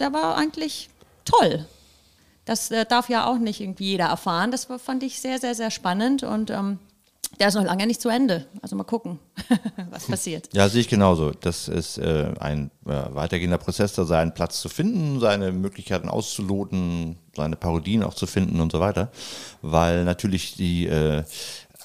[0.00, 0.88] der war eigentlich
[1.24, 1.66] toll.
[2.44, 4.50] Das äh, darf ja auch nicht irgendwie jeder erfahren.
[4.50, 6.78] Das fand ich sehr, sehr, sehr spannend und ähm,
[7.38, 8.46] der ist noch lange nicht zu Ende.
[8.62, 9.18] Also mal gucken,
[9.90, 10.48] was passiert.
[10.52, 11.30] Ja, sehe ich genauso.
[11.30, 17.18] Das ist äh, ein äh, weitergehender Prozess, da seinen Platz zu finden, seine Möglichkeiten auszuloten,
[17.34, 19.10] seine Parodien auch zu finden und so weiter.
[19.62, 21.24] Weil natürlich die äh,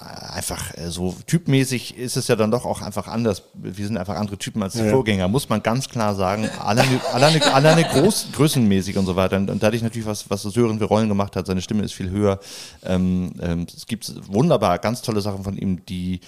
[0.01, 3.43] einfach äh, so typmäßig ist es ja dann doch auch einfach anders.
[3.53, 4.91] Wir sind einfach andere Typen als die Ja.
[4.91, 6.49] Vorgänger, muss man ganz klar sagen.
[6.59, 9.37] Alleine, alleine, alleine groß, größenmäßig und so weiter.
[9.37, 12.09] Und, und dadurch natürlich, was, was Sören für Rollen gemacht hat, seine Stimme ist viel
[12.09, 12.39] höher.
[12.83, 16.21] Ähm, ähm, es gibt wunderbar ganz tolle Sachen von ihm, die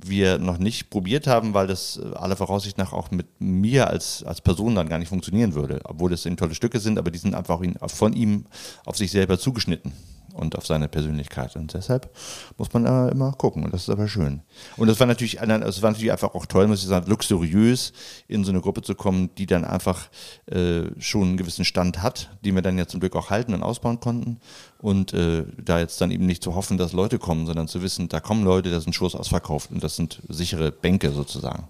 [0.00, 4.22] wir noch nicht probiert haben, weil das äh, aller Voraussicht nach auch mit mir als,
[4.22, 5.80] als Person dann gar nicht funktionieren würde.
[5.84, 8.46] Obwohl es eben tolle Stücke sind, aber die sind einfach ihn- von ihm
[8.84, 9.92] auf sich selber zugeschnitten
[10.38, 11.56] und auf seine Persönlichkeit.
[11.56, 12.10] Und deshalb
[12.56, 13.64] muss man äh, immer gucken.
[13.64, 14.40] Und das ist aber schön.
[14.76, 17.92] Und das war natürlich, ein- es war natürlich einfach auch toll, muss ich sagen, luxuriös
[18.28, 20.08] in so eine Gruppe zu kommen, die dann einfach
[20.46, 23.62] äh, schon einen gewissen Stand hat, die wir dann ja zum Glück auch halten und
[23.62, 24.38] ausbauen konnten.
[24.80, 28.08] Und äh, da jetzt dann eben nicht zu hoffen, dass Leute kommen, sondern zu wissen,
[28.08, 31.64] da kommen Leute, da sind Shows ausverkauft und das sind sichere Bänke sozusagen.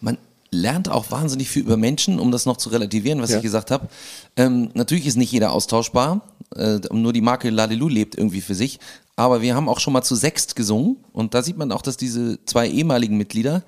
[0.00, 0.18] Man
[0.52, 3.36] lernt auch wahnsinnig viel über Menschen, um das noch zu relativieren, was Ja.
[3.36, 3.88] ich gesagt habe.
[4.36, 6.22] Ähm, natürlich ist nicht jeder austauschbar,
[6.56, 8.80] äh, nur die Marke Lalelu lebt irgendwie für sich.
[9.16, 11.96] Aber wir haben auch schon mal zu sechst gesungen und da sieht man auch, dass
[11.96, 13.62] diese zwei ehemaligen Mitglieder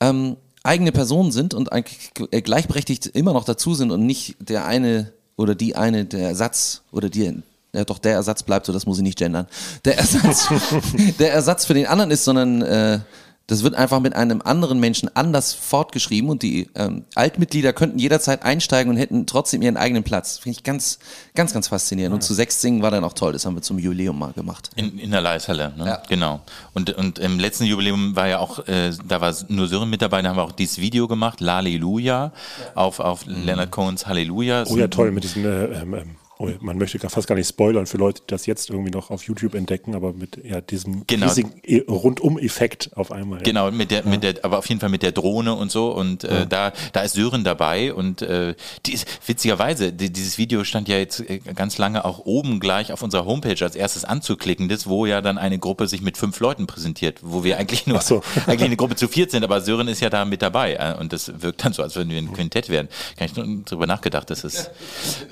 [0.00, 4.66] ähm, eigene Personen sind und eigentlich äh, gleichberechtigt immer noch dazu sind und nicht der
[4.66, 8.86] eine oder die eine der Ersatz oder die ja, doch der Ersatz bleibt so, das
[8.86, 9.46] muss ich nicht gendern.
[9.84, 10.48] Der Ersatz,
[11.18, 13.00] der Ersatz für den anderen ist, sondern äh,
[13.48, 18.42] das wird einfach mit einem anderen Menschen anders fortgeschrieben und die ähm, Altmitglieder könnten jederzeit
[18.42, 20.38] einsteigen und hätten trotzdem ihren eigenen Platz.
[20.38, 20.98] Finde ich ganz,
[21.34, 22.12] ganz, ganz faszinierend.
[22.12, 23.32] Und zu sechs singen war dann auch toll.
[23.32, 24.70] Das haben wir zum Jubiläum mal gemacht.
[24.74, 25.86] In, in der Leishalle, ne?
[25.86, 26.02] Ja.
[26.08, 26.40] Genau.
[26.74, 30.22] Und, und im letzten Jubiläum war ja auch, äh, da war nur Sören mit dabei,
[30.22, 32.32] da haben wir auch dieses Video gemacht, Lalleluja,
[32.74, 34.64] auf, auf Leonard Cohens Halleluja.
[34.66, 36.16] Oh ja, toll, mit diesen äh, ähm, ähm,
[36.60, 39.54] man möchte fast gar nicht spoilern für Leute, die das jetzt irgendwie noch auf YouTube
[39.54, 41.26] entdecken, aber mit ja, diesem Genau.
[41.26, 43.38] riesigen E- Rundum-Effekt auf einmal.
[43.38, 43.44] Ja.
[43.44, 45.90] Genau, mit der, mit der, aber auf jeden Fall mit der Drohne und so.
[45.92, 47.94] Und äh, da, da ist Sören dabei.
[47.94, 52.18] Und äh, die ist, witzigerweise, die, dieses Video stand ja jetzt äh, ganz lange auch
[52.26, 56.16] oben gleich auf unserer Homepage als erstes anzuklickendes, wo ja dann eine Gruppe sich mit
[56.18, 58.22] fünf Leuten präsentiert, wo wir eigentlich nur so.
[58.46, 60.74] eigentlich eine Gruppe zu viert sind, aber Sören ist ja da mit dabei.
[60.74, 62.88] äh, Und das wirkt dann so, als würden wir ein Quintett werden.
[63.16, 64.28] Gar nicht nur drüber nachgedacht.
[64.30, 64.70] Das ist,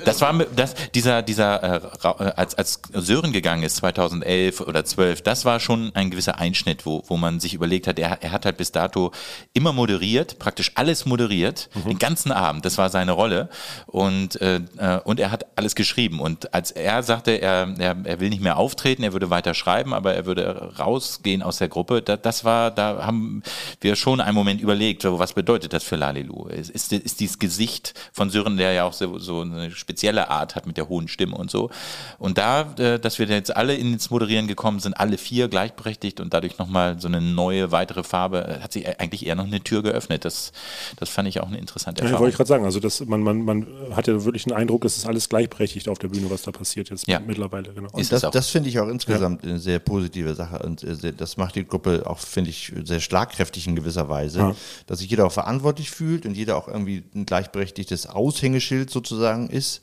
[0.05, 5.23] das war das, dieser, dieser, äh, äh, als, als Sören gegangen ist, 2011 oder 12,
[5.23, 8.45] das war schon ein gewisser Einschnitt, wo, wo man sich überlegt hat, er, er hat
[8.45, 9.13] halt bis dato
[9.53, 13.49] immer moderiert, praktisch alles moderiert, den ganzen Abend, das war seine Rolle.
[13.87, 16.21] Und, äh, äh, und er hat alles geschrieben.
[16.21, 19.93] Und als er sagte, er, er, er will nicht mehr auftreten, er würde weiter schreiben,
[19.93, 23.43] aber er würde rausgehen aus der Gruppe, da, das war, da haben
[23.81, 26.47] wir schon einen Moment überlegt, was bedeutet das für Lalilu?
[26.47, 30.55] Ist, ist, ist dieses Gesicht von Sören, der ja auch so, so eine spezielle Art
[30.55, 31.71] hat mit der hohen Stimme und so.
[32.19, 36.33] Und da, äh, dass wir jetzt alle ins Moderieren gekommen sind, alle vier gleichberechtigt und
[36.35, 39.83] dadurch nochmal so eine neue, weitere Farbe, äh, hat sich eigentlich eher noch eine Tür
[39.83, 40.25] geöffnet.
[40.25, 40.53] Das,
[40.97, 42.23] das fand ich auch eine interessante Ja, Erfahrung.
[42.25, 44.97] wollte ich gerade sagen, also das, man, man, man hat ja wirklich einen Eindruck, es
[44.97, 47.21] ist alles gleichberechtigt auf der Bühne, was da passiert jetzt Ja.
[47.21, 47.73] mittlerweile.
[47.73, 47.89] Genau.
[47.99, 51.37] Ist das, das finde ich auch insgesamt eine sehr positive Sache und äh, sehr, das
[51.37, 54.55] macht die Gruppe auch, finde ich, sehr schlagkräftig in gewisser Weise, Ja.
[54.87, 59.81] dass sich jeder auch verantwortlich fühlt und jeder auch irgendwie ein gleichberechtigtes Aushängeschild sozusagen ist.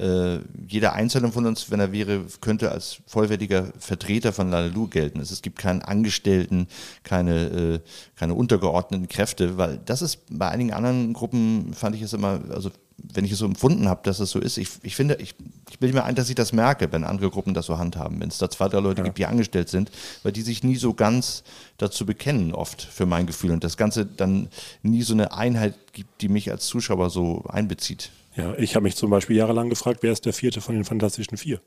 [0.00, 5.20] Äh, jeder Einzelne von uns, wenn er wäre, könnte als vollwertiger Vertreter von Lalelu gelten.
[5.20, 6.68] Es, gibt keinen Angestellten,
[7.02, 7.80] keine, äh,
[8.16, 12.70] keine untergeordneten Kräfte, weil das ist bei einigen anderen Gruppen, fand ich es immer, also
[13.12, 15.34] wenn ich es so empfunden habe, dass es so ist, ich, ich finde, ich,
[15.70, 18.28] ich bilde mir ein, dass ich das merke, wenn andere Gruppen das so handhaben, wenn
[18.28, 19.90] es da zwei, drei Leute gibt, die angestellt sind,
[20.22, 21.42] weil die sich nie so ganz
[21.76, 23.50] dazu bekennen, oft für mein Gefühl.
[23.50, 24.48] Und das Ganze dann
[24.82, 28.10] nie so eine Einheit gibt, die mich als Zuschauer so einbezieht.
[28.36, 31.36] Ja, ich habe mich zum Beispiel jahrelang gefragt, wer ist der vierte von den Fantastischen
[31.36, 31.60] Vier?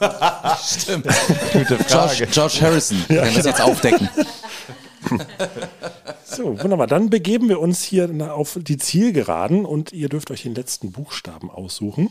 [0.62, 1.06] Stimmt.
[1.88, 4.08] George, George Harrison kann das jetzt aufdecken.
[6.24, 6.86] So, wunderbar.
[6.86, 11.50] Dann begeben wir uns hier auf die Zielgeraden und ihr dürft euch den letzten Buchstaben
[11.50, 12.10] aussuchen.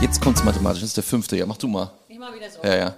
[0.00, 1.36] Jetzt kommt's mathematisch, das ist der fünfte.
[1.36, 1.92] Ja, mach du mal.
[2.08, 2.62] Ich mal wieder so.
[2.62, 2.94] Ja, ja.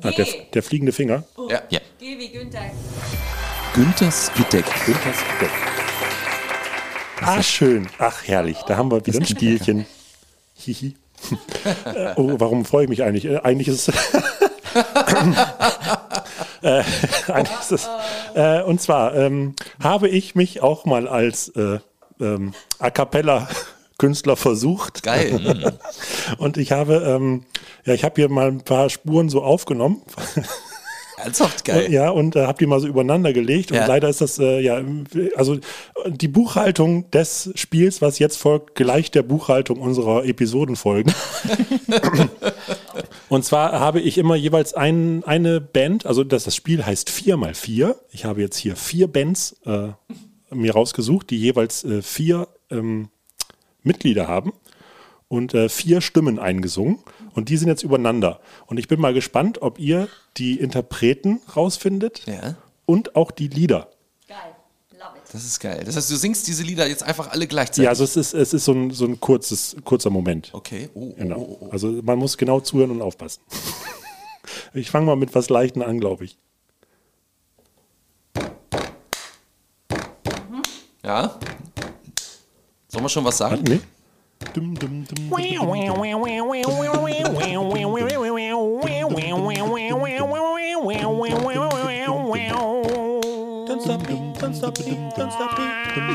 [0.00, 1.24] Ah, der, der fliegende Finger.
[1.48, 1.62] Ja.
[1.70, 1.80] ja.
[1.98, 2.70] Geh wie Günther.
[3.74, 4.66] Günthers Gedeck.
[4.84, 5.50] Günthers Deck.
[7.22, 7.88] Ah, schön.
[7.98, 8.58] Ach, herrlich.
[8.66, 9.86] Da haben wir wieder ein Spielchen.
[10.54, 10.94] Hihi.
[11.84, 13.24] Äh, oh, warum freue ich mich eigentlich?
[13.24, 13.94] Äh, eigentlich ist es.
[16.62, 16.82] äh,
[17.28, 17.88] eigentlich ist es
[18.34, 21.78] äh, und zwar ähm, habe ich mich auch mal als äh,
[22.20, 23.48] ähm, A cappella
[23.98, 25.02] Künstler versucht.
[25.02, 25.78] Geil.
[26.38, 27.44] Und ich habe, ähm,
[27.84, 30.02] ja, ich habe hier mal ein paar Spuren so aufgenommen.
[31.16, 31.92] Ernsthaft geil.
[31.92, 33.70] Ja, und äh, habe die mal so übereinander gelegt.
[33.70, 33.86] Und Ja.
[33.86, 34.80] leider ist das, äh, ja,
[35.36, 35.58] also
[36.06, 41.12] die Buchhaltung des Spiels, was jetzt folgt, gleicht der Buchhaltung unserer Episodenfolgen.
[43.28, 47.94] und zwar habe ich immer jeweils ein, eine Band, also das, das Spiel heißt 4x4.
[48.10, 49.88] Ich habe jetzt hier vier Bands äh,
[50.50, 53.08] mir rausgesucht, die jeweils äh, vier ähm,
[53.82, 54.52] Mitglieder haben
[55.28, 56.98] und äh, vier Stimmen eingesungen.
[57.34, 58.40] Und die sind jetzt übereinander.
[58.66, 62.56] Und ich bin mal gespannt, ob ihr die Interpreten rausfindet Ja.
[62.86, 63.88] und auch die Lieder.
[64.28, 64.38] Geil.
[64.92, 65.22] Love it.
[65.32, 65.82] Das ist geil.
[65.84, 67.84] Das heißt, du singst diese Lieder jetzt einfach alle gleichzeitig.
[67.84, 70.50] Ja, also es ist, es ist so ein, so ein kurzes, kurzer Moment.
[70.52, 70.88] Okay.
[70.94, 71.38] Oh, oh, Genau.
[71.38, 71.68] oh, oh.
[71.70, 73.40] Also man muss genau zuhören und aufpassen.
[74.74, 76.36] Ich fange mal mit was Leichten an, glaube ich.
[81.04, 81.38] Ja.
[82.88, 83.62] Sollen wir schon was sagen?
[83.66, 83.80] Nee?
[84.54, 85.30] Dum, dum, dum.
[93.66, 95.64] Don't stop me, don't stop me, don't stop me.
[95.96, 96.12] Don't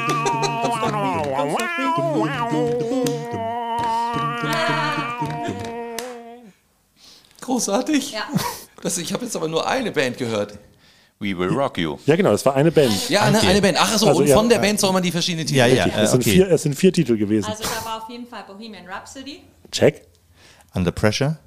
[0.78, 2.98] stop me, don't stop me.
[7.42, 8.12] Großartig.
[8.12, 8.28] Ja.
[8.84, 10.60] Das, ich habe jetzt aber nur eine Band gehört.
[11.20, 11.98] We will rock you.
[12.06, 13.10] Ja, genau, das war eine Band.
[13.10, 13.78] Ja, eine, eine Band.
[13.80, 14.62] Ach so, Also, und ja, von der ja.
[14.62, 15.58] Band soll man die verschiedenen Titel.
[15.58, 15.86] Ja, ja.
[15.86, 16.04] Richtig.
[16.04, 16.32] Es sind, okay.
[16.32, 17.50] vier, es sind vier Titel gewesen.
[17.50, 19.42] Also da war auf jeden Fall Bohemian Rhapsody.
[19.72, 20.04] Check.
[20.76, 21.40] Under Pressure?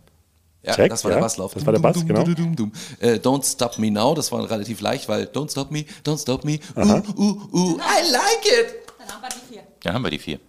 [0.62, 1.16] Ja, Check, das war ja.
[1.16, 1.54] der Basslauf.
[1.54, 2.24] Das war der Bass, Dum, genau.
[2.24, 2.72] dum, dum.
[2.98, 6.44] Äh, Don't Stop Me Now, das war relativ leicht, weil Don't Stop Me, Don't Stop
[6.44, 6.80] Me, uh,
[7.16, 8.74] uh, uh, I like it.
[8.98, 9.62] Dann haben wir die vier.
[9.82, 10.40] Dann haben wir die vier.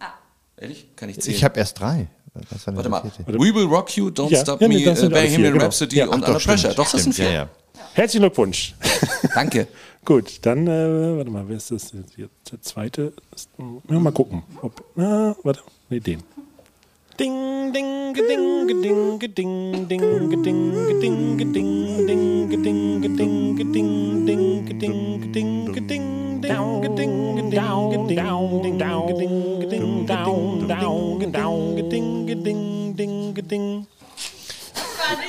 [0.58, 0.88] Ehrlich?
[0.96, 1.38] Kann ich zählen?
[1.38, 2.08] Ich habe erst drei.
[2.34, 3.40] Was war denn Warte mal.
[3.40, 5.66] We Will Rock You, Don't Ja, Stop ja, nee, Me, das äh, Bohemian genau.
[5.66, 6.74] Rhapsody Ja, und ach Under stimmt, Pressure.
[6.76, 7.36] Doch, das sind stimmt, vier.
[7.36, 7.50] Ja, ja.
[7.94, 8.76] Herzlichen Glückwunsch.
[9.36, 9.68] Danke.
[10.06, 11.92] Gut, dann, äh, warte mal, wer ist das?
[12.16, 12.52] jetzt?
[12.52, 13.14] Der zweite
[13.88, 14.44] mal gucken.
[14.62, 16.24] Ob, na, warte, nee, den.
[17.20, 25.22] Ding, ding, geding, geding, geding, ding, geding, geding, geding, ding, geding, geding, geding, ding, geding,
[25.22, 26.21] geding, geding,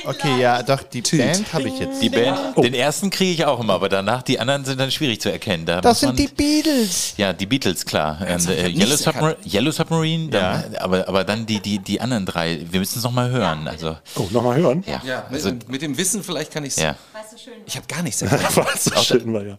[0.05, 2.01] Okay, ja, doch, die Band habe ich jetzt.
[2.01, 5.19] Die Band, den ersten kriege ich auch immer, aber danach die anderen sind dann schwierig
[5.21, 5.65] zu erkennen.
[5.65, 7.13] Da Das sind die Beatles.
[7.17, 8.17] Ja, die Beatles, klar.
[8.21, 9.35] Und, hab äh, Yellow, Submar.
[9.45, 13.29] Yellow Submarine, dann, aber, aber dann die, die, die anderen drei, wir müssen es nochmal
[13.29, 13.67] hören.
[13.67, 14.83] Also, Oh, nochmal hören?
[14.87, 15.01] ja.
[15.05, 16.81] Ja, mit, also, mit dem Wissen vielleicht kann ich es.
[16.83, 16.95] ja.
[17.65, 18.67] Ich habe gar nichts erkannt.
[18.75, 19.57] Es so schön war, ja.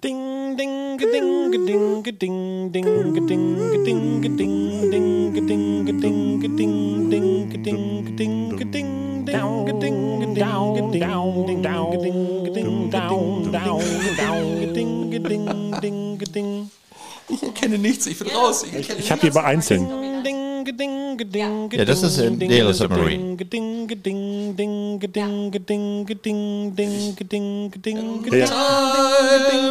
[0.00, 3.44] Ding, ding, geding, geding, geding, ding, geding,
[3.74, 11.90] geding, geding, ding, geding, geding, geding, ding, geding, geding, geding, down, geding, down, down, down,
[11.90, 13.82] geding, geding, down, down,
[14.16, 16.70] down, geding, geding, ding, geding.
[17.28, 18.62] Ich erkenne nichts, ich bin raus.
[18.62, 19.84] Ich, Ich habe die aber einzeln.
[21.72, 23.36] Ja, das ist äh, Yellow Submarine.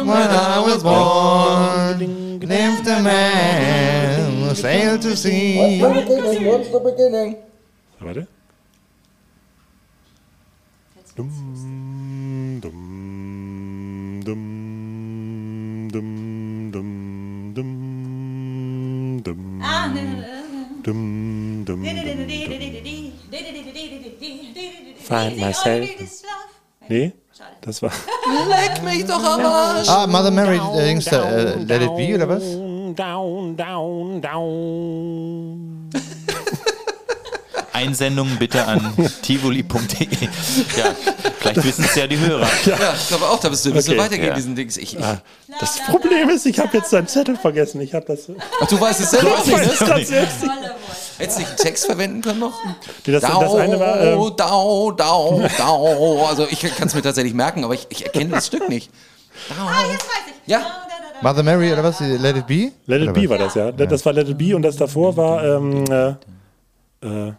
[0.08, 1.98] When I was born,
[2.40, 5.80] lived a man, sailed to sea.
[8.00, 8.26] Warte.
[11.16, 11.28] Dum,
[12.62, 12.87] dum,
[20.88, 23.12] Dum, dum, dum,
[24.96, 25.86] Find myself.
[26.88, 27.12] Nee,
[27.60, 27.92] das war.
[28.48, 29.86] Leck mich doch am Arsch.
[29.86, 32.42] Ah, Mother Mary, äh, äh, Let It Be, oder was?
[32.96, 35.67] Down, down, down.
[37.78, 40.08] Einsendungen bitte an tivoli.de.
[40.76, 40.94] Ja,
[41.38, 42.46] vielleicht wissen es ja die Hörer.
[42.66, 44.34] Ja, ich glaube auch, da bist du ein bisschen Okay, weitergehen, ja.
[44.34, 44.76] diesen Dings.
[44.76, 45.04] Ich, ich,
[45.60, 47.80] Das Problem ist, ich habe jetzt deinen Zettel vergessen.
[47.80, 48.28] Ich habe das.
[48.60, 49.86] ach, du weißt es selber weiß nicht, ne?
[49.86, 50.52] grad selbst nicht.
[51.18, 52.54] Hättest du nicht einen Text verwenden können noch?
[53.06, 54.00] Nee, Das, das eine war.
[54.00, 56.26] Ähm, Dau, dau, dau.
[56.26, 58.90] Also ich kann es mir tatsächlich merken, aber ich, ich erkenne das Stück nicht.
[59.50, 60.50] Ah, jetzt weiß ich.
[60.50, 60.60] Ja.
[61.20, 61.98] Mother Mary, oder was?
[62.00, 62.70] Let It Be?
[62.86, 63.72] Let It Be war das, ja.
[63.72, 65.44] Das war Let It Be und das davor war.
[65.44, 67.32] Ähm, äh, äh,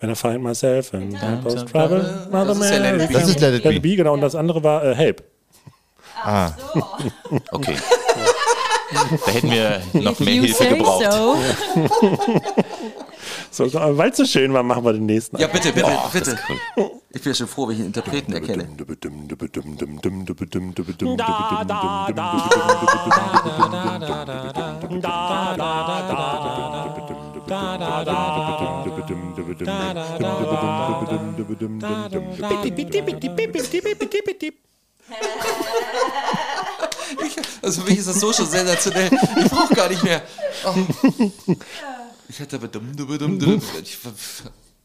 [0.00, 3.06] When I find myself in Post Trouble, Mother Das ist ja Let It Mary.
[3.06, 3.12] Be.
[3.12, 3.96] Das ist Let It Let It Be.
[3.96, 4.14] Genau.
[4.14, 5.22] Und das andere war äh, Help.
[7.52, 7.76] Okay.
[8.92, 11.04] Da hätten wir noch mehr You Hilfe gebraucht.
[11.12, 11.36] so.
[13.50, 15.36] So, weil es so schön war, machen wir den nächsten.
[15.38, 16.38] Ja, bitte, bitte, das bitte.
[16.76, 16.90] cool.
[17.10, 18.68] Ich bin schon froh, wenn ich einen Interpreten erkenne.
[37.26, 39.10] Ich, also für mich ist das so schon sensationell.
[39.44, 40.22] Ich brauche gar nicht mehr.
[40.64, 40.74] Oh.
[42.28, 43.62] Ich hatte bedum, dum, dum, dum.
[43.82, 43.98] Ich-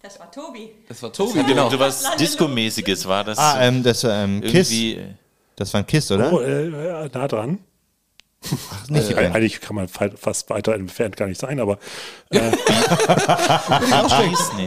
[0.01, 0.71] Das war Tobi.
[0.87, 1.69] Das war Tobi, genau.
[1.69, 3.37] So was Disco-mäßiges war das.
[3.37, 4.71] Ah, ähm, das war ähm, Kiss.
[5.55, 6.31] Das war ein Kiss, oder?
[6.33, 7.27] Oh, äh, äh, nah
[8.45, 8.57] dran.
[8.89, 11.77] nicht, Äh, Eigentlich kann man fa- fast weiter entfernt gar nicht sein, aber
[12.31, 12.39] nee.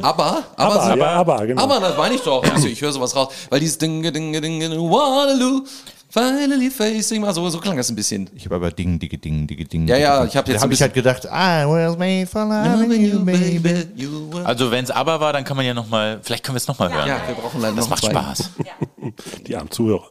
[0.03, 1.62] Aber, aber, Aber, aber, ja, aber, genau.
[1.62, 2.43] aber das meine ich doch.
[2.53, 3.33] Also ich höre sowas raus.
[3.51, 5.64] Weil dieses Ding, Ding, Ding, Ding, Waterloo,
[6.11, 8.31] finally facing, mal so, so klang das ein bisschen.
[8.35, 9.89] ich habe aber Ding, Ding, Ding, Ding, Ding.
[9.89, 13.05] Ja, ja, ich hab jetzt Da habe ich halt gedacht, I was made for loving
[13.05, 13.87] you, baby.
[13.97, 16.68] you Also wenn es aber war, dann kann man ja nochmal, vielleicht können wir es
[16.68, 17.09] nochmal hören.
[17.09, 18.11] Ja, wir brauchen leider das noch macht zwei.
[18.12, 18.51] Spaß.
[19.47, 20.09] die armen Zuhörer.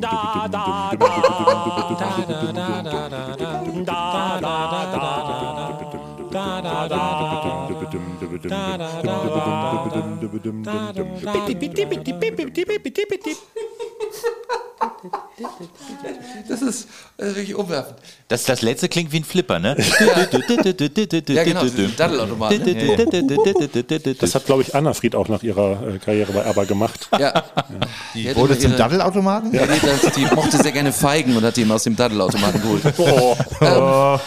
[0.00, 0.10] da
[4.40, 4.50] da
[4.90, 4.98] da
[6.88, 7.41] da da
[16.48, 17.98] Das ist äh, wirklich umwerfend.
[18.28, 19.76] Das, das letzte klingt wie ein Flipper, ne?
[21.28, 22.50] Ja, genau, das ist ein Daddelautomat.
[22.58, 24.16] Ne?
[24.18, 27.08] Das hat, glaube ich, Anna Fried auch nach ihrer äh, Karriere bei ABBA gemacht.
[27.18, 27.44] Ja.
[28.14, 29.50] Die hätte wurde zum Daddelautomaten?
[29.50, 32.82] Nee, das, die mochte sehr gerne Feigen und hat die immer aus dem Daddelautomaten geholt.
[33.60, 34.18] Ähm,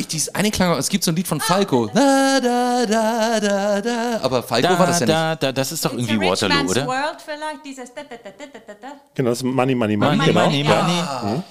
[0.00, 1.86] ich, dies eine Klang, es gibt so ein Lied von Falco.
[1.88, 4.20] Da, da, da, da, da.
[4.22, 5.14] Aber Falco war Da, das ja nicht.
[5.16, 6.86] da, da, das ist doch irgendwie It's a rich Waterloo, man's oder?
[6.86, 8.88] World vielleicht, dieses da, da, da, da, da, da.
[9.14, 10.16] Genau, das ist Money, Money, Money.
[10.16, 10.44] Money, genau.
[10.46, 11.42] money, money.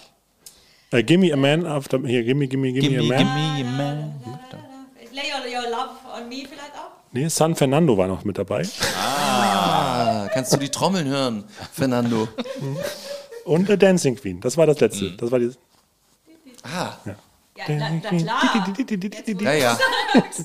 [0.92, 3.56] Äh, gimme a man after, hier, gimme, gimme, gimme, Gimme, a man.
[3.58, 4.14] gimme, man.
[5.14, 6.92] Lay your, your love on me vielleicht auch.
[7.12, 8.64] Nee, San Fernando war noch mit dabei.
[8.98, 11.44] Ah, kannst du die Trommeln hören,
[11.74, 12.28] Fernando?
[13.46, 15.12] Und äh, Dancing Queen, das war das letzte.
[15.18, 15.52] Das war die,
[16.64, 17.16] Ah, Ja,
[17.68, 18.66] na, na klar.
[19.42, 19.78] ja, ja.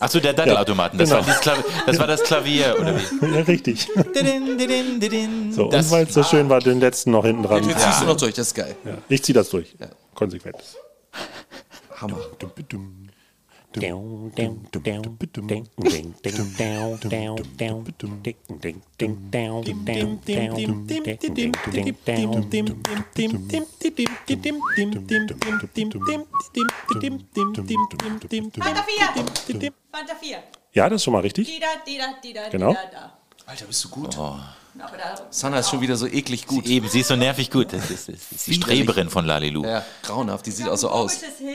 [0.00, 1.26] Achso, der Daddelautomaten, das, genau.
[1.26, 1.56] war
[1.86, 3.26] das war das Klavier, oder wie?
[3.34, 3.88] ja, richtig.
[5.50, 7.68] So, Das- und weil es so schön war, den letzten noch hinten dran.
[7.68, 8.74] Jetzt ziehst du noch durch, das ist geil.
[8.84, 9.74] Ja, ich ziehe das durch.
[10.14, 10.56] Konsequent.
[12.00, 12.16] Hammer.
[12.16, 13.03] Fanta 4.
[29.90, 30.42] Fanta 4.
[30.72, 31.46] Ja, das ist schon mal richtig.
[31.46, 32.70] Dida, dida, dida, Genau.
[32.70, 33.18] dida, da.
[33.46, 34.16] Alter, bist du gut.
[34.16, 36.66] Aber da Sanna ist schon wieder so eklig gut.
[36.66, 37.72] Eben, sie ist so nervig gut.
[37.72, 39.64] Das ist, das ist die Streberin von Lalilu.
[39.64, 41.20] Ja, grauenhaft, die sieht auch so aus.
[41.38, 41.54] Hirn.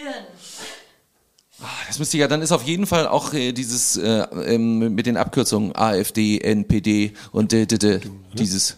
[1.88, 5.18] Das müsste ja, dann ist auf jeden Fall auch äh, dieses äh, ähm, mit den
[5.18, 8.00] Abkürzungen AfD, NPD und d, d, d,
[8.34, 8.78] dieses.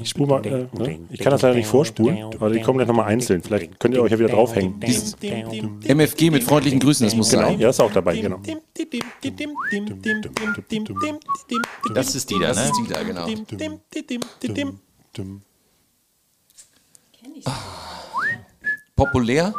[0.00, 1.00] Ich spule mal, äh, ne?
[1.10, 3.42] Ich kann das leider nicht vorspulen, aber die kommen gleich nochmal einzeln.
[3.42, 4.80] Vielleicht könnt ihr euch ja wieder draufhängen.
[4.80, 7.60] Dieses MFG mit freundlichen Grüßen, das muss Genau, sein.
[7.60, 8.40] ja, ist auch dabei, genau.
[11.94, 12.64] Das ist die da, Das ne?
[12.64, 13.26] ist die da, genau.
[18.96, 19.54] Populär?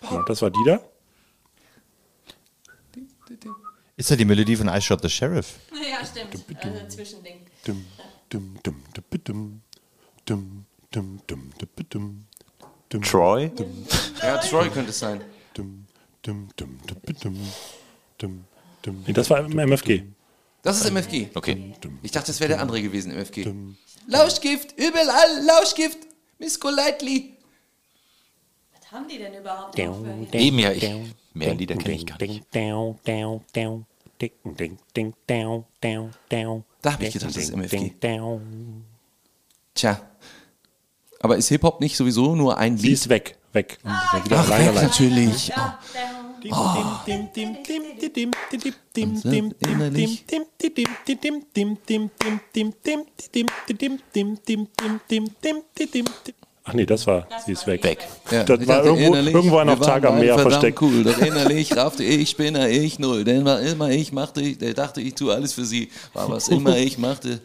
[0.00, 0.80] Genau, das war die da.
[3.96, 5.56] Ist ja die Melodie von I Shot the Sheriff.
[5.72, 6.32] Ja, stimmt.
[6.64, 7.40] Also Zwischending.
[7.64, 7.84] Dum,
[8.28, 9.62] dum, dum, dum, dum,
[10.24, 12.24] dum, dum, dum, dum, dum,
[12.88, 13.50] dum, Troy?
[14.22, 15.20] Ja, Troy könnte es sein.
[15.54, 15.84] dum,
[16.22, 17.52] dum, dum, dum, dum,
[18.18, 18.44] dum,
[18.82, 19.04] dum.
[19.06, 20.04] Nee, das war im MFG.
[20.62, 21.30] Das ist MFG.
[21.34, 21.74] Okay.
[22.02, 23.52] Ich dachte, das wäre der andere gewesen, MFG.
[24.06, 25.98] Lauschgift, überall Lauschgift.
[26.38, 27.36] Miss Golightly.
[28.90, 30.88] Was haben die denn überhaupt Eben ja, ich,
[31.34, 32.42] mehr Lieder kenne ich gar nicht.
[36.80, 37.92] Da habe ich gedacht, das ist MFG.
[39.74, 40.00] Tja.
[41.20, 42.94] Aber ist Hip-Hop nicht sowieso nur ein Sie Lied?
[42.94, 43.78] ist weg, weg.
[43.84, 45.52] Ach, Wieder allein, weg natürlich.
[49.58, 50.24] Innerlich.
[56.68, 57.82] Ach nee, das war, sie ist weg.
[57.82, 57.98] Weg.
[58.30, 60.80] Ja, Das ich war irgendwo- innerlich, irgendwo wir Tag am Meer versteckt.
[60.82, 61.02] Cool.
[61.04, 63.24] Doch innerlich raffte ich, spinner ich null.
[63.24, 65.88] Denn was immer ich machte, ich, der dachte ich tue alles für sie.
[66.12, 67.40] War was immer ich machte,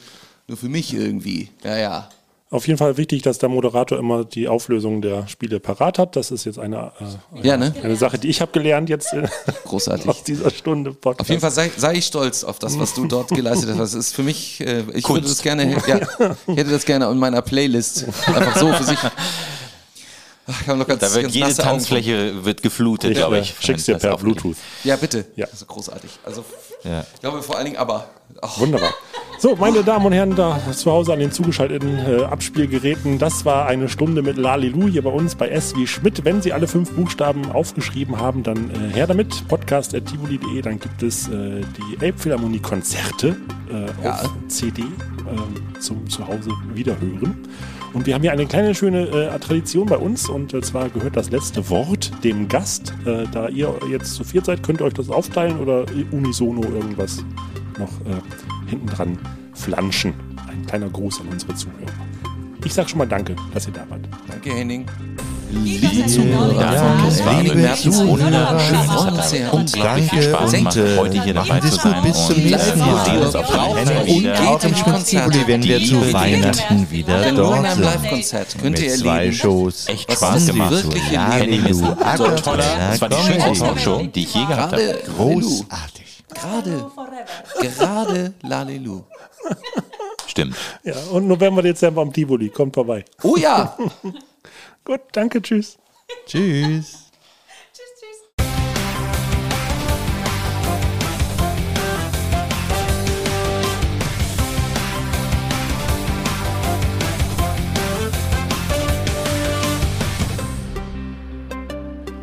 [0.48, 1.50] nur für mich irgendwie.
[1.64, 2.10] Ja, ja.
[2.54, 6.16] Auf jeden Fall wichtig, dass der Moderator immer die Auflösung der Spiele parat hat.
[6.16, 6.92] Das ist jetzt eine,
[7.34, 7.74] äh, Ja, ne?
[7.84, 9.28] eine Sache, die ich habe gelernt jetzt äh,
[9.66, 10.08] Großartig.
[10.08, 11.22] aus dieser Stunde Podcast.
[11.22, 13.80] Auf jeden Fall sei, sei ich stolz auf das, was du dort geleistet hast.
[13.80, 16.00] Das ist für mich, äh, ich würde das gerne, ja,
[16.48, 18.06] ich hätte das gerne in meiner Playlist.
[18.28, 19.00] Einfach so für sich.
[20.46, 21.54] Ach, Da wird ganz jede.
[21.56, 23.56] Tanzfläche wird geflutet, Ich glaube äh, ich.
[23.62, 24.18] schick's dir per.
[24.18, 24.58] Bluetooth.
[24.84, 25.26] Ja, bitte.
[25.36, 25.46] Ja.
[25.48, 26.12] Das ist großartig.
[26.26, 26.44] Also,
[26.84, 27.06] Ja.
[27.14, 28.06] ich glaube vor allen Dingen aber.
[28.42, 28.90] Ach, Wunderbar.
[29.40, 33.66] So, meine Damen und Herren, da zu Hause an den zugeschalteten äh, Abspielgeräten, das war
[33.66, 36.24] eine Stunde mit Lalilu hier bei uns bei S wie Schmidt.
[36.24, 39.46] Wenn Sie alle fünf Buchstaben aufgeschrieben haben, dann äh, her damit.
[39.50, 43.36] Podcast.tivoli.de, dann gibt es äh, die Elbphilharmonie Konzerte
[43.70, 44.14] äh, Ja.
[44.22, 47.46] auf CD äh, zum Zuhause wiederhören.
[47.94, 51.16] Und wir haben hier eine kleine schöne äh, Tradition bei uns und äh, zwar gehört
[51.16, 52.94] das letzte Wort dem Gast.
[53.06, 57.24] Äh, da ihr jetzt zu viert seid, könnt ihr euch das aufteilen oder unisono irgendwas
[57.78, 58.20] noch äh,
[58.68, 59.18] hinten dran
[59.54, 60.14] flanschen.
[60.48, 61.78] Ein kleiner Gruß an unsere Zuhörer.
[62.66, 64.08] Ich sag schon mal Danke, dass ihr da wart.
[64.28, 64.86] danke, Henning.
[65.62, 67.12] Liebe Zuhörer von
[67.76, 68.58] Zuhörer,
[69.52, 72.04] und unglaublich viel Spaß gemacht, heute hier dabei zu sein.
[72.04, 72.88] Bis zum nächsten Mal.
[72.88, 73.50] Wir sehen uns auf
[74.08, 78.64] und auch im Schmutzkuli, wenn wir zu Weihnachten wieder dort sind.
[78.64, 79.88] Mit zwei Shows.
[79.88, 80.86] Echt Spaß gemacht.
[81.16, 81.98] Halleluja.
[82.00, 85.00] Das war die schönste Talkshow, die ich je gehabt habe.
[85.18, 86.24] Großartig.
[86.34, 86.92] Gerade,
[87.62, 89.04] gerade Lalelu.
[90.26, 90.56] Stimmt.
[90.84, 92.50] Ja, und November, Dezember am Tivoli.
[92.50, 93.06] Kommt vorbei.
[93.22, 93.78] Oh ja!
[94.86, 95.78] Gut, danke, tschüss.
[96.26, 97.00] Tschüss.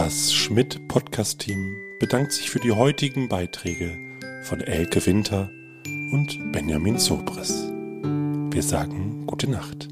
[0.00, 3.98] Das Schmidt Podcast Team bedankt sich für die heutigen Beiträge
[4.44, 5.50] von Elke Winter
[6.12, 7.68] und Benjamin Sobres.
[8.52, 9.88] Wir sagen gute Nacht.